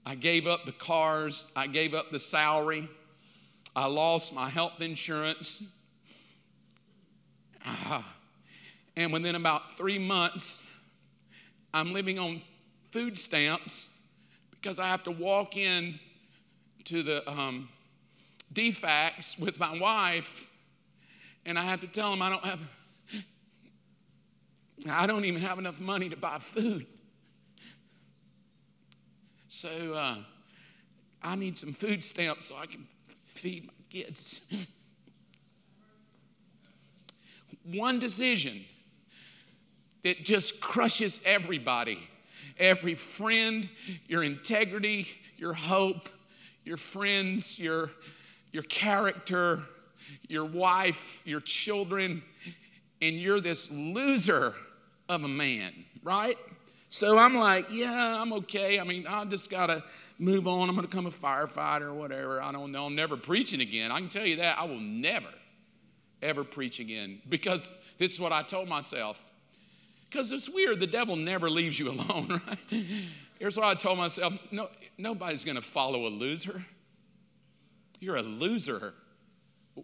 I 0.06 0.16
gave 0.16 0.48
up 0.48 0.66
the 0.66 0.72
cars. 0.72 1.46
I 1.58 1.68
gave 1.68 1.94
up 1.94 2.10
the 2.10 2.22
salary. 2.22 2.88
I 3.76 3.88
lost 3.88 4.34
my 4.34 4.48
health 4.48 4.80
insurance. 4.80 5.62
Ah. 7.66 8.14
And 8.96 9.12
within 9.12 9.36
about 9.36 9.76
three 9.76 9.98
months, 9.98 10.68
I'm 11.74 11.94
living 11.94 12.20
on 12.20 12.42
food 12.92 13.18
stamps 13.18 13.90
because 14.52 14.78
I 14.78 14.88
have 14.88 15.04
to 15.06 15.12
walk 15.12 15.58
in 15.58 16.00
to 16.86 17.02
the 17.02 17.28
um, 17.30 17.70
DFACS 18.54 19.40
with 19.40 19.60
my 19.60 19.78
wife, 19.80 20.50
and 21.46 21.58
I 21.58 21.64
have 21.64 21.82
to 21.82 21.88
tell 21.88 22.12
them 22.12 22.22
I 22.22 22.30
don't 22.30 22.46
have, 22.46 22.60
I 24.90 25.08
don't 25.08 25.26
even 25.26 25.42
have 25.42 25.58
enough 25.58 25.80
money 25.80 26.10
to 26.10 26.16
buy 26.16 26.38
food. 26.38 26.86
So 29.48 29.94
uh, 29.94 30.18
I 31.22 31.36
need 31.36 31.58
some 31.58 31.74
food 31.74 32.04
stamps 32.04 32.48
so 32.48 32.58
I 32.58 32.68
can 32.68 32.88
feed 33.34 33.66
my 33.66 33.74
kids. 33.90 34.42
One 37.64 37.98
decision 37.98 38.66
that 40.04 40.24
just 40.26 40.60
crushes 40.60 41.20
everybody 41.26 42.10
every 42.60 42.96
friend, 42.96 43.68
your 44.08 44.24
integrity, 44.24 45.08
your 45.38 45.54
hope, 45.54 46.10
your 46.64 46.78
friends, 46.78 47.60
your, 47.60 47.92
your 48.52 48.64
character, 48.64 49.64
your 50.28 50.46
wife, 50.46 51.22
your 51.26 51.42
children, 51.42 52.24
and 53.02 53.16
you're 53.16 53.42
this 53.42 53.72
loser 53.72 54.54
of 55.10 55.24
a 55.24 55.28
man, 55.28 55.74
right? 56.04 56.38
So 56.90 57.18
I'm 57.18 57.36
like, 57.36 57.68
yeah, 57.72 58.22
I'm 58.22 58.32
okay. 58.34 58.80
I 58.80 58.84
mean, 58.84 59.08
I 59.08 59.26
just 59.26 59.50
got 59.50 59.68
to 59.68 59.84
move 60.20 60.48
on. 60.48 60.70
I'm 60.70 60.76
going 60.76 60.88
to 60.88 60.90
become 60.90 61.08
a 61.08 61.12
firefighter 61.12 61.88
or 61.88 61.94
whatever. 61.94 62.42
I 62.42 62.52
don't 62.52 62.72
know. 62.72 62.86
I'm 62.86 62.96
never 62.96 63.18
preaching 63.18 63.62
again. 63.62 63.92
I 63.92 64.00
can 64.00 64.10
tell 64.10 64.26
you 64.26 64.38
that. 64.38 64.60
I 64.60 64.66
will 64.66 64.80
never, 64.80 65.30
ever 66.22 66.44
preach 66.44 66.80
again 66.80 67.20
because 67.28 67.70
this 67.98 68.14
is 68.14 68.20
what 68.20 68.32
I 68.32 68.44
told 68.44 68.70
myself. 68.70 69.22
Because 70.14 70.32
it's 70.32 70.48
weird, 70.48 70.80
the 70.80 70.86
devil 70.86 71.16
never 71.16 71.50
leaves 71.50 71.80
you 71.80 71.90
alone, 71.90 72.40
right? 72.48 72.86
Here's 73.40 73.58
what 73.58 73.66
I 73.66 73.74
told 73.74 73.98
myself 73.98 74.34
no, 74.52 74.70
nobody's 74.96 75.44
going 75.44 75.56
to 75.56 75.62
follow 75.62 76.06
a 76.06 76.10
loser. 76.10 76.64
You're 78.00 78.18
a 78.18 78.22
loser. 78.22 78.94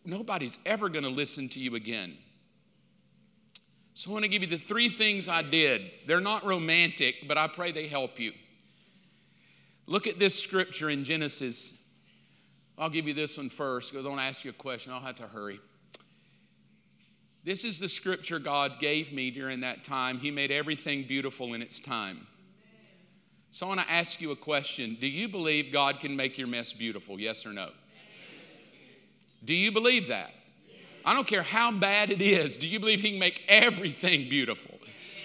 Nobody's 0.06 0.60
ever 0.68 0.88
going 0.88 1.04
to 1.04 1.10
listen 1.10 1.50
to 1.50 1.60
you 1.60 1.74
again. 1.74 2.16
So 3.96 4.12
I 4.12 4.14
want 4.14 4.24
to 4.24 4.30
give 4.30 4.44
you 4.44 4.48
the 4.48 4.60
three 4.60 4.90
things 4.90 5.28
I 5.28 5.42
did. 5.42 5.90
They're 6.06 6.22
not 6.22 6.46
romantic, 6.46 7.28
but 7.28 7.38
I 7.38 7.48
pray 7.48 7.72
they 7.72 7.88
help 7.88 8.20
you. 8.20 8.34
Look 9.88 10.06
at 10.06 10.20
this 10.20 10.42
scripture 10.42 10.92
in 10.92 11.04
Genesis 11.04 11.74
I'll 12.80 12.90
give 12.90 13.10
you 13.10 13.14
this 13.14 13.36
one 13.36 13.50
first 13.50 13.92
because 13.92 14.06
I 14.06 14.10
want 14.10 14.22
to 14.22 14.26
ask 14.26 14.46
you 14.46 14.52
a 14.52 14.54
question. 14.54 14.94
I'll 14.94 15.02
have 15.02 15.18
to 15.18 15.28
hurry. 15.28 15.60
This 17.44 17.64
is 17.64 17.80
the 17.80 17.90
scripture 17.90 18.40
God 18.40 18.80
gave 18.80 19.14
me 19.14 19.32
during 19.32 19.62
that 19.62 19.84
time. 19.84 20.20
He 20.20 20.30
made 20.30 20.52
everything 20.52 21.06
beautiful 21.08 21.54
in 21.54 21.62
its 21.62 21.80
time. 21.80 22.28
So 23.52 23.66
I 23.66 23.70
want 23.70 23.82
to 23.82 23.92
ask 23.92 24.22
you 24.22 24.32
a 24.32 24.36
question. 24.36 24.98
Do 25.00 25.08
you 25.08 25.28
believe 25.28 25.72
God 25.72 26.00
can 26.00 26.16
make 26.16 26.38
your 26.38 26.48
mess 26.48 26.74
beautiful? 26.74 27.20
Yes 27.20 27.46
or 27.46 27.54
no? 27.54 27.70
Do 29.44 29.54
you 29.54 29.72
believe 29.72 30.10
that? 30.10 30.32
I 31.06 31.14
don't 31.14 31.26
care 31.26 31.44
how 31.44 31.72
bad 31.72 32.12
it 32.12 32.22
is. 32.22 32.58
Do 32.58 32.68
you 32.68 32.80
believe 32.80 33.00
He 33.00 33.12
can 33.12 33.20
make 33.20 33.42
everything 33.48 34.30
beautiful? 34.30 34.76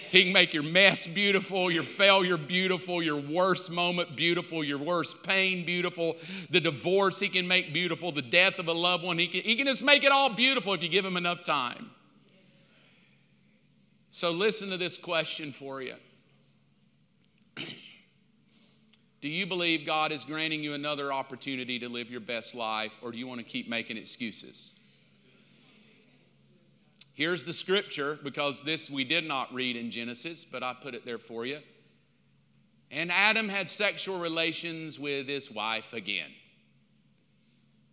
He 0.09 0.23
can 0.23 0.33
make 0.33 0.53
your 0.53 0.63
mess 0.63 1.05
beautiful, 1.05 1.69
your 1.69 1.83
failure 1.83 2.37
beautiful, 2.37 3.03
your 3.03 3.19
worst 3.19 3.69
moment 3.69 4.15
beautiful, 4.15 4.63
your 4.63 4.77
worst 4.77 5.23
pain 5.23 5.65
beautiful, 5.65 6.15
the 6.49 6.61
divorce 6.61 7.19
He 7.19 7.27
can 7.27 7.47
make 7.47 7.73
beautiful, 7.73 8.11
the 8.11 8.21
death 8.21 8.57
of 8.57 8.67
a 8.69 8.73
loved 8.73 9.03
one. 9.03 9.19
He 9.19 9.27
can, 9.27 9.41
he 9.41 9.55
can 9.55 9.67
just 9.67 9.83
make 9.83 10.03
it 10.03 10.11
all 10.11 10.29
beautiful 10.29 10.73
if 10.73 10.81
you 10.81 10.89
give 10.89 11.03
Him 11.03 11.17
enough 11.17 11.43
time. 11.43 11.91
So, 14.15 14.31
listen 14.31 14.69
to 14.69 14.77
this 14.77 14.97
question 14.97 15.51
for 15.51 15.81
you. 15.81 15.95
Do 19.21 19.27
you 19.27 19.45
believe 19.45 19.85
God 19.85 20.13
is 20.13 20.23
granting 20.23 20.63
you 20.63 20.73
another 20.73 21.11
opportunity 21.11 21.79
to 21.79 21.89
live 21.89 22.09
your 22.09 22.21
best 22.21 22.55
life, 22.55 22.93
or 23.01 23.11
do 23.11 23.17
you 23.17 23.27
want 23.27 23.41
to 23.41 23.45
keep 23.45 23.67
making 23.67 23.97
excuses? 23.97 24.71
Here's 27.13 27.43
the 27.43 27.51
scripture, 27.51 28.17
because 28.23 28.61
this 28.61 28.89
we 28.89 29.03
did 29.03 29.25
not 29.25 29.53
read 29.53 29.75
in 29.75 29.91
Genesis, 29.91 30.45
but 30.45 30.63
I 30.63 30.73
put 30.81 30.95
it 30.95 31.03
there 31.03 31.19
for 31.19 31.45
you. 31.45 31.59
And 32.89 33.11
Adam 33.11 33.49
had 33.49 33.69
sexual 33.69 34.17
relations 34.17 34.97
with 34.97 35.27
his 35.27 35.51
wife 35.51 35.91
again. 35.91 36.31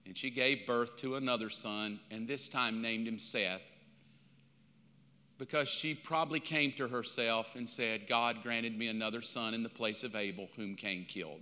And 0.07 0.17
she 0.17 0.31
gave 0.31 0.69
birth 0.69 0.99
to 0.99 1.17
another 1.17 1.51
son, 1.51 1.99
and 2.13 2.29
this 2.29 2.49
time 2.49 2.81
named 2.81 3.09
him 3.09 3.19
Seth 3.19 3.63
because 5.43 5.69
she 5.69 5.93
probably 5.93 6.39
came 6.39 6.71
to 6.71 6.87
herself 6.87 7.57
and 7.57 7.69
said, 7.69 8.07
God 8.07 8.45
granted 8.45 8.79
me 8.79 8.87
another 8.87 9.21
son 9.21 9.55
in 9.55 9.65
the 9.65 9.69
place 9.69 10.05
of 10.05 10.15
Abel, 10.15 10.49
whom 10.55 10.77
Cain 10.77 11.05
killed. 11.05 11.41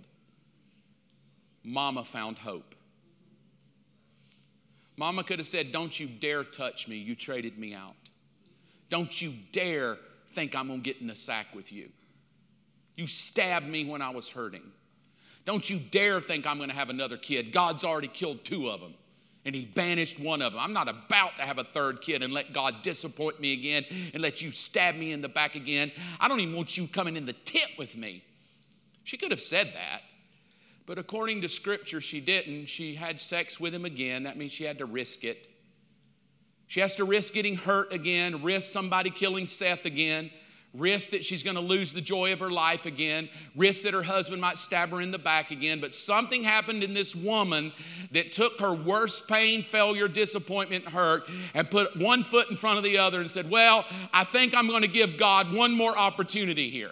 Mama 1.63 2.03
found 2.03 2.39
hope. 2.39 2.73
Mama 4.97 5.23
could 5.23 5.37
have 5.37 5.47
said, 5.47 5.71
Don't 5.71 5.99
you 5.99 6.07
dare 6.07 6.43
touch 6.43 6.87
me. 6.87 6.95
You 6.95 7.15
traded 7.15 7.59
me 7.59 7.75
out. 7.75 7.93
Don't 8.89 9.21
you 9.21 9.35
dare 9.51 9.99
think 10.33 10.55
I'm 10.55 10.65
going 10.65 10.81
to 10.81 10.83
get 10.83 10.99
in 10.99 11.05
the 11.05 11.15
sack 11.15 11.53
with 11.53 11.71
you. 11.71 11.89
You 12.95 13.05
stabbed 13.05 13.67
me 13.67 13.85
when 13.85 14.01
I 14.01 14.09
was 14.09 14.29
hurting. 14.29 14.63
Don't 15.45 15.69
you 15.69 15.77
dare 15.77 16.19
think 16.19 16.47
I'm 16.47 16.57
going 16.57 16.69
to 16.69 16.75
have 16.75 16.89
another 16.89 17.17
kid. 17.17 17.53
God's 17.53 17.83
already 17.83 18.07
killed 18.07 18.45
two 18.45 18.67
of 18.67 18.81
them 18.81 18.95
and 19.45 19.55
he 19.55 19.65
banished 19.65 20.19
one 20.19 20.41
of 20.41 20.53
them. 20.53 20.61
I'm 20.61 20.73
not 20.73 20.87
about 20.87 21.37
to 21.37 21.43
have 21.43 21.57
a 21.57 21.63
third 21.63 22.01
kid 22.01 22.21
and 22.21 22.33
let 22.33 22.53
God 22.53 22.83
disappoint 22.83 23.39
me 23.39 23.53
again 23.53 23.85
and 24.13 24.21
let 24.21 24.41
you 24.41 24.51
stab 24.51 24.95
me 24.95 25.11
in 25.11 25.21
the 25.21 25.29
back 25.29 25.55
again. 25.55 25.91
I 26.19 26.27
don't 26.27 26.39
even 26.39 26.55
want 26.55 26.77
you 26.77 26.87
coming 26.87 27.17
in 27.17 27.25
the 27.25 27.33
tent 27.33 27.71
with 27.77 27.95
me. 27.95 28.23
She 29.03 29.17
could 29.17 29.31
have 29.31 29.41
said 29.41 29.71
that. 29.73 30.01
But 30.85 30.97
according 30.97 31.41
to 31.41 31.49
scripture, 31.49 32.01
she 32.01 32.19
didn't. 32.19 32.67
She 32.67 32.95
had 32.95 33.19
sex 33.19 33.59
with 33.59 33.73
him 33.73 33.85
again. 33.85 34.23
That 34.23 34.37
means 34.37 34.51
she 34.51 34.65
had 34.65 34.77
to 34.79 34.85
risk 34.85 35.23
it. 35.23 35.47
She 36.67 36.79
has 36.79 36.95
to 36.95 37.03
risk 37.03 37.33
getting 37.33 37.55
hurt 37.55 37.91
again, 37.91 38.43
risk 38.43 38.71
somebody 38.71 39.09
killing 39.09 39.45
Seth 39.45 39.85
again 39.85 40.31
risk 40.73 41.11
that 41.11 41.23
she's 41.23 41.43
going 41.43 41.55
to 41.55 41.61
lose 41.61 41.91
the 41.91 42.01
joy 42.01 42.31
of 42.31 42.39
her 42.39 42.49
life 42.49 42.85
again, 42.85 43.29
risk 43.55 43.83
that 43.83 43.93
her 43.93 44.03
husband 44.03 44.41
might 44.41 44.57
stab 44.57 44.89
her 44.89 45.01
in 45.01 45.11
the 45.11 45.17
back 45.17 45.51
again. 45.51 45.81
But 45.81 45.93
something 45.93 46.43
happened 46.43 46.83
in 46.83 46.93
this 46.93 47.13
woman 47.15 47.73
that 48.11 48.31
took 48.31 48.59
her 48.59 48.73
worst 48.73 49.27
pain, 49.27 49.63
failure, 49.63 50.07
disappointment, 50.07 50.85
hurt, 50.87 51.29
and 51.53 51.69
put 51.69 51.97
one 51.97 52.23
foot 52.23 52.49
in 52.49 52.55
front 52.55 52.77
of 52.77 52.83
the 52.83 52.97
other 52.97 53.19
and 53.19 53.29
said, 53.29 53.49
Well, 53.49 53.85
I 54.13 54.23
think 54.23 54.53
I'm 54.53 54.67
going 54.67 54.83
to 54.83 54.87
give 54.87 55.17
God 55.17 55.51
one 55.51 55.73
more 55.73 55.97
opportunity 55.97 56.69
here. 56.69 56.91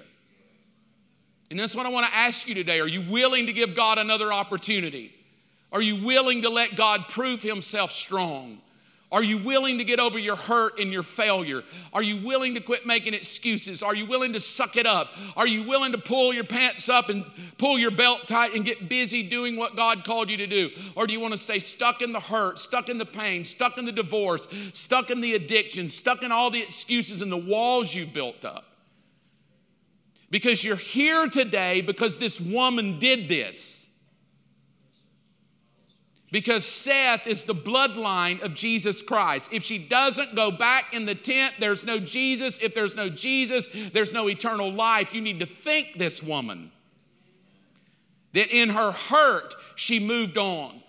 And 1.50 1.60
that's 1.60 1.74
what 1.74 1.86
I 1.86 1.90
want 1.90 2.06
to 2.06 2.16
ask 2.16 2.48
you 2.48 2.54
today. 2.54 2.80
Are 2.80 2.88
you 2.88 3.10
willing 3.10 3.48
to 3.48 3.54
give 3.54 3.76
God 3.76 3.98
another 3.98 4.32
opportunity? 4.32 5.14
Are 5.72 5.82
you 5.82 6.04
willing 6.04 6.44
to 6.44 6.50
let 6.50 6.76
God 6.76 7.08
prove 7.08 7.42
Himself 7.42 7.92
strong? 7.92 8.60
Are 9.12 9.24
you 9.24 9.40
willing 9.40 9.80
to 9.80 9.84
get 9.84 10.00
over 10.00 10.20
your 10.20 10.36
hurt 10.36 10.80
and 10.80 10.92
your 10.92 11.02
failure? 11.02 11.64
Are 11.94 12.04
you 12.04 12.24
willing 12.24 12.54
to 12.54 12.60
quit 12.60 12.86
making 12.86 13.16
excuses? 13.16 13.82
Are 13.82 13.96
you 13.96 14.06
willing 14.06 14.34
to 14.34 14.40
suck 14.40 14.78
it 14.78 14.86
up? 14.86 15.10
Are 15.36 15.48
you 15.48 15.64
willing 15.64 15.94
to 15.94 15.98
pull 15.98 16.32
your 16.32 16.44
pants 16.44 16.90
up 16.90 17.10
and 17.10 17.26
pull 17.58 17.80
your 17.80 17.90
belt 17.90 18.28
tight 18.28 18.54
and 18.54 18.64
get 18.64 18.88
busy 18.88 19.24
doing 19.24 19.56
what 19.56 19.76
God 19.76 20.04
called 20.04 20.30
you 20.30 20.38
to 20.38 20.46
do? 20.46 20.70
Or 20.96 21.08
do 21.08 21.14
you 21.14 21.20
want 21.20 21.32
to 21.32 21.40
stay 21.40 21.58
stuck 21.58 22.04
in 22.04 22.12
the 22.12 22.20
hurt, 22.20 22.60
stuck 22.60 22.88
in 22.88 23.00
the 23.00 23.06
pain, 23.06 23.46
stuck 23.46 23.80
in 23.80 23.86
the 23.86 23.92
divorce, 23.92 24.48
stuck 24.74 25.10
in 25.10 25.22
the 25.22 25.34
addiction, 25.34 25.90
stuck 25.90 26.22
in 26.22 26.32
all 26.32 26.52
the 26.52 26.62
excuses 26.62 27.20
and 27.20 27.32
the 27.32 27.38
walls 27.38 27.96
you 27.96 28.06
built 28.06 28.46
up? 28.46 28.66
Because 30.30 30.64
you're 30.64 30.76
here 30.76 31.28
today 31.28 31.82
because 31.82 32.20
this 32.20 32.40
woman 32.40 33.00
did 33.00 33.28
this. 33.28 33.79
Because 36.32 36.64
Seth 36.64 37.26
is 37.26 37.44
the 37.44 37.56
bloodline 37.56 38.42
of 38.42 38.54
Jesus 38.54 39.02
Christ. 39.02 39.50
If 39.52 39.64
she 39.64 39.80
doesn't 39.80 40.36
go 40.36 40.52
back 40.52 40.94
in 40.94 41.06
the 41.06 41.16
tent, 41.16 41.56
there's 41.60 41.86
no 41.86 42.00
Jesus. 42.00 42.60
If 42.62 42.76
there's 42.76 42.96
no 42.96 43.10
Jesus, 43.10 43.68
there's 43.94 44.14
no 44.14 44.30
eternal 44.30 44.72
life. 44.72 45.14
You 45.14 45.22
need 45.22 45.40
to 45.40 45.48
think 45.48 45.98
this 45.98 46.22
woman 46.22 46.72
that 48.34 48.56
in 48.56 48.70
her 48.70 48.92
hurt, 48.92 49.56
she 49.76 50.00
moved 50.00 50.38
on. 50.38 50.84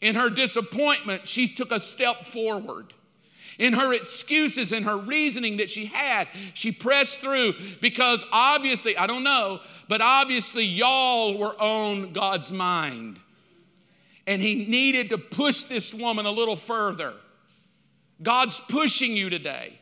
In 0.00 0.16
her 0.16 0.30
disappointment, 0.30 1.28
she 1.28 1.46
took 1.46 1.70
a 1.70 1.78
step 1.78 2.24
forward. 2.24 2.92
In 3.58 3.74
her 3.74 3.92
excuses 3.92 4.72
and 4.72 4.86
her 4.86 4.96
reasoning 4.96 5.58
that 5.58 5.68
she 5.68 5.86
had, 5.86 6.26
she 6.54 6.72
pressed 6.72 7.20
through 7.20 7.54
because 7.80 8.24
obviously, 8.32 8.96
I 8.96 9.06
don't 9.06 9.22
know, 9.22 9.60
but 9.86 10.00
obviously, 10.00 10.64
y'all 10.64 11.36
were 11.36 11.54
on 11.60 12.12
God's 12.12 12.50
mind 12.50 13.20
and 14.26 14.40
he 14.42 14.66
needed 14.66 15.10
to 15.10 15.18
push 15.18 15.64
this 15.64 15.92
woman 15.92 16.26
a 16.26 16.30
little 16.30 16.56
further. 16.56 17.14
God's 18.22 18.60
pushing 18.68 19.16
you 19.16 19.30
today. 19.30 19.78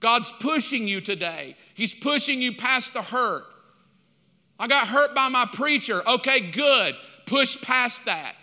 God's 0.00 0.32
pushing 0.40 0.88
you 0.88 1.00
today. 1.00 1.56
He's 1.74 1.92
pushing 1.92 2.40
you 2.40 2.54
past 2.54 2.94
the 2.94 3.02
hurt. 3.02 3.44
I 4.58 4.66
got 4.66 4.88
hurt 4.88 5.14
by 5.14 5.28
my 5.28 5.46
preacher. 5.46 6.06
Okay, 6.06 6.50
good. 6.50 6.94
Push 7.26 7.60
past 7.62 8.06
that. 8.06 8.34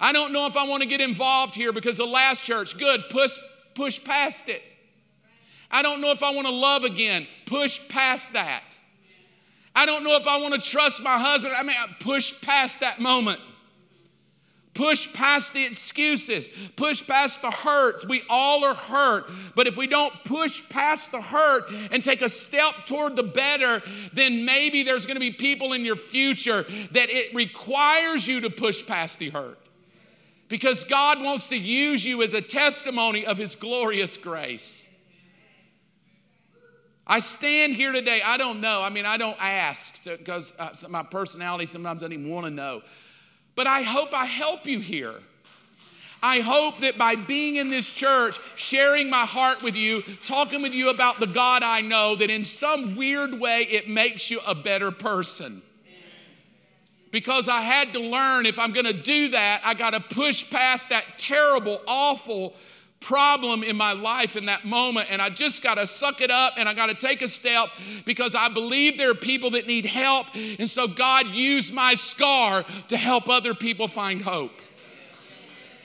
I 0.00 0.12
don't 0.12 0.32
know 0.32 0.46
if 0.46 0.56
I 0.56 0.66
want 0.66 0.82
to 0.82 0.88
get 0.88 1.00
involved 1.00 1.54
here 1.54 1.72
because 1.72 1.98
the 1.98 2.06
last 2.06 2.44
church, 2.44 2.76
good. 2.78 3.02
Push, 3.10 3.32
push 3.74 4.02
past 4.02 4.48
it. 4.48 4.62
I 5.70 5.82
don't 5.82 6.00
know 6.00 6.10
if 6.10 6.22
I 6.22 6.30
want 6.30 6.46
to 6.46 6.52
love 6.52 6.84
again. 6.84 7.26
Push 7.46 7.80
past 7.88 8.32
that. 8.32 8.69
I 9.74 9.86
don't 9.86 10.04
know 10.04 10.16
if 10.16 10.26
I 10.26 10.38
want 10.38 10.54
to 10.54 10.60
trust 10.60 11.02
my 11.02 11.18
husband. 11.18 11.54
I 11.54 11.62
mean, 11.62 11.76
push 12.00 12.34
past 12.40 12.80
that 12.80 13.00
moment. 13.00 13.40
Push 14.74 15.12
past 15.12 15.52
the 15.52 15.64
excuses. 15.64 16.48
Push 16.76 17.06
past 17.06 17.42
the 17.42 17.50
hurts. 17.50 18.06
We 18.06 18.22
all 18.28 18.64
are 18.64 18.74
hurt. 18.74 19.30
But 19.56 19.66
if 19.66 19.76
we 19.76 19.86
don't 19.86 20.12
push 20.24 20.68
past 20.68 21.10
the 21.10 21.20
hurt 21.20 21.64
and 21.90 22.04
take 22.04 22.22
a 22.22 22.28
step 22.28 22.86
toward 22.86 23.16
the 23.16 23.24
better, 23.24 23.82
then 24.12 24.44
maybe 24.44 24.82
there's 24.82 25.06
going 25.06 25.16
to 25.16 25.20
be 25.20 25.32
people 25.32 25.72
in 25.72 25.84
your 25.84 25.96
future 25.96 26.64
that 26.92 27.10
it 27.10 27.34
requires 27.34 28.26
you 28.26 28.40
to 28.40 28.50
push 28.50 28.86
past 28.86 29.18
the 29.18 29.30
hurt. 29.30 29.58
Because 30.48 30.84
God 30.84 31.20
wants 31.20 31.48
to 31.48 31.56
use 31.56 32.04
you 32.04 32.22
as 32.22 32.32
a 32.32 32.40
testimony 32.40 33.26
of 33.26 33.38
His 33.38 33.56
glorious 33.56 34.16
grace. 34.16 34.88
I 37.06 37.18
stand 37.18 37.74
here 37.74 37.92
today, 37.92 38.22
I 38.22 38.36
don't 38.36 38.60
know. 38.60 38.82
I 38.82 38.90
mean, 38.90 39.06
I 39.06 39.16
don't 39.16 39.36
ask 39.40 40.04
because 40.04 40.54
uh, 40.58 40.74
my 40.88 41.02
personality 41.02 41.66
sometimes 41.66 42.00
doesn't 42.00 42.12
even 42.12 42.30
want 42.30 42.46
to 42.46 42.50
know. 42.50 42.82
But 43.56 43.66
I 43.66 43.82
hope 43.82 44.14
I 44.14 44.26
help 44.26 44.66
you 44.66 44.80
here. 44.80 45.14
I 46.22 46.40
hope 46.40 46.80
that 46.80 46.98
by 46.98 47.16
being 47.16 47.56
in 47.56 47.70
this 47.70 47.90
church, 47.90 48.38
sharing 48.54 49.08
my 49.08 49.24
heart 49.24 49.62
with 49.62 49.74
you, 49.74 50.02
talking 50.26 50.60
with 50.60 50.74
you 50.74 50.90
about 50.90 51.18
the 51.18 51.26
God 51.26 51.62
I 51.62 51.80
know, 51.80 52.14
that 52.16 52.28
in 52.28 52.44
some 52.44 52.94
weird 52.94 53.40
way 53.40 53.62
it 53.62 53.88
makes 53.88 54.30
you 54.30 54.40
a 54.46 54.54
better 54.54 54.90
person. 54.90 55.62
Because 57.10 57.48
I 57.48 57.62
had 57.62 57.94
to 57.94 57.98
learn 57.98 58.46
if 58.46 58.58
I'm 58.58 58.72
gonna 58.72 58.92
do 58.92 59.30
that, 59.30 59.62
I 59.64 59.74
gotta 59.74 59.98
push 59.98 60.48
past 60.48 60.90
that 60.90 61.18
terrible, 61.18 61.80
awful 61.88 62.54
problem 63.00 63.62
in 63.62 63.76
my 63.76 63.92
life 63.92 64.36
in 64.36 64.46
that 64.46 64.64
moment, 64.64 65.08
and 65.10 65.20
I 65.22 65.30
just 65.30 65.62
got 65.62 65.74
to 65.74 65.86
suck 65.86 66.20
it 66.20 66.30
up 66.30 66.54
and 66.56 66.68
I 66.68 66.74
got 66.74 66.86
to 66.86 66.94
take 66.94 67.22
a 67.22 67.28
step 67.28 67.70
because 68.04 68.34
I 68.34 68.48
believe 68.48 68.98
there 68.98 69.10
are 69.10 69.14
people 69.14 69.52
that 69.52 69.66
need 69.66 69.86
help. 69.86 70.26
And 70.34 70.68
so 70.68 70.86
God 70.86 71.26
used 71.28 71.72
my 71.72 71.94
scar 71.94 72.64
to 72.88 72.96
help 72.96 73.28
other 73.28 73.54
people 73.54 73.88
find 73.88 74.22
hope. 74.22 74.52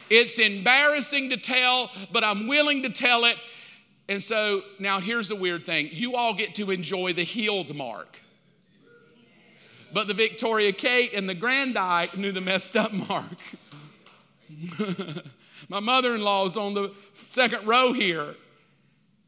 It's 0.10 0.38
embarrassing 0.38 1.30
to 1.30 1.38
tell, 1.38 1.90
but 2.12 2.24
I'm 2.24 2.48
willing 2.48 2.84
to 2.84 2.90
tell 2.90 3.26
it. 3.26 3.38
And 4.08 4.22
so 4.22 4.62
now 4.78 5.00
here's 5.00 5.30
the 5.30 5.36
weird 5.36 5.66
thing 5.66 5.90
you 5.92 6.16
all 6.16 6.34
get 6.34 6.54
to 6.56 6.70
enjoy 6.70 7.14
the 7.14 7.24
healed 7.24 7.76
mark. 7.76 8.20
but 9.94 10.08
the 10.08 10.14
Victoria 10.14 10.74
Kate 10.74 11.14
and 11.14 11.28
the 11.28 11.34
Grandi 11.34 12.08
knew 12.18 12.32
the 12.32 12.42
messed 12.42 12.76
up 12.76 12.92
Mark. 12.92 13.40
My 15.70 15.80
mother 15.80 16.16
in 16.16 16.22
law 16.22 16.46
is 16.46 16.58
on 16.58 16.74
the 16.74 16.94
second 17.32 17.68
row 17.68 17.94
here. 17.94 18.36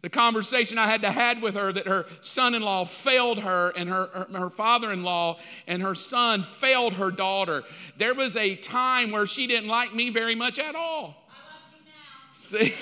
The 0.02 0.10
conversation 0.10 0.78
I 0.78 0.86
had 0.88 1.02
to 1.02 1.12
had 1.12 1.42
with 1.42 1.56
her 1.56 1.74
that 1.74 1.88
her 1.88 2.06
son-in-law 2.22 2.86
failed 2.86 3.40
her 3.40 3.72
and 3.72 3.90
her, 3.90 4.08
her, 4.14 4.28
her 4.40 4.50
father-in-law 4.50 5.40
and 5.66 5.82
her 5.82 5.96
son 5.96 6.44
failed 6.44 6.94
her 6.94 7.10
daughter. 7.10 7.64
There 7.98 8.14
was 8.14 8.36
a 8.36 8.56
time 8.56 9.12
where 9.12 9.26
she 9.26 9.48
didn't 9.48 9.68
like 9.68 9.96
me 9.96 10.12
very 10.12 10.36
much 10.36 10.60
at 10.60 10.76
all. 10.76 11.28
I 11.30 11.34
love 11.52 11.74
you 11.74 11.82
now. 11.92 12.32
See? 12.32 12.74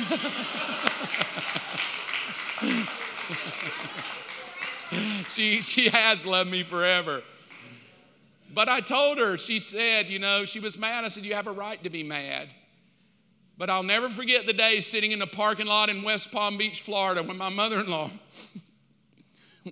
she, 5.30 5.62
she 5.62 5.89
has 5.89 6.26
loved 6.26 6.51
me 6.51 6.64
forever. 6.64 7.24
But 8.53 8.70
I 8.70 8.82
told 8.82 9.18
her, 9.18 9.38
she 9.38 9.60
said, 9.60 10.08
you 10.08 10.20
know, 10.20 10.45
she 10.45 10.60
was 10.60 10.78
mad. 10.78 11.06
I 11.06 11.08
said, 11.08 11.24
You 11.24 11.34
have 11.34 11.47
a 11.47 11.51
right 11.51 11.82
to 11.84 11.89
be 11.89 12.03
mad. 12.03 12.49
But 13.58 13.70
I'll 13.70 13.84
never 13.84 14.10
forget 14.10 14.45
the 14.45 14.53
day 14.53 14.82
sitting 14.82 15.12
in 15.12 15.22
a 15.22 15.28
parking 15.28 15.68
lot 15.68 15.89
in 15.89 16.03
West 16.03 16.32
Palm 16.32 16.58
Beach, 16.58 16.82
Florida, 16.82 17.24
when 17.24 17.38
my 17.38 17.49
mother 17.49 17.80
in 17.80 17.88
law, 17.88 18.12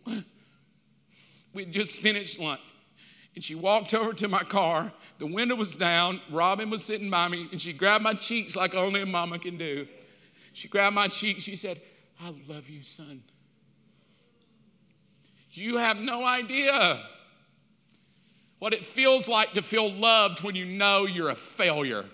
we 1.53 1.65
just 1.65 1.99
finished 1.99 2.39
lunch. 2.39 2.61
And 3.35 3.43
she 3.43 3.55
walked 3.55 3.93
over 3.93 4.13
to 4.13 4.27
my 4.27 4.43
car. 4.43 4.93
The 5.17 5.25
window 5.25 5.55
was 5.55 5.75
down. 5.75 6.21
Robin 6.29 6.69
was 6.69 6.83
sitting 6.83 7.09
by 7.09 7.27
me, 7.27 7.47
and 7.51 7.59
she 7.59 7.73
grabbed 7.73 8.03
my 8.03 8.13
cheeks 8.13 8.55
like 8.55 8.75
only 8.75 9.01
a 9.01 9.05
mama 9.05 9.39
can 9.39 9.57
do. 9.57 9.87
She 10.53 10.67
grabbed 10.67 10.95
my 10.95 11.07
cheeks. 11.07 11.43
She 11.43 11.55
said, 11.55 11.81
I 12.21 12.33
love 12.47 12.69
you, 12.69 12.83
son. 12.83 13.23
You 15.51 15.77
have 15.77 15.97
no 15.97 16.25
idea 16.25 17.03
what 18.59 18.73
it 18.73 18.85
feels 18.85 19.27
like 19.27 19.53
to 19.53 19.61
feel 19.61 19.91
loved 19.91 20.41
when 20.41 20.55
you 20.55 20.65
know 20.65 21.05
you're 21.05 21.29
a 21.29 21.35
failure. 21.35 22.05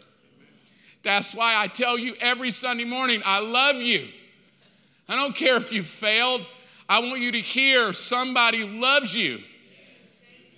That's 1.04 1.34
why 1.34 1.56
I 1.56 1.68
tell 1.68 1.98
you 1.98 2.16
every 2.20 2.52
Sunday 2.52 2.84
morning, 2.84 3.22
I 3.26 3.40
love 3.40 3.78
you. 3.78 4.10
I 5.08 5.16
don't 5.16 5.36
care 5.36 5.56
if 5.56 5.72
you 5.72 5.84
failed. 5.84 6.46
I 6.88 7.00
want 7.00 7.20
you 7.20 7.32
to 7.32 7.40
hear 7.40 7.94
somebody 7.94 8.64
loves 8.64 9.16
you. 9.16 9.40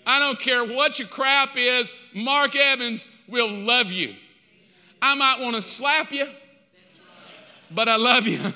I 0.05 0.19
don't 0.19 0.39
care 0.39 0.65
what 0.65 0.97
your 0.97 1.07
crap 1.07 1.55
is, 1.55 1.93
Mark 2.13 2.55
Evans 2.55 3.07
will 3.27 3.51
love 3.51 3.91
you. 3.91 4.15
I 5.01 5.15
might 5.15 5.39
want 5.39 5.55
to 5.55 5.61
slap 5.61 6.11
you, 6.11 6.27
but 7.69 7.87
I 7.87 7.95
love 7.95 8.25
you. 8.25 8.53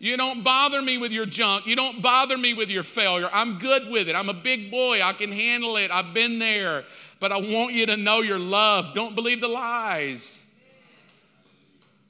You 0.00 0.16
don't 0.16 0.44
bother 0.44 0.80
me 0.80 0.96
with 0.96 1.10
your 1.10 1.26
junk. 1.26 1.66
You 1.66 1.74
don't 1.74 2.00
bother 2.00 2.38
me 2.38 2.54
with 2.54 2.70
your 2.70 2.84
failure. 2.84 3.28
I'm 3.32 3.58
good 3.58 3.88
with 3.88 4.08
it. 4.08 4.14
I'm 4.14 4.28
a 4.28 4.34
big 4.34 4.70
boy. 4.70 5.02
I 5.02 5.12
can 5.12 5.32
handle 5.32 5.76
it. 5.76 5.90
I've 5.90 6.14
been 6.14 6.38
there. 6.38 6.84
But 7.20 7.32
I 7.32 7.36
want 7.36 7.72
you 7.72 7.86
to 7.86 7.96
know 7.96 8.20
you're 8.20 8.38
loved. 8.38 8.94
Don't 8.94 9.14
believe 9.14 9.40
the 9.40 9.48
lies. 9.48 10.40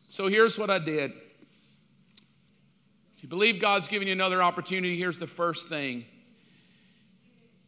So 0.08 0.28
here's 0.28 0.58
what 0.58 0.70
I 0.70 0.78
did. 0.78 1.12
If 3.16 3.22
you 3.22 3.28
believe 3.28 3.60
God's 3.60 3.88
giving 3.88 4.08
you 4.08 4.12
another 4.12 4.42
opportunity, 4.42 4.96
here's 4.98 5.18
the 5.18 5.26
first 5.26 5.68
thing 5.68 6.04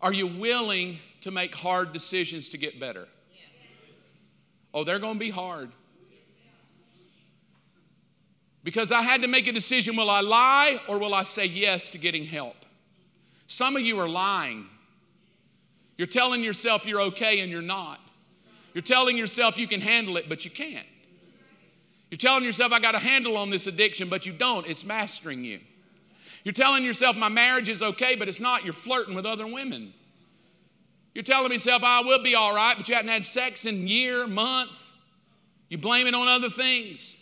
Are 0.00 0.12
you 0.12 0.26
willing 0.26 0.98
to 1.22 1.30
make 1.30 1.54
hard 1.54 1.92
decisions 1.92 2.50
to 2.50 2.58
get 2.58 2.78
better? 2.78 3.08
Oh, 4.72 4.84
they're 4.84 4.98
going 4.98 5.14
to 5.14 5.20
be 5.20 5.30
hard. 5.30 5.72
Because 8.62 8.92
I 8.92 9.02
had 9.02 9.22
to 9.22 9.28
make 9.28 9.46
a 9.46 9.52
decision 9.52 9.96
will 9.96 10.10
I 10.10 10.20
lie 10.20 10.80
or 10.86 10.98
will 10.98 11.14
I 11.14 11.22
say 11.22 11.46
yes 11.46 11.90
to 11.90 11.98
getting 11.98 12.24
help? 12.24 12.56
Some 13.46 13.74
of 13.74 13.82
you 13.82 13.98
are 13.98 14.08
lying. 14.08 14.66
You're 16.00 16.06
telling 16.06 16.42
yourself 16.42 16.86
you're 16.86 17.02
okay 17.02 17.40
and 17.40 17.50
you're 17.50 17.60
not. 17.60 18.00
You're 18.72 18.80
telling 18.80 19.18
yourself 19.18 19.58
you 19.58 19.68
can 19.68 19.82
handle 19.82 20.16
it, 20.16 20.30
but 20.30 20.46
you 20.46 20.50
can't. 20.50 20.86
You're 22.10 22.16
telling 22.16 22.42
yourself 22.42 22.72
I 22.72 22.80
got 22.80 22.94
a 22.94 22.98
handle 22.98 23.36
on 23.36 23.50
this 23.50 23.66
addiction, 23.66 24.08
but 24.08 24.24
you 24.24 24.32
don't. 24.32 24.66
It's 24.66 24.82
mastering 24.82 25.44
you. 25.44 25.60
You're 26.42 26.54
telling 26.54 26.84
yourself 26.84 27.16
my 27.16 27.28
marriage 27.28 27.68
is 27.68 27.82
okay, 27.82 28.16
but 28.16 28.30
it's 28.30 28.40
not. 28.40 28.64
You're 28.64 28.72
flirting 28.72 29.14
with 29.14 29.26
other 29.26 29.46
women. 29.46 29.92
You're 31.14 31.22
telling 31.22 31.52
yourself 31.52 31.82
I 31.82 32.00
will 32.00 32.22
be 32.22 32.34
all 32.34 32.54
right, 32.54 32.78
but 32.78 32.88
you 32.88 32.94
haven't 32.94 33.10
had 33.10 33.26
sex 33.26 33.66
in 33.66 33.86
year, 33.86 34.26
month. 34.26 34.70
You 35.68 35.76
blame 35.76 36.06
it 36.06 36.14
on 36.14 36.28
other 36.28 36.48
things. 36.48 37.18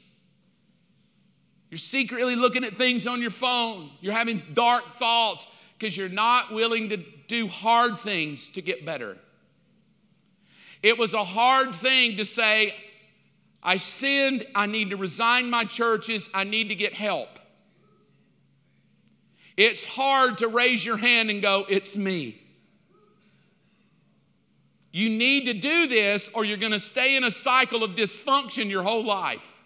You're 1.68 1.79
secretly 1.79 2.37
looking 2.37 2.62
at 2.62 2.76
things 2.76 3.09
on 3.09 3.20
your 3.20 3.33
phone. 3.33 3.91
You're 4.01 4.14
having 4.14 4.41
dark 4.55 5.01
thoughts 5.01 5.49
because 5.76 5.97
you're 5.97 6.09
not 6.09 6.55
willing 6.55 6.91
to 6.91 7.03
do 7.29 7.47
hard 7.47 8.01
things 8.01 8.51
to 8.51 8.62
get 8.62 8.85
better. 8.85 9.16
It 10.83 10.99
was 10.99 11.14
a 11.14 11.24
hard 11.24 11.74
thing 11.74 12.16
to 12.16 12.24
say, 12.24 12.74
I 13.62 13.76
sinned, 13.76 14.47
I 14.55 14.66
need 14.66 14.91
to 14.91 14.97
resign 14.97 15.51
my 15.51 15.64
churches, 15.64 16.29
I 16.35 16.45
need 16.45 16.68
to 16.68 16.74
get 16.74 16.95
help. 16.95 17.29
It's 19.57 19.85
hard 19.85 20.39
to 20.39 20.49
raise 20.49 20.85
your 20.85 20.97
hand 20.97 21.31
and 21.31 21.43
go, 21.43 21.66
It's 21.68 21.97
me. 21.97 22.41
You 24.91 25.11
need 25.11 25.45
to 25.45 25.53
do 25.53 25.87
this, 25.87 26.31
or 26.33 26.45
you're 26.45 26.57
going 26.57 26.72
to 26.72 26.81
stay 26.81 27.14
in 27.14 27.22
a 27.22 27.31
cycle 27.31 27.85
of 27.85 27.91
dysfunction 27.93 28.70
your 28.70 28.83
whole 28.83 29.05
life. 29.05 29.61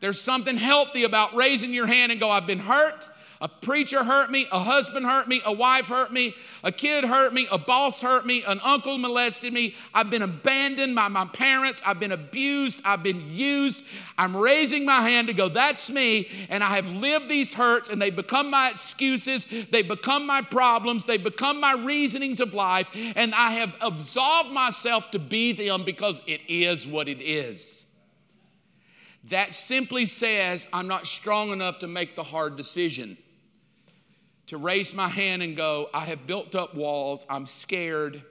There's 0.00 0.20
something 0.20 0.56
healthy 0.56 1.02
about 1.02 1.34
raising 1.34 1.74
your 1.74 1.86
hand 1.86 2.12
and 2.12 2.20
go, 2.20 2.30
I've 2.30 2.46
been 2.46 2.60
hurt. 2.60 3.04
A 3.40 3.46
preacher 3.46 4.02
hurt 4.02 4.32
me, 4.32 4.48
a 4.50 4.58
husband 4.58 5.06
hurt 5.06 5.28
me, 5.28 5.40
a 5.44 5.52
wife 5.52 5.86
hurt 5.86 6.12
me, 6.12 6.34
a 6.64 6.72
kid 6.72 7.04
hurt 7.04 7.32
me, 7.32 7.46
a 7.52 7.58
boss 7.58 8.02
hurt 8.02 8.26
me, 8.26 8.42
an 8.42 8.58
uncle 8.64 8.98
molested 8.98 9.52
me. 9.52 9.76
I've 9.94 10.10
been 10.10 10.22
abandoned 10.22 10.96
by 10.96 11.06
my 11.06 11.24
parents, 11.24 11.80
I've 11.86 12.00
been 12.00 12.10
abused, 12.10 12.82
I've 12.84 13.04
been 13.04 13.30
used. 13.30 13.84
I'm 14.16 14.36
raising 14.36 14.84
my 14.84 15.02
hand 15.08 15.28
to 15.28 15.34
go, 15.34 15.48
that's 15.48 15.88
me, 15.88 16.28
and 16.48 16.64
I 16.64 16.74
have 16.74 16.88
lived 16.88 17.28
these 17.28 17.54
hurts, 17.54 17.88
and 17.88 18.02
they 18.02 18.10
become 18.10 18.50
my 18.50 18.70
excuses, 18.70 19.46
they 19.70 19.82
become 19.82 20.26
my 20.26 20.42
problems, 20.42 21.06
they 21.06 21.16
become 21.16 21.60
my 21.60 21.74
reasonings 21.74 22.40
of 22.40 22.54
life, 22.54 22.88
and 22.94 23.32
I 23.36 23.52
have 23.52 23.72
absolved 23.80 24.50
myself 24.50 25.12
to 25.12 25.20
be 25.20 25.52
them 25.52 25.84
because 25.84 26.20
it 26.26 26.40
is 26.48 26.88
what 26.88 27.08
it 27.08 27.20
is. 27.20 27.86
That 29.30 29.54
simply 29.54 30.06
says, 30.06 30.66
I'm 30.72 30.88
not 30.88 31.06
strong 31.06 31.50
enough 31.50 31.78
to 31.80 31.86
make 31.86 32.16
the 32.16 32.24
hard 32.24 32.56
decision. 32.56 33.16
To 34.48 34.56
raise 34.56 34.94
my 34.94 35.08
hand 35.08 35.42
and 35.42 35.56
go, 35.56 35.90
I 35.92 36.06
have 36.06 36.26
built 36.26 36.54
up 36.54 36.74
walls, 36.74 37.26
I'm 37.28 37.46
scared, 37.46 38.22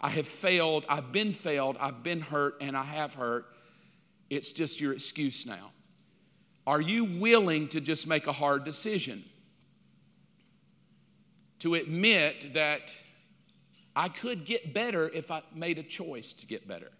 I 0.00 0.08
have 0.08 0.26
failed, 0.26 0.86
I've 0.88 1.12
been 1.12 1.34
failed, 1.34 1.76
I've 1.78 2.02
been 2.02 2.20
hurt, 2.20 2.56
and 2.60 2.74
I 2.76 2.84
have 2.84 3.14
hurt. 3.14 3.46
It's 4.30 4.52
just 4.52 4.80
your 4.80 4.94
excuse 4.94 5.44
now. 5.44 5.70
Are 6.66 6.80
you 6.80 7.04
willing 7.04 7.68
to 7.68 7.80
just 7.80 8.06
make 8.06 8.26
a 8.26 8.32
hard 8.32 8.64
decision? 8.64 9.22
To 11.58 11.74
admit 11.74 12.54
that 12.54 12.80
I 13.94 14.08
could 14.08 14.46
get 14.46 14.72
better 14.72 15.10
if 15.10 15.30
I 15.30 15.42
made 15.54 15.78
a 15.78 15.82
choice 15.82 16.32
to 16.32 16.46
get 16.46 16.66
better. 16.66 16.90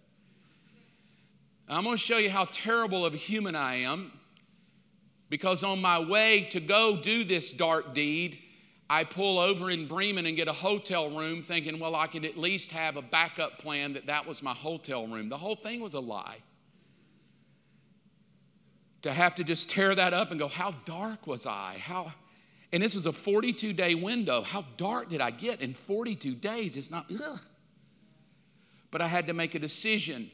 I'm 1.67 1.83
going 1.83 1.97
to 1.97 2.01
show 2.01 2.17
you 2.17 2.29
how 2.29 2.45
terrible 2.45 3.07
of 3.07 3.15
a 3.15 3.17
human 3.17 3.55
I 3.55 3.77
am 3.77 4.11
because 5.29 5.63
on 5.63 5.81
my 5.81 5.99
way 5.99 6.47
to 6.51 6.59
go 6.59 6.97
do 6.97 7.23
this 7.23 7.51
dark 7.51 7.93
deed, 7.93 8.39
I 8.89 9.03
pull 9.03 9.39
over 9.39 9.71
in 9.71 9.87
Bremen 9.87 10.25
and 10.25 10.35
get 10.35 10.47
a 10.47 10.53
hotel 10.53 11.09
room 11.09 11.41
thinking, 11.41 11.79
well, 11.79 11.95
I 11.95 12.07
could 12.07 12.25
at 12.25 12.37
least 12.37 12.71
have 12.71 12.97
a 12.97 13.01
backup 13.01 13.57
plan 13.57 13.93
that 13.93 14.05
that 14.05 14.27
was 14.27 14.43
my 14.43 14.53
hotel 14.53 15.07
room. 15.07 15.29
The 15.29 15.37
whole 15.37 15.55
thing 15.55 15.81
was 15.81 15.95
a 15.95 15.99
lie. 15.99 16.37
To 19.01 19.13
have 19.13 19.35
to 19.35 19.43
just 19.43 19.69
tear 19.69 19.93
that 19.95 20.13
up 20.13 20.31
and 20.31 20.39
go, 20.39 20.47
how 20.47 20.75
dark 20.85 21.27
was 21.27 21.45
I? 21.45 21.77
How 21.79 22.13
and 22.71 22.83
this 22.83 22.93
was 22.93 23.05
a 23.05 23.13
42 23.13 23.73
day 23.73 23.95
window. 23.95 24.41
How 24.41 24.65
dark 24.77 25.09
did 25.09 25.21
I 25.21 25.31
get 25.31 25.61
in 25.61 25.73
42 25.73 26.35
days? 26.35 26.75
It's 26.75 26.91
not, 26.91 27.05
ugh. 27.23 27.39
But 28.91 29.01
I 29.01 29.07
had 29.07 29.27
to 29.27 29.33
make 29.33 29.55
a 29.55 29.59
decision 29.59 30.29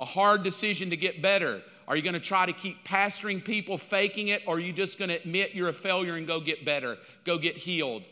a 0.00 0.04
hard 0.04 0.42
decision 0.42 0.90
to 0.90 0.96
get 0.96 1.20
better. 1.20 1.62
Are 1.88 1.96
you 1.96 2.02
going 2.02 2.14
to 2.14 2.20
try 2.20 2.44
to 2.44 2.52
keep 2.52 2.86
pastoring 2.86 3.42
people, 3.42 3.78
faking 3.78 4.28
it, 4.28 4.42
or 4.46 4.56
are 4.56 4.60
you 4.60 4.74
just 4.74 4.98
going 4.98 5.08
to 5.08 5.14
admit 5.14 5.54
you're 5.54 5.70
a 5.70 5.72
failure 5.72 6.16
and 6.16 6.26
go 6.26 6.38
get 6.38 6.62
better, 6.62 6.98
go 7.24 7.38
get 7.38 7.56
healed? 7.56 8.02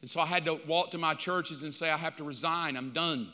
And 0.00 0.08
so 0.08 0.20
I 0.20 0.26
had 0.26 0.44
to 0.44 0.60
walk 0.66 0.92
to 0.92 0.98
my 0.98 1.14
churches 1.14 1.64
and 1.64 1.74
say, 1.74 1.90
I 1.90 1.96
have 1.96 2.16
to 2.16 2.24
resign, 2.24 2.76
I'm 2.76 2.92
done. 2.92 3.32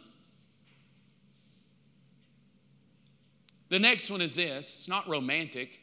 The 3.69 3.79
next 3.79 4.09
one 4.09 4.23
is 4.23 4.35
this 4.35 4.73
it's 4.75 4.89
not 4.89 5.07
romantic. 5.09 5.79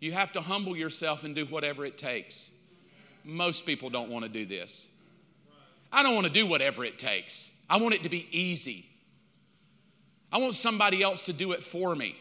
You 0.00 0.12
have 0.12 0.32
to 0.32 0.40
humble 0.40 0.76
yourself 0.76 1.22
and 1.22 1.34
do 1.34 1.46
whatever 1.46 1.86
it 1.86 1.96
takes. 1.96 2.50
Most 3.22 3.66
people 3.66 3.88
don't 3.88 4.10
want 4.10 4.24
to 4.24 4.28
do 4.28 4.44
this. 4.44 4.86
I 5.92 6.02
don't 6.02 6.14
want 6.14 6.26
to 6.26 6.32
do 6.32 6.44
whatever 6.44 6.84
it 6.84 6.98
takes, 6.98 7.52
I 7.70 7.76
want 7.76 7.94
it 7.94 8.02
to 8.02 8.08
be 8.08 8.26
easy. 8.36 8.86
I 10.32 10.38
want 10.38 10.56
somebody 10.56 11.04
else 11.04 11.24
to 11.26 11.32
do 11.32 11.52
it 11.52 11.62
for 11.62 11.94
me. 11.94 12.16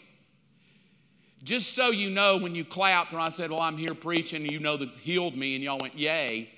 Just 1.45 1.73
so 1.75 1.91
you 1.91 2.09
know, 2.09 2.37
when 2.37 2.55
you 2.55 2.65
clapped 2.65 3.13
when 3.13 3.21
I 3.21 3.29
said, 3.29 3.51
Well, 3.51 3.61
I'm 3.61 3.77
here 3.77 3.93
preaching, 3.93 4.51
you 4.51 4.59
know 4.59 4.77
that 4.77 4.89
healed 5.01 5.37
me, 5.37 5.53
and 5.53 5.63
y'all 5.63 5.77
went, 5.79 5.97
Yay. 5.97 6.49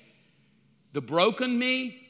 The 0.94 1.02
broken 1.02 1.58
me 1.58 2.00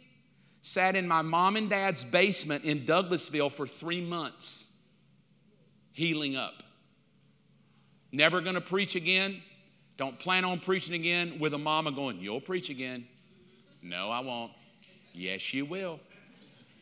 sat 0.62 0.94
in 0.94 1.08
my 1.08 1.22
mom 1.22 1.56
and 1.56 1.68
dad's 1.68 2.04
basement 2.04 2.64
in 2.64 2.86
Douglasville 2.86 3.50
for 3.50 3.66
three 3.66 4.00
months, 4.00 4.68
healing 5.92 6.36
up. 6.36 6.62
Never 8.12 8.40
gonna 8.40 8.60
preach 8.60 8.94
again. 8.94 9.42
Don't 9.96 10.20
plan 10.20 10.44
on 10.44 10.60
preaching 10.60 10.94
again 10.94 11.40
with 11.40 11.54
a 11.54 11.58
mama 11.58 11.90
going, 11.90 12.20
You'll 12.20 12.40
preach 12.40 12.70
again. 12.70 13.08
No, 13.82 14.08
I 14.08 14.20
won't. 14.20 14.52
Yes, 15.12 15.52
you 15.52 15.64
will. 15.64 15.98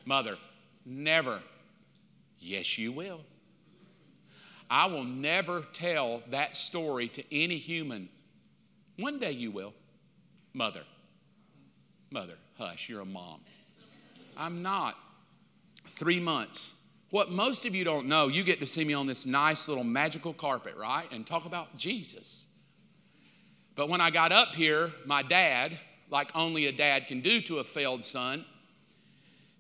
Mother, 0.04 0.36
never. 0.84 1.40
Yes, 2.38 2.76
you 2.76 2.92
will. 2.92 3.22
I 4.70 4.86
will 4.86 5.04
never 5.04 5.62
tell 5.72 6.22
that 6.30 6.56
story 6.56 7.08
to 7.08 7.34
any 7.34 7.58
human. 7.58 8.08
One 8.98 9.18
day 9.18 9.32
you 9.32 9.50
will. 9.50 9.74
Mother, 10.52 10.82
mother, 12.10 12.34
hush, 12.58 12.88
you're 12.88 13.00
a 13.00 13.06
mom. 13.06 13.40
I'm 14.36 14.62
not. 14.62 14.96
Three 15.88 16.18
months. 16.18 16.74
What 17.10 17.30
most 17.30 17.64
of 17.66 17.74
you 17.74 17.84
don't 17.84 18.06
know, 18.06 18.28
you 18.28 18.42
get 18.42 18.58
to 18.60 18.66
see 18.66 18.84
me 18.84 18.92
on 18.92 19.06
this 19.06 19.26
nice 19.26 19.68
little 19.68 19.84
magical 19.84 20.32
carpet, 20.32 20.74
right? 20.76 21.10
And 21.12 21.26
talk 21.26 21.44
about 21.46 21.76
Jesus. 21.76 22.46
But 23.76 23.88
when 23.88 24.00
I 24.00 24.10
got 24.10 24.32
up 24.32 24.54
here, 24.54 24.92
my 25.04 25.22
dad, 25.22 25.78
like 26.10 26.30
only 26.34 26.66
a 26.66 26.72
dad 26.72 27.06
can 27.06 27.20
do 27.20 27.40
to 27.42 27.58
a 27.58 27.64
failed 27.64 28.04
son, 28.04 28.44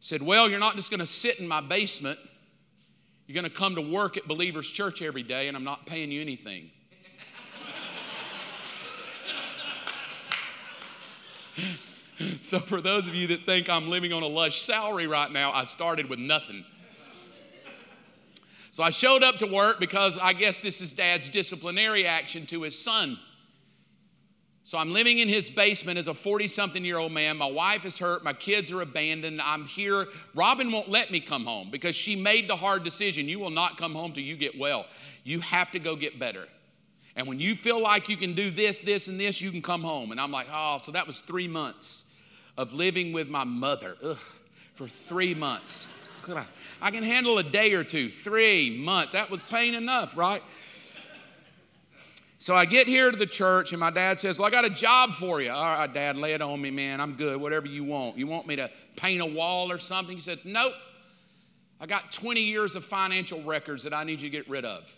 said, 0.00 0.22
Well, 0.22 0.48
you're 0.48 0.58
not 0.58 0.76
just 0.76 0.90
going 0.90 1.00
to 1.00 1.06
sit 1.06 1.38
in 1.38 1.46
my 1.46 1.60
basement. 1.60 2.18
You're 3.26 3.34
going 3.34 3.50
to 3.50 3.56
come 3.56 3.74
to 3.74 3.80
work 3.80 4.16
at 4.16 4.28
Believers 4.28 4.70
Church 4.70 5.02
every 5.02 5.24
day, 5.24 5.48
and 5.48 5.56
I'm 5.56 5.64
not 5.64 5.84
paying 5.84 6.12
you 6.12 6.20
anything. 6.20 6.70
so, 12.42 12.60
for 12.60 12.80
those 12.80 13.08
of 13.08 13.16
you 13.16 13.26
that 13.28 13.44
think 13.44 13.68
I'm 13.68 13.88
living 13.90 14.12
on 14.12 14.22
a 14.22 14.28
lush 14.28 14.62
salary 14.62 15.08
right 15.08 15.32
now, 15.32 15.52
I 15.52 15.64
started 15.64 16.08
with 16.08 16.20
nothing. 16.20 16.64
So, 18.70 18.84
I 18.84 18.90
showed 18.90 19.24
up 19.24 19.38
to 19.38 19.46
work 19.46 19.80
because 19.80 20.16
I 20.16 20.32
guess 20.32 20.60
this 20.60 20.80
is 20.80 20.92
dad's 20.92 21.28
disciplinary 21.28 22.06
action 22.06 22.46
to 22.46 22.62
his 22.62 22.78
son. 22.78 23.18
So 24.66 24.78
I'm 24.78 24.92
living 24.92 25.20
in 25.20 25.28
his 25.28 25.48
basement 25.48 25.96
as 25.96 26.08
a 26.08 26.12
40 26.12 26.48
something 26.48 26.84
year 26.84 26.98
old 26.98 27.12
man. 27.12 27.36
My 27.36 27.48
wife 27.48 27.84
is 27.84 27.98
hurt. 27.98 28.24
My 28.24 28.32
kids 28.32 28.72
are 28.72 28.80
abandoned. 28.80 29.40
I'm 29.40 29.64
here. 29.64 30.08
Robin 30.34 30.72
won't 30.72 30.88
let 30.88 31.12
me 31.12 31.20
come 31.20 31.44
home 31.44 31.68
because 31.70 31.94
she 31.94 32.16
made 32.16 32.48
the 32.48 32.56
hard 32.56 32.82
decision. 32.82 33.28
You 33.28 33.38
will 33.38 33.50
not 33.50 33.78
come 33.78 33.94
home 33.94 34.12
till 34.12 34.24
you 34.24 34.36
get 34.36 34.58
well. 34.58 34.86
You 35.22 35.38
have 35.38 35.70
to 35.70 35.78
go 35.78 35.94
get 35.94 36.18
better. 36.18 36.48
And 37.14 37.28
when 37.28 37.38
you 37.38 37.54
feel 37.54 37.80
like 37.80 38.08
you 38.08 38.16
can 38.16 38.34
do 38.34 38.50
this, 38.50 38.80
this, 38.80 39.06
and 39.06 39.20
this, 39.20 39.40
you 39.40 39.52
can 39.52 39.62
come 39.62 39.82
home. 39.82 40.10
And 40.10 40.20
I'm 40.20 40.32
like, 40.32 40.48
oh, 40.52 40.80
so 40.82 40.90
that 40.90 41.06
was 41.06 41.20
three 41.20 41.46
months 41.46 42.04
of 42.58 42.74
living 42.74 43.12
with 43.12 43.28
my 43.28 43.44
mother 43.44 43.96
Ugh, 44.02 44.18
for 44.74 44.88
three 44.88 45.32
months. 45.32 45.86
I 46.82 46.90
can 46.90 47.04
handle 47.04 47.38
a 47.38 47.44
day 47.44 47.74
or 47.74 47.84
two. 47.84 48.10
Three 48.10 48.76
months. 48.76 49.12
That 49.12 49.30
was 49.30 49.44
pain 49.44 49.76
enough, 49.76 50.16
right? 50.16 50.42
So 52.46 52.54
I 52.54 52.64
get 52.64 52.86
here 52.86 53.10
to 53.10 53.16
the 53.16 53.26
church, 53.26 53.72
and 53.72 53.80
my 53.80 53.90
dad 53.90 54.20
says, 54.20 54.38
Well, 54.38 54.46
I 54.46 54.52
got 54.52 54.64
a 54.64 54.70
job 54.70 55.14
for 55.14 55.40
you. 55.40 55.50
All 55.50 55.64
right, 55.64 55.92
dad, 55.92 56.16
lay 56.16 56.32
it 56.32 56.40
on 56.40 56.62
me, 56.62 56.70
man. 56.70 57.00
I'm 57.00 57.14
good. 57.14 57.40
Whatever 57.40 57.66
you 57.66 57.82
want. 57.82 58.16
You 58.16 58.28
want 58.28 58.46
me 58.46 58.54
to 58.54 58.70
paint 58.94 59.20
a 59.20 59.26
wall 59.26 59.72
or 59.72 59.78
something? 59.78 60.14
He 60.14 60.20
says, 60.20 60.38
Nope. 60.44 60.74
I 61.80 61.86
got 61.86 62.12
20 62.12 62.40
years 62.40 62.76
of 62.76 62.84
financial 62.84 63.42
records 63.42 63.82
that 63.82 63.92
I 63.92 64.04
need 64.04 64.20
you 64.20 64.30
to 64.30 64.30
get 64.30 64.48
rid 64.48 64.64
of. 64.64 64.94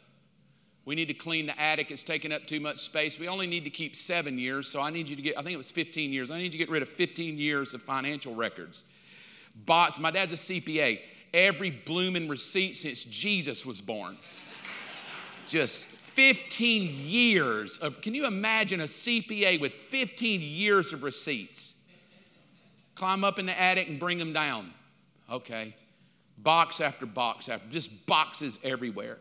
We 0.85 0.95
need 0.95 1.07
to 1.07 1.15
clean 1.15 1.47
the 1.47 1.59
attic. 1.59 1.91
It's 1.91 2.03
taking 2.03 2.33
up 2.33 2.47
too 2.47 2.61
much 2.61 2.81
space. 2.81 3.19
We 3.19 3.29
only 3.29 3.47
need 3.47 3.65
to 3.65 3.71
keep 3.71 3.97
seven 3.97 4.39
years, 4.39 4.69
so 4.69 4.83
I 4.83 4.91
need 4.91 5.09
you 5.09 5.17
to 5.17 5.23
get, 5.23 5.39
I 5.39 5.43
think 5.43 5.55
it 5.55 5.57
was 5.57 5.71
15 5.71 6.13
years. 6.13 6.31
I 6.31 6.37
need 6.37 6.45
you 6.45 6.51
to 6.51 6.59
get 6.59 6.69
rid 6.69 6.83
of 6.83 6.91
15 6.91 7.39
years 7.39 7.73
of 7.73 7.81
financial 7.81 8.35
records. 8.35 8.85
Bots, 9.55 9.99
my 9.99 10.11
dad's 10.11 10.35
a 10.35 10.37
CPA. 10.37 11.01
Every 11.33 11.71
blooming 11.71 12.29
receipt 12.29 12.77
since 12.77 13.05
Jesus 13.05 13.65
was 13.65 13.81
born. 13.81 14.19
Just 15.47 15.98
15 16.19 17.07
years 17.07 17.79
of, 17.79 18.03
can 18.03 18.13
you 18.13 18.27
imagine 18.27 18.81
a 18.81 18.87
CPA 18.87 19.61
with 19.61 19.73
15 19.73 20.41
years 20.41 20.93
of 20.93 21.05
receipts? 21.05 21.75
Climb 22.97 23.23
up 23.23 23.39
in 23.39 23.47
the 23.47 23.57
attic 23.57 23.87
and 23.87 24.01
bring 24.01 24.19
them 24.19 24.33
down. 24.33 24.73
Okay. 25.31 25.77
Box 26.37 26.81
after 26.81 27.07
box 27.07 27.49
after, 27.49 27.69
just 27.69 28.05
boxes 28.07 28.59
everywhere. 28.65 29.19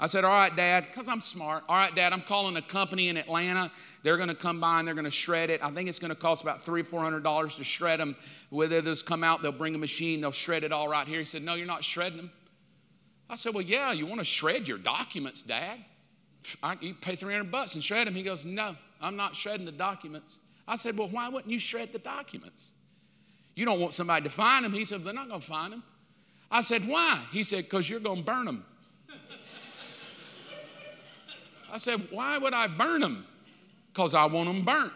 I 0.00 0.06
said, 0.06 0.24
All 0.24 0.32
right, 0.32 0.54
Dad, 0.54 0.86
because 0.92 1.08
I'm 1.08 1.20
smart. 1.20 1.62
All 1.68 1.76
right, 1.76 1.94
Dad, 1.94 2.12
I'm 2.12 2.22
calling 2.22 2.56
a 2.56 2.62
company 2.62 3.08
in 3.08 3.16
Atlanta. 3.16 3.70
They're 4.02 4.16
going 4.16 4.28
to 4.28 4.34
come 4.34 4.58
by 4.58 4.80
and 4.80 4.88
they're 4.88 4.96
going 4.96 5.04
to 5.04 5.12
shred 5.12 5.48
it. 5.48 5.62
I 5.62 5.70
think 5.70 5.88
it's 5.88 6.00
going 6.00 6.08
to 6.08 6.16
cost 6.16 6.42
about 6.42 6.64
three 6.64 6.80
or 6.80 6.84
four 6.84 7.02
hundred 7.02 7.22
dollars 7.22 7.54
to 7.54 7.62
shred 7.62 8.00
them. 8.00 8.16
Whether 8.50 8.82
just 8.82 9.06
come 9.06 9.22
out, 9.22 9.42
they'll 9.42 9.52
bring 9.52 9.76
a 9.76 9.78
machine, 9.78 10.20
they'll 10.20 10.32
shred 10.32 10.64
it 10.64 10.72
all 10.72 10.88
right 10.88 11.06
here. 11.06 11.20
He 11.20 11.24
said, 11.24 11.44
No, 11.44 11.54
you're 11.54 11.68
not 11.68 11.84
shredding 11.84 12.16
them. 12.16 12.32
I 13.30 13.36
said, 13.36 13.54
Well, 13.54 13.62
yeah, 13.62 13.92
you 13.92 14.06
want 14.06 14.20
to 14.20 14.24
shred 14.24 14.66
your 14.66 14.78
documents, 14.78 15.44
Dad? 15.44 15.78
I, 16.62 16.76
you 16.80 16.94
pay 16.94 17.16
300 17.16 17.50
bucks 17.50 17.74
and 17.74 17.82
shred 17.84 18.06
them. 18.06 18.14
He 18.14 18.22
goes, 18.22 18.44
No, 18.44 18.76
I'm 19.00 19.16
not 19.16 19.36
shredding 19.36 19.66
the 19.66 19.72
documents. 19.72 20.38
I 20.66 20.76
said, 20.76 20.96
Well, 20.96 21.08
why 21.08 21.28
wouldn't 21.28 21.50
you 21.50 21.58
shred 21.58 21.92
the 21.92 21.98
documents? 21.98 22.70
You 23.54 23.64
don't 23.64 23.80
want 23.80 23.92
somebody 23.92 24.24
to 24.24 24.30
find 24.30 24.64
them. 24.64 24.72
He 24.72 24.84
said, 24.84 25.04
They're 25.04 25.12
not 25.12 25.28
going 25.28 25.40
to 25.40 25.46
find 25.46 25.72
them. 25.72 25.82
I 26.50 26.60
said, 26.60 26.86
Why? 26.86 27.24
He 27.32 27.44
said, 27.44 27.64
Because 27.64 27.88
you're 27.88 28.00
going 28.00 28.18
to 28.18 28.24
burn 28.24 28.46
them. 28.46 28.64
I 31.72 31.78
said, 31.78 32.08
Why 32.10 32.38
would 32.38 32.54
I 32.54 32.66
burn 32.66 33.00
them? 33.00 33.26
Because 33.92 34.14
I 34.14 34.26
want 34.26 34.48
them 34.48 34.64
burnt. 34.64 34.92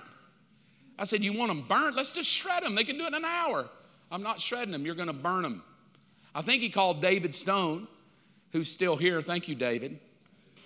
I 0.99 1.05
said, 1.05 1.23
You 1.23 1.33
want 1.33 1.51
them 1.51 1.65
burnt? 1.69 1.97
Let's 1.97 2.11
just 2.11 2.29
shred 2.29 2.63
them. 2.65 2.75
They 2.75 2.85
can 2.85 2.99
do 2.99 3.05
it 3.05 3.09
in 3.09 3.15
an 3.15 3.25
hour. 3.25 3.69
I'm 4.11 4.23
not 4.23 4.41
shredding 4.41 4.73
them. 4.73 4.87
You're 4.87 4.95
going 4.95 5.09
to 5.09 5.13
burn 5.13 5.43
them. 5.43 5.63
I 6.35 6.43
think 6.43 6.63
he 6.63 6.71
called 6.71 7.01
David 7.01 7.35
Stone, 7.35 7.89
who's 8.53 8.71
still 8.71 8.97
here. 8.97 9.21
Thank 9.23 9.49
you, 9.49 9.55
David 9.55 10.01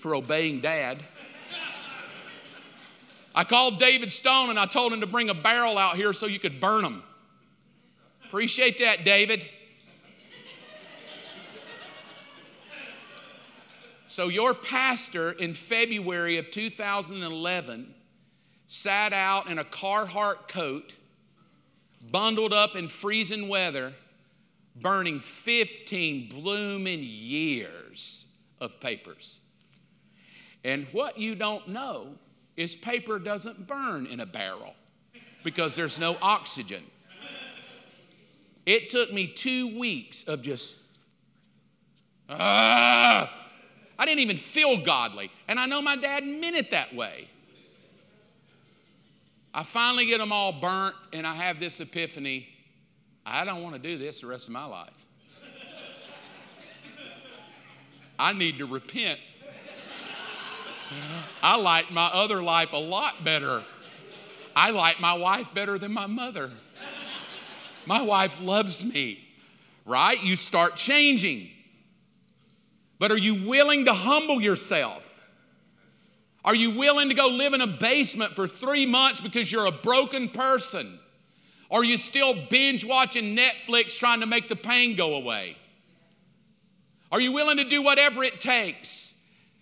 for 0.01 0.15
obeying 0.15 0.61
dad. 0.61 1.03
I 3.35 3.45
called 3.45 3.79
David 3.79 4.11
Stone 4.11 4.51
and 4.51 4.59
I 4.59 4.67
told 4.67 4.93
him 4.93 5.01
to 5.01 5.07
bring 5.07 5.31
a 5.31 5.35
barrel 5.35 5.79
out 5.79 5.97
here 5.97 6.13
so 6.13 6.27
you 6.27 6.41
could 6.41 6.61
burn 6.61 6.83
them. 6.83 7.03
Appreciate 8.25 8.79
that, 8.79 9.05
David. 9.05 9.47
So, 14.07 14.27
your 14.27 14.55
pastor 14.55 15.31
in 15.31 15.55
February 15.55 16.37
of 16.37 16.51
2011 16.51 17.95
sat 18.67 19.13
out 19.13 19.49
in 19.49 19.59
a 19.59 19.65
Carhartt 19.65 20.49
coat, 20.49 20.95
bundled 22.11 22.53
up 22.53 22.75
in 22.75 22.89
freezing 22.89 23.47
weather, 23.47 23.93
burning 24.75 25.21
15 25.21 26.29
blooming 26.29 27.05
years 27.05 28.25
of 28.61 28.81
papers. 28.81 29.39
And 30.65 30.87
what 30.93 31.19
you 31.19 31.35
don't 31.35 31.69
know 31.69 32.15
is 32.57 32.75
paper 32.75 33.19
doesn't 33.19 33.67
burn 33.67 34.07
in 34.07 34.21
a 34.21 34.27
barrel 34.27 34.75
because 35.43 35.75
there's 35.75 35.99
no 35.99 36.17
oxygen. 36.21 36.83
It 38.67 38.91
took 38.91 39.13
me 39.13 39.27
two 39.27 39.79
weeks 39.79 40.23
of 40.25 40.43
just, 40.43 40.77
ah. 42.29 43.47
I 43.99 44.05
didn't 44.05 44.21
even 44.21 44.37
feel 44.37 44.83
godly. 44.83 45.31
And 45.49 45.59
I 45.59 45.67
know 45.67 45.83
my 45.83 45.97
dad 45.97 46.25
meant 46.25 46.57
it 46.57 46.71
that 46.71 46.95
way. 46.95 47.29
I 49.53 49.63
finally 49.63 50.07
get 50.07 50.19
them 50.19 50.33
all 50.33 50.53
burnt, 50.53 50.95
and 51.13 51.27
I 51.27 51.35
have 51.35 51.59
this 51.59 51.81
epiphany 51.81 52.49
I 53.25 53.45
don't 53.45 53.63
want 53.63 53.75
to 53.75 53.79
do 53.79 53.99
this 53.99 54.21
the 54.21 54.27
rest 54.27 54.47
of 54.47 54.53
my 54.53 54.65
life. 54.65 54.91
I 58.19 58.33
need 58.33 58.59
to 58.59 58.67
repent 58.67 59.19
I 61.43 61.57
like 61.57 61.91
my 61.91 62.07
other 62.07 62.43
life 62.43 62.73
a 62.73 62.79
lot 62.79 63.23
better. 63.25 63.63
I 64.55 64.71
like 64.71 65.01
my 65.01 65.15
wife 65.15 65.49
better 65.55 65.79
than 65.79 65.93
my 65.93 66.07
mother. 66.07 66.51
My 67.87 68.03
wife 68.03 68.41
loves 68.41 68.85
me, 68.85 69.25
right? 69.87 70.23
You 70.23 70.37
start 70.37 70.77
changing. 70.77 71.51
But 72.99 73.11
are 73.11 73.17
you 73.17 73.49
willing 73.49 73.87
to 73.87 73.95
humble 73.95 74.41
yourself? 74.41 75.23
Are 76.45 76.55
you 76.55 76.71
willing 76.73 77.09
to 77.09 77.15
go 77.15 77.27
live 77.27 77.55
in 77.55 77.61
a 77.61 77.67
basement 77.67 78.35
for 78.35 78.49
three 78.49 78.87
months 78.87 79.21
because 79.21 79.51
you're 79.51 79.67
a 79.67 79.73
broken 79.73 80.29
person? 80.29 80.99
Are 81.71 81.85
you 81.85 81.97
still 81.97 82.35
binge 82.49 82.85
watching 82.85 83.37
Netflix 83.37 83.97
trying 83.97 84.21
to 84.21 84.27
make 84.27 84.49
the 84.49 84.57
pain 84.57 84.97
go 84.97 85.15
away? 85.15 85.57
Are 87.13 87.21
you 87.21 87.33
willing 87.33 87.59
to 87.59 87.65
do 87.65 87.83
whatever 87.83 88.23
it 88.25 88.41
takes? 88.41 89.10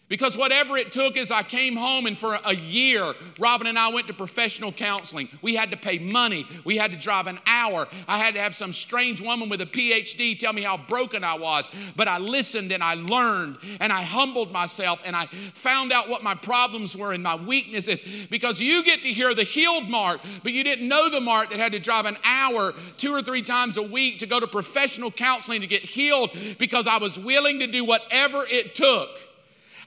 Because 0.09 0.37
whatever 0.37 0.79
it 0.79 0.91
took 0.91 1.17
as 1.17 1.31
I 1.31 1.43
came 1.43 1.77
home, 1.77 2.07
and 2.07 2.19
for 2.19 2.39
a 2.45 2.55
year, 2.55 3.15
Robin 3.39 3.67
and 3.67 3.79
I 3.79 3.89
went 3.89 4.07
to 4.07 4.15
professional 4.15 4.73
counseling. 4.73 5.29
We 5.43 5.55
had 5.55 5.71
to 5.71 5.77
pay 5.77 5.99
money. 5.99 6.47
We 6.65 6.79
had 6.79 6.93
to 6.93 6.97
drive 6.97 7.27
an 7.27 7.39
hour. 7.47 7.87
I 8.07 8.19
had 8.19 8.35
to 8.35 8.41
have 8.41 8.55
some 8.55 8.73
strange 8.73 9.21
woman 9.21 9.51
with 9.51 9.61
a 9.61 9.67
PhD 9.67 10.39
tell 10.39 10.55
me 10.55 10.63
how 10.63 10.79
broken 10.79 11.25
I 11.25 11.35
was. 11.35 11.69
But 11.95 12.09
I 12.09 12.19
listened 12.19 12.73
and 12.73 12.83
I 12.83 12.95
learned 12.95 13.59
and 13.81 13.93
I 13.93 14.03
humbled 14.03 14.51
myself 14.51 15.01
and 15.05 15.15
I 15.15 15.27
found 15.53 15.93
out 15.93 16.09
what 16.09 16.23
my 16.23 16.35
problems 16.35 16.97
were 16.97 17.13
and 17.13 17.23
my 17.23 17.35
weaknesses. 17.37 18.01
Because 18.31 18.61
you 18.61 18.83
get 18.85 19.03
to 19.03 19.13
hear 19.13 19.35
the 19.35 19.45
healed 19.45 19.89
Mark, 19.91 20.21
but 20.43 20.53
you 20.53 20.65
didn't 20.65 20.89
know 20.89 21.11
the 21.11 21.21
Mark 21.21 21.51
that 21.51 21.59
had 21.59 21.73
to 21.73 21.79
drive 21.79 22.07
an 22.07 22.17
hour 22.25 22.73
two 22.97 23.13
or 23.13 23.23
three 23.23 23.43
times 23.43 23.77
a 23.77 23.83
week 23.83 24.21
to 24.21 24.27
go 24.27 24.41
to 24.41 24.47
professional 24.47 25.11
counseling 25.11 25.61
to 25.61 25.67
get 25.67 25.83
healed 25.83 26.31
because 26.59 26.87
I 26.87 26.97
was 26.97 27.19
willing 27.19 27.59
to 27.59 27.67
do 27.67 27.85
whatever 27.85 28.47
it 28.47 28.75
took. 28.75 29.28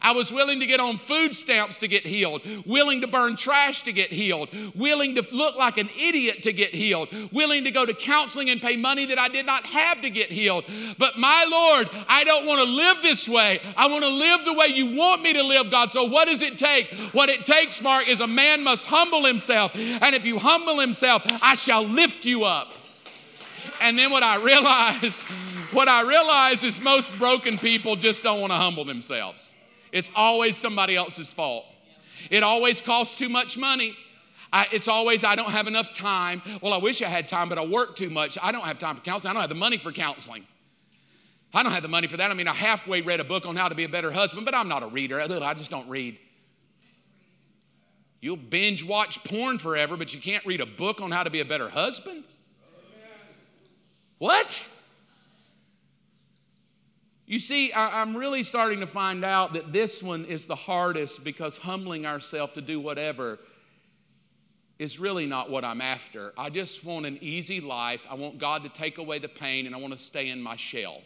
I 0.01 0.11
was 0.11 0.31
willing 0.31 0.59
to 0.59 0.65
get 0.65 0.79
on 0.79 0.97
food 0.97 1.35
stamps 1.35 1.77
to 1.77 1.87
get 1.87 2.05
healed, 2.05 2.41
willing 2.65 3.01
to 3.01 3.07
burn 3.07 3.35
trash 3.35 3.83
to 3.83 3.91
get 3.91 4.11
healed, 4.11 4.49
willing 4.75 5.15
to 5.15 5.25
look 5.31 5.55
like 5.55 5.77
an 5.77 5.89
idiot 5.97 6.43
to 6.43 6.53
get 6.53 6.73
healed, 6.73 7.09
willing 7.31 7.63
to 7.65 7.71
go 7.71 7.85
to 7.85 7.93
counseling 7.93 8.49
and 8.49 8.61
pay 8.61 8.75
money 8.75 9.05
that 9.05 9.19
I 9.19 9.27
did 9.27 9.45
not 9.45 9.65
have 9.67 10.01
to 10.01 10.09
get 10.09 10.31
healed. 10.31 10.65
But 10.97 11.17
my 11.17 11.45
Lord, 11.49 11.89
I 12.07 12.23
don't 12.23 12.45
want 12.45 12.59
to 12.59 12.65
live 12.65 13.01
this 13.01 13.27
way. 13.27 13.61
I 13.77 13.87
want 13.87 14.03
to 14.03 14.09
live 14.09 14.45
the 14.45 14.53
way 14.53 14.67
you 14.67 14.95
want 14.95 15.21
me 15.21 15.33
to 15.33 15.43
live, 15.43 15.69
God. 15.69 15.91
So 15.91 16.03
what 16.03 16.27
does 16.27 16.41
it 16.41 16.57
take? 16.57 16.91
What 17.13 17.29
it 17.29 17.45
takes, 17.45 17.81
Mark, 17.81 18.07
is 18.07 18.21
a 18.21 18.27
man 18.27 18.63
must 18.63 18.87
humble 18.87 19.25
himself. 19.25 19.75
And 19.75 20.15
if 20.15 20.25
you 20.25 20.39
humble 20.39 20.79
himself, 20.79 21.23
I 21.41 21.55
shall 21.55 21.83
lift 21.83 22.25
you 22.25 22.43
up. 22.45 22.73
And 23.81 23.97
then 23.97 24.11
what 24.11 24.23
I 24.23 24.37
realize, 24.37 25.21
what 25.71 25.87
I 25.87 26.01
realize 26.01 26.63
is 26.63 26.81
most 26.81 27.15
broken 27.17 27.57
people 27.57 27.95
just 27.95 28.23
don't 28.23 28.39
want 28.39 28.51
to 28.51 28.57
humble 28.57 28.85
themselves. 28.85 29.51
It's 29.91 30.09
always 30.15 30.57
somebody 30.57 30.95
else's 30.95 31.31
fault. 31.31 31.65
It 32.29 32.43
always 32.43 32.81
costs 32.81 33.15
too 33.15 33.29
much 33.29 33.57
money. 33.57 33.95
I, 34.53 34.67
it's 34.71 34.87
always, 34.87 35.23
I 35.23 35.35
don't 35.35 35.51
have 35.51 35.67
enough 35.67 35.93
time. 35.93 36.41
Well, 36.61 36.73
I 36.73 36.77
wish 36.77 37.01
I 37.01 37.07
had 37.07 37.27
time, 37.27 37.49
but 37.49 37.57
I 37.57 37.65
work 37.65 37.95
too 37.95 38.09
much. 38.09 38.37
I 38.41 38.51
don't 38.51 38.63
have 38.63 38.79
time 38.79 38.95
for 38.95 39.01
counseling. 39.01 39.31
I 39.31 39.33
don't 39.33 39.41
have 39.41 39.49
the 39.49 39.55
money 39.55 39.77
for 39.77 39.91
counseling. 39.91 40.45
I 41.53 41.63
don't 41.63 41.71
have 41.71 41.83
the 41.83 41.89
money 41.89 42.07
for 42.07 42.17
that. 42.17 42.31
I 42.31 42.33
mean, 42.33 42.47
I 42.47 42.53
halfway 42.53 43.01
read 43.01 43.19
a 43.19 43.23
book 43.23 43.45
on 43.45 43.55
how 43.55 43.67
to 43.67 43.75
be 43.75 43.83
a 43.83 43.89
better 43.89 44.11
husband, 44.11 44.45
but 44.45 44.55
I'm 44.55 44.67
not 44.67 44.83
a 44.83 44.87
reader. 44.87 45.19
I 45.19 45.53
just 45.53 45.71
don't 45.71 45.89
read. 45.89 46.17
You'll 48.21 48.37
binge 48.37 48.85
watch 48.85 49.23
porn 49.23 49.57
forever, 49.57 49.97
but 49.97 50.13
you 50.13 50.21
can't 50.21 50.45
read 50.45 50.61
a 50.61 50.65
book 50.65 51.01
on 51.01 51.11
how 51.11 51.23
to 51.23 51.29
be 51.29 51.39
a 51.39 51.45
better 51.45 51.69
husband? 51.69 52.23
What? 54.19 54.67
You 57.31 57.39
see, 57.39 57.71
I, 57.71 58.01
am 58.01 58.17
really 58.17 58.43
starting 58.43 58.81
to 58.81 58.87
find 58.87 59.23
out 59.23 59.53
that 59.53 59.71
this 59.71 60.03
one 60.03 60.25
is 60.25 60.47
the 60.47 60.55
hardest 60.55 61.23
because 61.23 61.57
humbling 61.57 62.05
ourselves 62.05 62.55
to 62.55 62.61
do 62.61 62.77
whatever 62.77 63.39
is 64.77 64.99
really 64.99 65.25
not 65.25 65.49
what 65.49 65.63
I'm 65.63 65.79
after. 65.79 66.33
I 66.37 66.49
just 66.49 66.83
want 66.83 67.05
an 67.05 67.19
easy 67.21 67.61
life. 67.61 68.05
I 68.09 68.15
want 68.15 68.37
God 68.37 68.63
to 68.63 68.69
take 68.69 68.97
away 68.97 69.19
the 69.19 69.29
pain 69.29 69.65
and 69.65 69.73
I 69.73 69.77
want 69.77 69.93
to 69.93 69.97
stay 69.97 70.27
in 70.27 70.41
my 70.41 70.57
shell. 70.57 71.03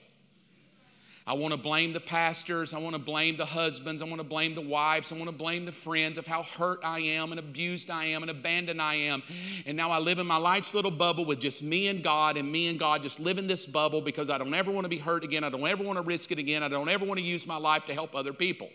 I 1.28 1.34
want 1.34 1.54
to 1.54 1.58
blame 1.58 1.94
the 1.94 2.00
pastors. 2.00 2.72
I 2.72 2.78
want 2.78 2.94
to 2.94 3.00
blame 3.00 3.36
the 3.36 3.48
husbands. 3.48 4.04
I 4.04 4.06
want 4.06 4.20
to 4.20 4.24
blame 4.24 4.54
the 4.54 4.62
wives. 4.62 5.12
I 5.12 5.16
want 5.16 5.28
to 5.28 5.36
blame 5.36 5.66
the 5.66 5.72
friends 5.72 6.20
of 6.20 6.28
how 6.28 6.44
hurt 6.44 6.82
I 6.84 7.00
am 7.00 7.32
and 7.32 7.40
abused 7.40 7.90
I 7.90 8.06
am 8.06 8.22
and 8.22 8.30
abandoned 8.30 8.80
I 8.80 8.96
am. 8.96 9.24
And 9.66 9.76
now 9.76 9.90
I 9.90 9.98
live 9.98 10.20
in 10.20 10.28
my 10.28 10.38
life's 10.38 10.76
little 10.76 10.92
bubble 10.92 11.26
with 11.26 11.40
just 11.40 11.64
me 11.64 11.88
and 11.88 12.04
God 12.04 12.38
and 12.38 12.52
me 12.52 12.68
and 12.68 12.78
God 12.78 13.02
just 13.02 13.20
live 13.20 13.40
in 13.40 13.48
this 13.48 13.66
bubble 13.66 14.02
because 14.02 14.30
I 14.30 14.38
don't 14.38 14.54
ever 14.54 14.70
want 14.70 14.86
to 14.86 14.90
be 14.90 15.00
hurt 15.00 15.24
again. 15.24 15.44
I 15.44 15.50
don't 15.50 15.66
ever 15.68 15.84
want 15.84 15.98
to 15.98 16.04
risk 16.04 16.32
it 16.32 16.38
again. 16.38 16.62
I 16.62 16.68
don't 16.68 16.90
ever 16.90 17.04
want 17.06 17.18
to 17.18 17.26
use 17.26 17.48
my 17.48 17.58
life 17.58 17.86
to 17.86 17.96
help 17.96 18.14
other 18.14 18.34
people. 18.34 18.70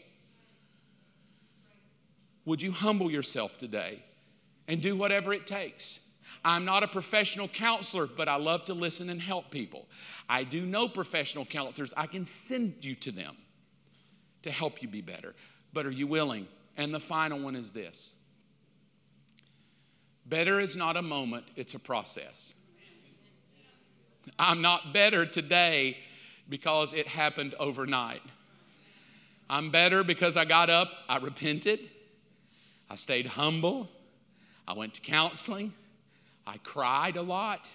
Would 2.46 2.62
you 2.62 2.72
humble 2.72 3.12
yourself 3.12 3.58
today 3.58 4.02
and 4.66 4.82
do 4.82 4.96
whatever 4.96 5.32
it 5.32 5.46
takes? 5.46 6.00
I'm 6.44 6.64
not 6.64 6.82
a 6.82 6.88
professional 6.88 7.48
counselor, 7.48 8.06
but 8.06 8.28
I 8.28 8.36
love 8.36 8.64
to 8.66 8.74
listen 8.74 9.10
and 9.10 9.20
help 9.20 9.50
people. 9.50 9.86
I 10.28 10.44
do 10.44 10.64
know 10.64 10.88
professional 10.88 11.44
counselors. 11.44 11.92
I 11.96 12.06
can 12.06 12.24
send 12.24 12.84
you 12.84 12.94
to 12.96 13.12
them 13.12 13.36
to 14.42 14.50
help 14.50 14.82
you 14.82 14.88
be 14.88 15.02
better. 15.02 15.34
But 15.72 15.86
are 15.86 15.90
you 15.90 16.06
willing? 16.06 16.48
And 16.76 16.94
the 16.94 17.00
final 17.00 17.40
one 17.40 17.56
is 17.56 17.70
this 17.72 18.14
better 20.26 20.60
is 20.60 20.76
not 20.76 20.96
a 20.96 21.02
moment, 21.02 21.44
it's 21.56 21.74
a 21.74 21.78
process. 21.78 22.54
I'm 24.38 24.62
not 24.62 24.92
better 24.92 25.26
today 25.26 25.96
because 26.48 26.92
it 26.92 27.08
happened 27.08 27.54
overnight. 27.58 28.22
I'm 29.48 29.70
better 29.70 30.04
because 30.04 30.36
I 30.36 30.44
got 30.44 30.70
up, 30.70 30.88
I 31.08 31.16
repented, 31.16 31.80
I 32.88 32.94
stayed 32.94 33.26
humble, 33.26 33.88
I 34.68 34.74
went 34.74 34.94
to 34.94 35.00
counseling, 35.00 35.74
I 36.50 36.58
cried 36.64 37.16
a 37.16 37.22
lot. 37.22 37.70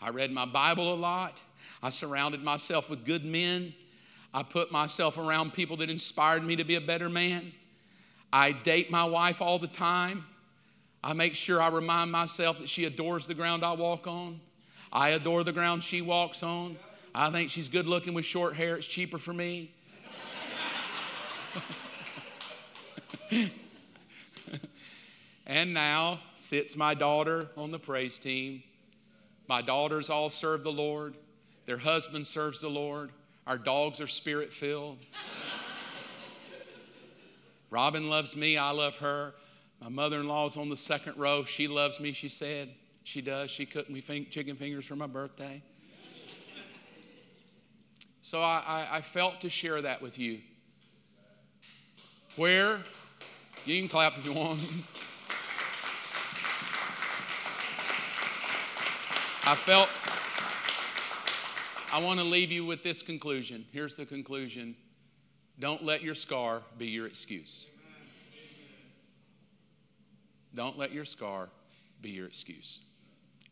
I 0.00 0.10
read 0.10 0.30
my 0.30 0.44
Bible 0.44 0.94
a 0.94 0.94
lot. 0.94 1.42
I 1.82 1.90
surrounded 1.90 2.44
myself 2.44 2.88
with 2.88 3.04
good 3.04 3.24
men. 3.24 3.74
I 4.32 4.44
put 4.44 4.70
myself 4.70 5.18
around 5.18 5.52
people 5.52 5.78
that 5.78 5.90
inspired 5.90 6.44
me 6.44 6.54
to 6.54 6.62
be 6.62 6.76
a 6.76 6.80
better 6.80 7.08
man. 7.08 7.50
I 8.32 8.52
date 8.52 8.88
my 8.88 9.02
wife 9.02 9.42
all 9.42 9.58
the 9.58 9.66
time. 9.66 10.26
I 11.02 11.12
make 11.12 11.34
sure 11.34 11.60
I 11.60 11.70
remind 11.70 12.12
myself 12.12 12.60
that 12.60 12.68
she 12.68 12.84
adores 12.84 13.26
the 13.26 13.34
ground 13.34 13.64
I 13.64 13.72
walk 13.72 14.06
on. 14.06 14.40
I 14.92 15.08
adore 15.08 15.42
the 15.42 15.50
ground 15.50 15.82
she 15.82 16.00
walks 16.00 16.44
on. 16.44 16.76
I 17.12 17.32
think 17.32 17.50
she's 17.50 17.68
good 17.68 17.88
looking 17.88 18.14
with 18.14 18.24
short 18.24 18.54
hair. 18.54 18.76
It's 18.76 18.86
cheaper 18.86 19.18
for 19.18 19.32
me. 19.32 19.72
and 25.50 25.74
now 25.74 26.20
sits 26.36 26.76
my 26.76 26.94
daughter 26.94 27.48
on 27.56 27.72
the 27.72 27.78
praise 27.78 28.20
team. 28.20 28.62
My 29.48 29.60
daughters 29.60 30.08
all 30.08 30.28
serve 30.28 30.62
the 30.62 30.70
Lord. 30.70 31.16
Their 31.66 31.76
husband 31.76 32.28
serves 32.28 32.60
the 32.60 32.68
Lord. 32.68 33.10
Our 33.48 33.58
dogs 33.58 34.00
are 34.00 34.06
spirit 34.06 34.54
filled. 34.54 34.98
Robin 37.70 38.08
loves 38.08 38.36
me. 38.36 38.56
I 38.56 38.70
love 38.70 38.94
her. 38.98 39.34
My 39.80 39.88
mother 39.88 40.20
in 40.20 40.28
law's 40.28 40.56
on 40.56 40.68
the 40.68 40.76
second 40.76 41.16
row. 41.16 41.42
She 41.42 41.66
loves 41.66 41.98
me, 41.98 42.12
she 42.12 42.28
said. 42.28 42.68
She 43.02 43.20
does. 43.20 43.50
She 43.50 43.66
cooked 43.66 43.90
me 43.90 44.00
chicken 44.30 44.54
fingers 44.54 44.84
for 44.84 44.94
my 44.94 45.08
birthday. 45.08 45.64
So 48.22 48.40
I, 48.40 48.62
I, 48.64 48.96
I 48.98 49.00
felt 49.00 49.40
to 49.40 49.50
share 49.50 49.82
that 49.82 50.00
with 50.00 50.16
you. 50.16 50.42
Where? 52.36 52.78
You 53.64 53.80
can 53.80 53.88
clap 53.88 54.16
if 54.16 54.24
you 54.24 54.32
want. 54.32 54.60
I 59.44 59.54
felt 59.54 59.88
I 61.92 61.98
want 61.98 62.20
to 62.20 62.24
leave 62.24 62.52
you 62.52 62.64
with 62.64 62.84
this 62.84 63.02
conclusion. 63.02 63.64
Here's 63.72 63.96
the 63.96 64.06
conclusion 64.06 64.76
don't 65.58 65.84
let 65.84 66.02
your 66.02 66.14
scar 66.14 66.62
be 66.78 66.86
your 66.86 67.06
excuse. 67.06 67.66
Don't 70.54 70.78
let 70.78 70.92
your 70.92 71.04
scar 71.04 71.48
be 72.00 72.10
your 72.10 72.26
excuse. 72.26 72.80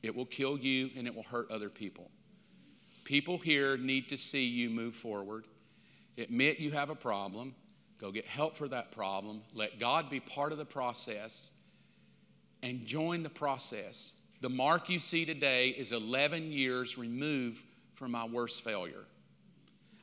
It 0.03 0.15
will 0.15 0.27
kill 0.27 0.59
you 0.59 0.91
and 0.97 1.07
it 1.07 1.15
will 1.15 1.25
hurt 1.25 1.51
other 1.51 1.69
people. 1.69 2.11
People 3.05 3.39
here 3.39 3.77
need 3.77 4.09
to 4.09 4.17
see 4.17 4.45
you 4.45 4.71
move 4.71 4.95
forward. 4.95 5.47
Admit 6.17 6.59
you 6.59 6.73
have 6.73 6.91
a 6.91 6.95
problem. 6.95 7.55
Go 8.01 8.13
get 8.13 8.27
help 8.27 8.57
for 8.57 8.69
that 8.69 8.93
problem. 8.93 9.43
Let 9.55 9.79
God 9.79 10.11
be 10.11 10.21
part 10.21 10.53
of 10.53 10.59
the 10.59 10.65
process 10.65 11.51
and 12.63 12.87
join 12.87 13.23
the 13.23 13.31
process. 13.31 14.13
The 14.41 14.49
mark 14.49 14.89
you 14.89 15.01
see 15.01 15.25
today 15.25 15.71
is 15.71 15.91
11 15.91 16.53
years 16.53 16.97
removed 16.97 17.65
from 17.95 18.13
my 18.13 18.25
worst 18.25 18.63
failure. 18.63 19.05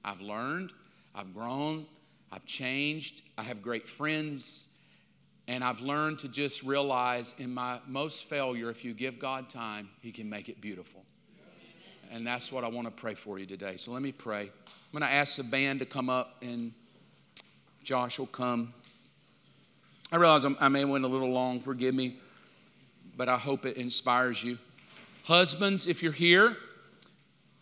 I've 0.04 0.20
learned, 0.20 0.74
I've 1.14 1.34
grown, 1.34 1.86
I've 2.34 2.46
changed, 2.46 3.22
I 3.38 3.44
have 3.44 3.62
great 3.62 3.88
friends, 3.88 4.68
and 5.48 5.64
I've 5.64 5.80
learned 5.80 6.20
to 6.20 6.28
just 6.28 6.64
realize 6.64 7.34
in 7.38 7.54
my 7.54 7.80
most 7.88 8.26
failure, 8.26 8.70
if 8.70 8.84
you 8.84 8.94
give 8.94 9.20
God 9.20 9.50
time, 9.50 9.88
He 10.02 10.12
can 10.12 10.30
make 10.30 10.50
it 10.50 10.60
beautiful. 10.60 11.06
And 12.12 12.28
that's 12.28 12.52
what 12.52 12.66
I 12.66 12.68
want 12.68 12.88
to 12.88 12.92
pray 12.92 13.14
for 13.14 13.40
you 13.40 13.46
today. 13.46 13.78
So 13.78 13.92
let 13.92 14.02
me 14.02 14.12
pray. 14.12 14.42
I'm 14.42 14.92
going 14.92 15.02
to 15.02 15.12
ask 15.12 15.38
the 15.38 15.44
band 15.44 15.80
to 15.80 15.86
come 15.86 16.10
up, 16.10 16.36
and 16.42 16.74
Josh 17.84 18.20
will 18.20 18.28
come. 18.28 18.74
I 20.12 20.18
realize 20.18 20.46
I 20.60 20.68
may 20.68 20.84
went 20.84 21.06
a 21.06 21.08
little 21.08 21.32
long, 21.32 21.62
forgive 21.62 21.96
me 21.96 22.18
but 23.18 23.30
I 23.30 23.38
hope 23.38 23.66
it 23.66 23.78
inspires 23.78 24.44
you. 24.44 24.58
Husbands, 25.24 25.88
if 25.88 26.04
you're 26.04 26.12
here, 26.12 26.58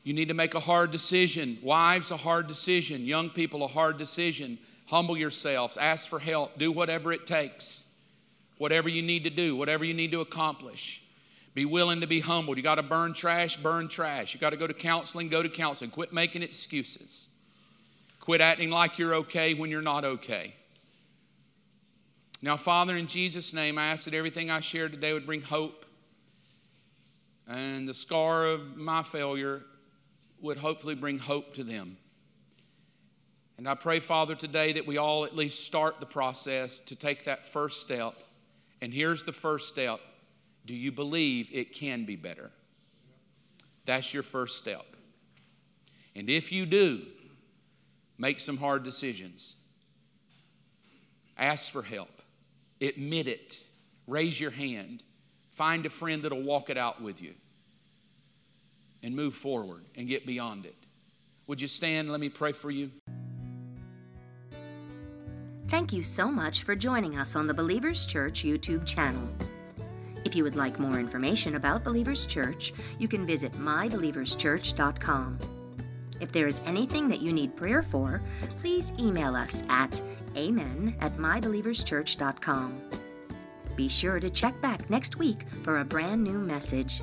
you 0.04 0.14
need 0.14 0.28
to 0.28 0.34
make 0.34 0.54
a 0.54 0.60
hard 0.60 0.92
decision. 0.92 1.58
Wives, 1.64 2.12
a 2.12 2.18
hard 2.18 2.48
decision. 2.48 3.06
Young 3.06 3.30
people, 3.30 3.64
a 3.64 3.68
hard 3.68 3.98
decision. 3.98 4.60
Humble 4.88 5.18
yourselves, 5.18 5.78
ask 5.78 6.08
for 6.08 6.20
help, 6.20 6.58
do 6.58 6.72
whatever 6.72 7.14
it 7.14 7.26
takes. 7.26 7.84
Whatever 8.58 8.90
you 8.90 9.02
need 9.02 9.24
to 9.24 9.30
do, 9.30 9.56
whatever 9.56 9.84
you 9.84 9.94
need 9.94 10.12
to 10.12 10.22
accomplish. 10.22 11.02
Be 11.54 11.66
willing 11.66 12.02
to 12.02 12.08
be 12.08 12.20
humbled. 12.20 12.58
You 12.58 12.64
got 12.64 12.76
to 12.76 12.84
burn 12.84 13.14
trash, 13.14 13.58
burn 13.58 13.88
trash. 13.88 14.34
You 14.34 14.40
got 14.40 14.52
to 14.52 14.58
go 14.58 14.68
to 14.68 14.74
counseling, 14.74 15.30
go 15.30 15.44
to 15.44 15.50
counseling. 15.50 15.92
Quit 15.92 16.12
making 16.12 16.42
excuses. 16.42 17.30
Quit 18.20 18.42
acting 18.42 18.70
like 18.70 18.98
you're 18.98 19.16
okay 19.16 19.54
when 19.54 19.70
you're 19.70 19.82
not 19.82 20.04
okay. 20.04 20.56
Now, 22.44 22.58
Father, 22.58 22.98
in 22.98 23.08
Jesus' 23.08 23.54
name, 23.54 23.78
I 23.78 23.86
ask 23.86 24.04
that 24.04 24.14
everything 24.14 24.52
I 24.52 24.60
shared 24.60 24.92
today 24.92 25.14
would 25.14 25.26
bring 25.26 25.42
hope. 25.42 25.86
And 27.48 27.88
the 27.88 27.94
scar 27.94 28.48
of 28.48 28.76
my 28.76 29.02
failure 29.02 29.62
would 30.42 30.58
hopefully 30.58 30.94
bring 30.94 31.20
hope 31.20 31.54
to 31.54 31.64
them. 31.64 31.96
And 33.58 33.66
I 33.66 33.76
pray, 33.76 34.02
Father, 34.02 34.36
today 34.36 34.74
that 34.74 34.86
we 34.86 34.98
all 34.98 35.24
at 35.24 35.38
least 35.38 35.64
start 35.66 36.02
the 36.02 36.06
process 36.06 36.82
to 36.82 36.98
take 36.98 37.24
that 37.24 37.46
first 37.46 37.80
step. 37.80 38.16
And 38.82 38.94
here's 38.94 39.24
the 39.24 39.32
first 39.32 39.70
step 39.70 40.02
Do 40.66 40.74
you 40.74 40.92
believe 40.92 41.48
it 41.54 41.74
can 41.74 42.04
be 42.04 42.18
better? 42.18 42.52
That's 43.86 44.14
your 44.14 44.24
first 44.24 44.58
step. 44.58 44.98
And 46.14 46.30
if 46.30 46.52
you 46.52 46.66
do, 46.66 47.04
make 48.18 48.42
some 48.42 48.58
hard 48.58 48.84
decisions. 48.84 49.56
Ask 51.38 51.72
for 51.72 51.84
help. 51.84 52.23
Admit 52.84 53.28
it. 53.28 53.64
Raise 54.08 54.40
your 54.40 54.52
hand. 54.52 55.04
Find 55.52 55.86
a 55.86 55.90
friend 55.90 56.22
that'll 56.22 56.44
walk 56.44 56.70
it 56.70 56.78
out 56.78 57.02
with 57.02 57.22
you. 57.22 57.34
And 59.02 59.16
move 59.16 59.36
forward 59.36 59.86
and 59.96 60.08
get 60.08 60.26
beyond 60.28 60.66
it. 60.66 60.76
Would 61.48 61.62
you 61.62 61.68
stand? 61.68 62.12
Let 62.12 62.20
me 62.20 62.30
pray 62.30 62.52
for 62.52 62.72
you. 62.72 62.92
Thank 65.68 65.94
you 65.94 66.04
so 66.04 66.30
much 66.30 66.64
for 66.64 66.76
joining 66.76 67.18
us 67.18 67.36
on 67.36 67.48
the 67.48 67.54
Believers 67.54 68.06
Church 68.06 68.44
YouTube 68.44 68.86
channel. 68.86 69.28
If 70.26 70.36
you 70.36 70.44
would 70.44 70.56
like 70.56 70.80
more 70.80 71.00
information 71.00 71.56
about 71.56 71.84
Believers 71.84 72.26
Church, 72.26 72.74
you 73.00 73.08
can 73.08 73.26
visit 73.26 73.52
mybelieverschurch.com. 73.54 75.38
If 76.22 76.32
there 76.32 76.48
is 76.48 76.62
anything 76.66 77.10
that 77.10 77.22
you 77.22 77.34
need 77.34 77.56
prayer 77.56 77.82
for, 77.82 78.22
please 78.62 78.94
email 79.00 79.36
us 79.36 79.64
at 79.68 80.02
amen 80.38 80.96
at 81.02 81.18
mybelieverschurch.com. 81.18 82.82
Be 83.76 83.90
sure 83.90 84.20
to 84.20 84.30
check 84.30 84.60
back 84.62 84.90
next 84.90 85.18
week 85.18 85.46
for 85.64 85.80
a 85.80 85.86
brand 85.86 86.24
new 86.24 86.40
message. 86.40 87.02